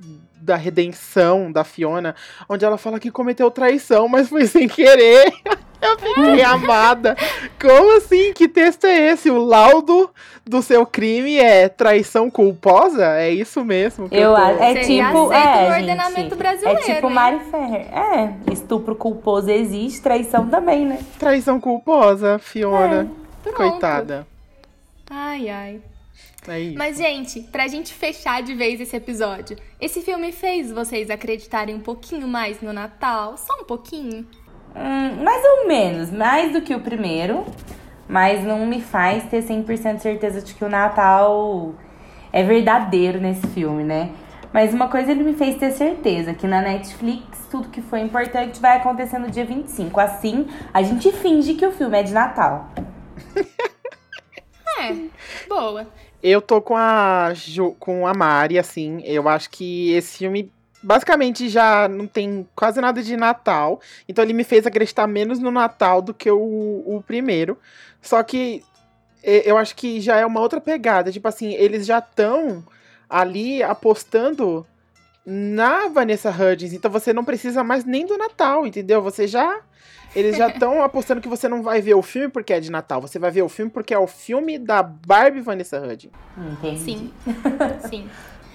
Da 0.46 0.56
redenção 0.56 1.52
da 1.52 1.64
Fiona, 1.64 2.16
onde 2.48 2.64
ela 2.64 2.78
fala 2.78 3.00
que 3.00 3.10
cometeu 3.10 3.50
traição, 3.50 4.08
mas 4.08 4.30
foi 4.30 4.46
sem 4.46 4.68
querer. 4.68 5.34
Eu 5.82 6.00
fiquei 6.00 6.42
amada. 6.42 7.16
Como 7.62 7.98
assim? 7.98 8.32
Que 8.34 8.48
texto 8.48 8.86
é 8.86 9.12
esse? 9.12 9.30
O 9.30 9.38
laudo 9.38 10.10
do 10.46 10.62
seu 10.62 10.86
crime 10.86 11.38
é 11.38 11.68
traição 11.68 12.30
culposa? 12.30 13.06
É 13.18 13.30
isso 13.30 13.64
mesmo? 13.64 14.08
que 14.10 14.16
Eu 14.16 14.32
tô- 14.34 14.36
acho. 14.42 14.64
É 14.64 14.74
tipo. 14.76 15.34
É, 15.34 15.70
no 15.70 15.76
ordenamento 15.76 16.22
gente, 16.22 16.36
brasileiro, 16.36 16.80
É 16.80 16.82
tipo 16.96 17.08
hein? 17.08 17.14
Mari 17.14 17.40
Ferrer. 17.52 17.88
É, 17.94 18.34
estupro 18.52 18.96
culposo 18.96 19.52
existe, 19.52 20.02
traição 20.02 20.48
também, 20.48 20.86
né? 20.86 21.00
Traição 21.20 21.60
culposa, 21.60 22.40
Fiona. 22.40 23.08
Pronto. 23.44 23.56
Coitada. 23.58 24.26
Ai, 25.10 25.50
ai. 25.50 25.82
É 26.48 26.60
isso. 26.60 26.78
Mas, 26.78 26.98
gente, 26.98 27.42
pra 27.42 27.68
gente 27.68 27.94
fechar 27.94 28.42
de 28.42 28.54
vez 28.54 28.80
esse 28.80 28.96
episódio, 28.96 29.58
esse 29.80 30.02
filme 30.02 30.32
fez 30.32 30.72
vocês 30.72 31.10
acreditarem 31.10 31.76
um 31.76 31.80
pouquinho 31.80 32.28
mais 32.28 32.62
no 32.62 32.72
Natal? 32.72 33.38
Só 33.38 33.62
um 33.62 33.66
pouquinho? 33.66 34.28
Hum, 34.76 35.24
mais 35.24 35.44
ou 35.44 35.68
menos, 35.68 36.12
mais 36.12 36.52
do 36.52 36.62
que 36.62 36.74
o 36.76 36.80
primeiro. 36.80 37.46
Mas 38.08 38.44
não 38.44 38.66
me 38.66 38.82
faz 38.82 39.24
ter 39.26 39.44
100% 39.44 40.00
certeza 40.00 40.42
de 40.42 40.54
que 40.54 40.64
o 40.64 40.70
Natal 40.70 41.74
é 42.32 42.44
verdadeiro 42.44 43.20
nesse 43.20 43.48
filme, 43.48 43.84
né? 43.84 44.12
Mas 44.54 44.74
uma 44.74 44.88
coisa 44.88 45.12
ele 45.12 45.24
me 45.24 45.34
fez 45.34 45.58
ter 45.58 45.72
certeza, 45.72 46.34
que 46.34 46.46
na 46.48 46.62
Netflix 46.62 47.48
tudo 47.50 47.70
que 47.70 47.82
foi 47.82 48.02
importante 48.02 48.60
vai 48.60 48.78
acontecer 48.78 49.18
no 49.18 49.30
dia 49.30 49.46
25. 49.46 50.00
Assim, 50.00 50.48
a 50.74 50.84
gente 50.84 51.12
finge 51.12 51.56
que 51.56 51.66
o 51.66 51.72
filme 51.72 51.98
é 52.00 52.04
de 52.04 52.14
Natal. 52.14 52.70
É, 54.78 54.94
boa. 55.48 55.88
Eu 56.28 56.42
tô 56.42 56.60
com 56.60 56.76
a, 56.76 57.32
com 57.80 58.08
a 58.08 58.12
Mari, 58.12 58.58
assim. 58.58 59.00
Eu 59.04 59.30
acho 59.30 59.48
que 59.48 59.92
esse 59.92 60.18
filme 60.18 60.52
basicamente 60.82 61.48
já 61.50 61.88
não 61.88 62.08
tem 62.08 62.50
quase 62.56 62.82
nada 62.82 63.04
de 63.04 63.16
Natal. 63.16 63.80
Então 64.10 64.24
ele 64.24 64.34
me 64.34 64.44
fez 64.44 64.66
acreditar 64.66 65.06
menos 65.06 65.38
no 65.38 65.52
Natal 65.52 66.02
do 66.02 66.16
que 66.16 66.32
o, 66.32 66.40
o 66.40 67.04
primeiro. 67.06 67.60
Só 68.02 68.24
que 68.24 68.64
eu 69.22 69.56
acho 69.56 69.76
que 69.76 70.02
já 70.02 70.18
é 70.18 70.26
uma 70.26 70.40
outra 70.40 70.60
pegada. 70.60 71.12
Tipo 71.12 71.28
assim, 71.28 71.54
eles 71.54 71.86
já 71.86 72.00
estão 72.00 72.66
ali 73.08 73.62
apostando 73.62 74.66
na 75.24 75.90
Vanessa 75.90 76.32
Hudgens. 76.32 76.74
Então 76.74 76.90
você 76.90 77.14
não 77.14 77.24
precisa 77.24 77.64
mais 77.64 77.86
nem 77.86 78.04
do 78.04 78.18
Natal, 78.18 78.66
entendeu? 78.66 79.00
Você 79.04 79.28
já. 79.28 79.62
Eles 80.15 80.38
já 80.38 80.47
estão 80.47 80.82
apostando 80.86 81.20
que 81.22 81.28
você 81.28 81.47
não 81.47 81.61
vai 81.61 81.82
ver 81.82 81.95
o 81.95 82.01
filme 82.01 82.30
porque 82.30 82.53
é 82.53 82.59
de 82.59 82.72
Natal. 82.72 83.01
Você 83.01 83.20
vai 83.20 83.32
ver 83.32 83.41
o 83.41 83.49
filme 83.49 83.70
porque 83.70 83.93
é 83.93 83.99
o 83.99 84.07
filme 84.07 84.57
da 84.57 84.82
Barbie 84.82 85.41
Vanessa 85.41 85.80
Hudgens. 85.80 86.13
Entendi. 86.38 86.80
Sim. 86.80 87.13
Sim. 87.89 88.09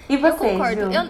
E 0.09 0.17
você, 0.17 0.27
Eu 0.27 0.35
concordo. 0.35 0.91
Ju? 0.91 0.91
Eu, 0.91 1.09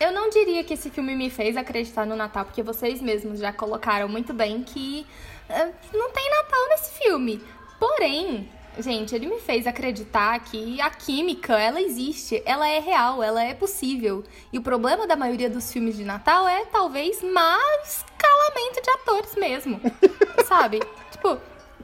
eu 0.00 0.12
não 0.12 0.30
diria 0.30 0.64
que 0.64 0.74
esse 0.74 0.88
filme 0.90 1.14
me 1.14 1.28
fez 1.28 1.56
acreditar 1.56 2.06
no 2.06 2.16
Natal, 2.16 2.44
porque 2.44 2.62
vocês 2.62 3.02
mesmos 3.02 3.38
já 3.40 3.52
colocaram 3.52 4.08
muito 4.08 4.32
bem 4.32 4.62
que 4.62 5.06
eh, 5.48 5.68
não 5.92 6.10
tem 6.10 6.30
Natal 6.30 6.68
nesse 6.70 6.98
filme. 7.02 7.42
Porém, 7.78 8.48
gente, 8.78 9.14
ele 9.14 9.26
me 9.26 9.40
fez 9.40 9.66
acreditar 9.66 10.38
que 10.40 10.80
a 10.80 10.90
química, 10.90 11.58
ela 11.58 11.80
existe, 11.80 12.42
ela 12.46 12.68
é 12.68 12.78
real, 12.78 13.22
ela 13.22 13.42
é 13.42 13.52
possível. 13.52 14.24
E 14.52 14.58
o 14.58 14.62
problema 14.62 15.06
da 15.06 15.16
maioria 15.16 15.50
dos 15.50 15.72
filmes 15.72 15.96
de 15.96 16.04
Natal 16.04 16.46
é 16.46 16.64
talvez 16.66 17.22
mais 17.22 18.04
escalamento 18.50 18.82
de 18.82 18.90
atores 18.90 19.36
mesmo. 19.36 19.80
sabe? 20.46 20.80
Tipo, 21.10 21.38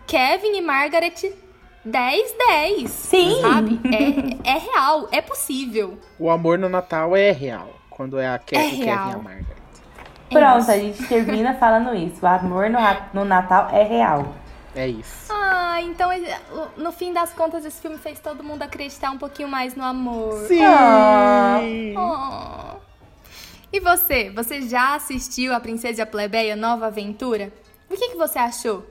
Kevin 0.06 0.56
e 0.56 0.60
Margaret 0.60 1.14
10-10. 1.86 2.88
Sim. 2.88 3.40
Sabe? 3.40 3.80
É, 4.44 4.50
é 4.54 4.58
real, 4.58 5.08
é 5.12 5.20
possível. 5.20 5.98
O 6.18 6.30
amor 6.30 6.58
no 6.58 6.68
Natal 6.68 7.16
é 7.16 7.30
real. 7.30 7.68
Quando 7.90 8.18
é 8.18 8.28
a 8.28 8.38
Ke 8.38 8.56
É 8.56 8.70
Kevin 8.70 8.84
e 8.84 8.90
a. 8.90 8.96
Margaret. 9.18 9.56
Pronto, 10.30 10.58
isso. 10.58 10.70
a 10.72 10.76
gente 10.78 11.06
termina 11.06 11.54
falando 11.54 11.94
isso. 11.94 12.18
O 12.24 12.26
amor 12.26 12.68
no, 12.68 12.78
no 13.14 13.24
Natal 13.24 13.68
é 13.72 13.82
real. 13.84 14.34
É 14.74 14.86
isso. 14.86 15.32
Ah, 15.32 15.80
então 15.80 16.12
ele- 16.12 16.28
no 16.76 16.92
fim 16.92 17.12
das 17.12 17.32
contas 17.32 17.64
esse 17.64 17.80
filme 17.80 17.96
fez 17.96 18.18
todo 18.20 18.42
mundo 18.44 18.62
acreditar 18.62 19.10
um 19.10 19.16
pouquinho 19.18 19.48
mais 19.48 19.74
no 19.74 19.82
amor. 19.84 20.34
Sim! 20.46 20.62
Ah. 20.64 21.58
Oh. 21.96 22.85
E 23.72 23.80
você? 23.80 24.30
Você 24.30 24.62
já 24.62 24.94
assistiu 24.94 25.52
A 25.52 25.60
Princesa 25.60 26.00
e 26.00 26.02
a 26.02 26.06
Plebeia 26.06 26.56
Nova 26.56 26.86
Aventura? 26.86 27.52
O 27.90 27.96
que, 27.96 28.10
que 28.10 28.16
você 28.16 28.38
achou? 28.38 28.86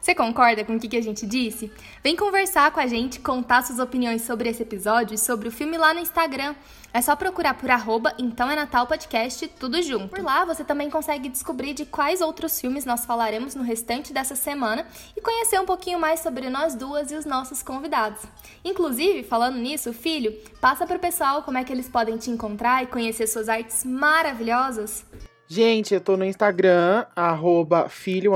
Você 0.00 0.14
concorda 0.14 0.64
com 0.64 0.76
o 0.76 0.80
que, 0.80 0.96
a 0.96 1.02
gente 1.02 1.26
disse? 1.26 1.70
Vem 2.02 2.16
conversar 2.16 2.70
com 2.70 2.80
a 2.80 2.86
gente, 2.86 3.20
contar 3.20 3.62
suas 3.62 3.78
opiniões 3.78 4.22
sobre 4.22 4.48
esse 4.48 4.62
episódio 4.62 5.14
e 5.14 5.18
sobre 5.18 5.48
o 5.48 5.52
filme 5.52 5.76
lá 5.76 5.92
no 5.92 6.00
Instagram. 6.00 6.54
É 6.92 7.02
só 7.02 7.14
procurar 7.14 7.54
por 7.54 7.70
arroba 7.70 8.14
Então 8.18 8.50
é 8.50 8.56
Natal 8.56 8.86
Podcast, 8.86 9.46
tudo 9.60 9.80
junto. 9.82 10.08
Por 10.08 10.24
lá 10.24 10.46
você 10.46 10.64
também 10.64 10.88
consegue 10.88 11.28
descobrir 11.28 11.74
de 11.74 11.84
quais 11.84 12.22
outros 12.22 12.58
filmes 12.58 12.86
nós 12.86 13.04
falaremos 13.04 13.54
no 13.54 13.62
restante 13.62 14.12
dessa 14.12 14.34
semana 14.34 14.86
e 15.14 15.20
conhecer 15.20 15.60
um 15.60 15.66
pouquinho 15.66 16.00
mais 16.00 16.20
sobre 16.20 16.48
nós 16.48 16.74
duas 16.74 17.12
e 17.12 17.14
os 17.14 17.26
nossos 17.26 17.62
convidados. 17.62 18.22
Inclusive, 18.64 19.22
falando 19.22 19.58
nisso, 19.58 19.92
filho, 19.92 20.32
passa 20.62 20.86
pro 20.86 20.98
pessoal 20.98 21.42
como 21.42 21.58
é 21.58 21.64
que 21.64 21.72
eles 21.72 21.88
podem 21.88 22.16
te 22.16 22.30
encontrar 22.30 22.82
e 22.82 22.86
conhecer 22.86 23.26
suas 23.26 23.50
artes 23.50 23.84
maravilhosas. 23.84 25.04
Gente, 25.52 25.92
eu 25.92 26.00
tô 26.00 26.16
no 26.16 26.24
Instagram, 26.24 27.04
arroba 27.16 27.88
filho, 27.88 28.30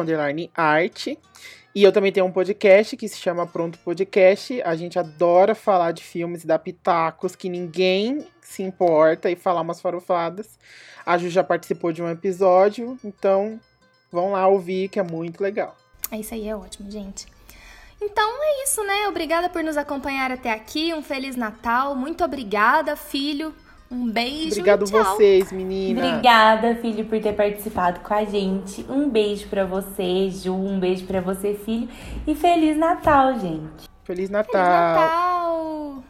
arte. 0.52 1.16
E 1.72 1.80
eu 1.80 1.92
também 1.92 2.10
tenho 2.10 2.26
um 2.26 2.32
podcast 2.32 2.96
que 2.96 3.08
se 3.08 3.18
chama 3.18 3.46
Pronto 3.46 3.78
Podcast. 3.78 4.60
A 4.62 4.74
gente 4.74 4.98
adora 4.98 5.54
falar 5.54 5.92
de 5.92 6.02
filmes 6.02 6.42
e 6.42 6.46
dar 6.48 6.58
pitacos 6.58 7.36
que 7.36 7.48
ninguém 7.48 8.26
se 8.40 8.64
importa 8.64 9.30
e 9.30 9.36
falar 9.36 9.60
umas 9.60 9.80
farofadas. 9.80 10.58
A 11.06 11.16
Ju 11.16 11.30
já 11.30 11.44
participou 11.44 11.92
de 11.92 12.02
um 12.02 12.10
episódio, 12.10 12.98
então 13.04 13.60
vão 14.10 14.32
lá 14.32 14.48
ouvir 14.48 14.88
que 14.88 14.98
é 14.98 15.04
muito 15.04 15.40
legal. 15.40 15.76
É 16.10 16.18
isso 16.18 16.34
aí, 16.34 16.48
é 16.48 16.56
ótimo, 16.56 16.90
gente. 16.90 17.26
Então 18.02 18.28
é 18.42 18.64
isso, 18.64 18.82
né? 18.82 19.06
Obrigada 19.06 19.48
por 19.48 19.62
nos 19.62 19.76
acompanhar 19.76 20.32
até 20.32 20.50
aqui. 20.50 20.92
Um 20.92 21.00
Feliz 21.00 21.36
Natal. 21.36 21.94
Muito 21.94 22.24
obrigada, 22.24 22.96
filho. 22.96 23.54
Um 23.94 24.10
beijo. 24.10 24.48
Obrigado 24.48 24.84
tchau. 24.84 25.04
vocês, 25.04 25.52
meninas. 25.52 26.04
Obrigada, 26.04 26.74
filho, 26.76 27.04
por 27.04 27.20
ter 27.20 27.32
participado 27.32 28.00
com 28.00 28.12
a 28.12 28.24
gente. 28.24 28.84
Um 28.88 29.08
beijo 29.08 29.46
pra 29.48 29.64
você, 29.64 30.28
Ju. 30.30 30.52
Um 30.52 30.80
beijo 30.80 31.06
pra 31.06 31.20
você, 31.20 31.54
filho. 31.54 31.88
E 32.26 32.34
Feliz 32.34 32.76
Natal, 32.76 33.38
gente. 33.38 33.88
Feliz 34.02 34.28
Feliz 34.28 34.30
Natal. 34.30 34.62
Natal. 34.62 36.04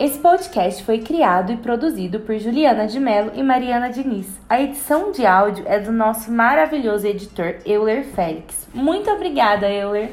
Esse 0.00 0.18
podcast 0.18 0.82
foi 0.82 1.00
criado 1.00 1.52
e 1.52 1.58
produzido 1.58 2.20
por 2.20 2.38
Juliana 2.38 2.86
de 2.86 2.98
Mello 2.98 3.32
e 3.34 3.42
Mariana 3.42 3.90
Diniz. 3.90 4.26
A 4.48 4.58
edição 4.58 5.12
de 5.12 5.26
áudio 5.26 5.62
é 5.68 5.78
do 5.78 5.92
nosso 5.92 6.32
maravilhoso 6.32 7.06
editor 7.06 7.56
Euler 7.66 8.06
Félix. 8.06 8.66
Muito 8.72 9.10
obrigada, 9.10 9.70
Euler! 9.70 10.10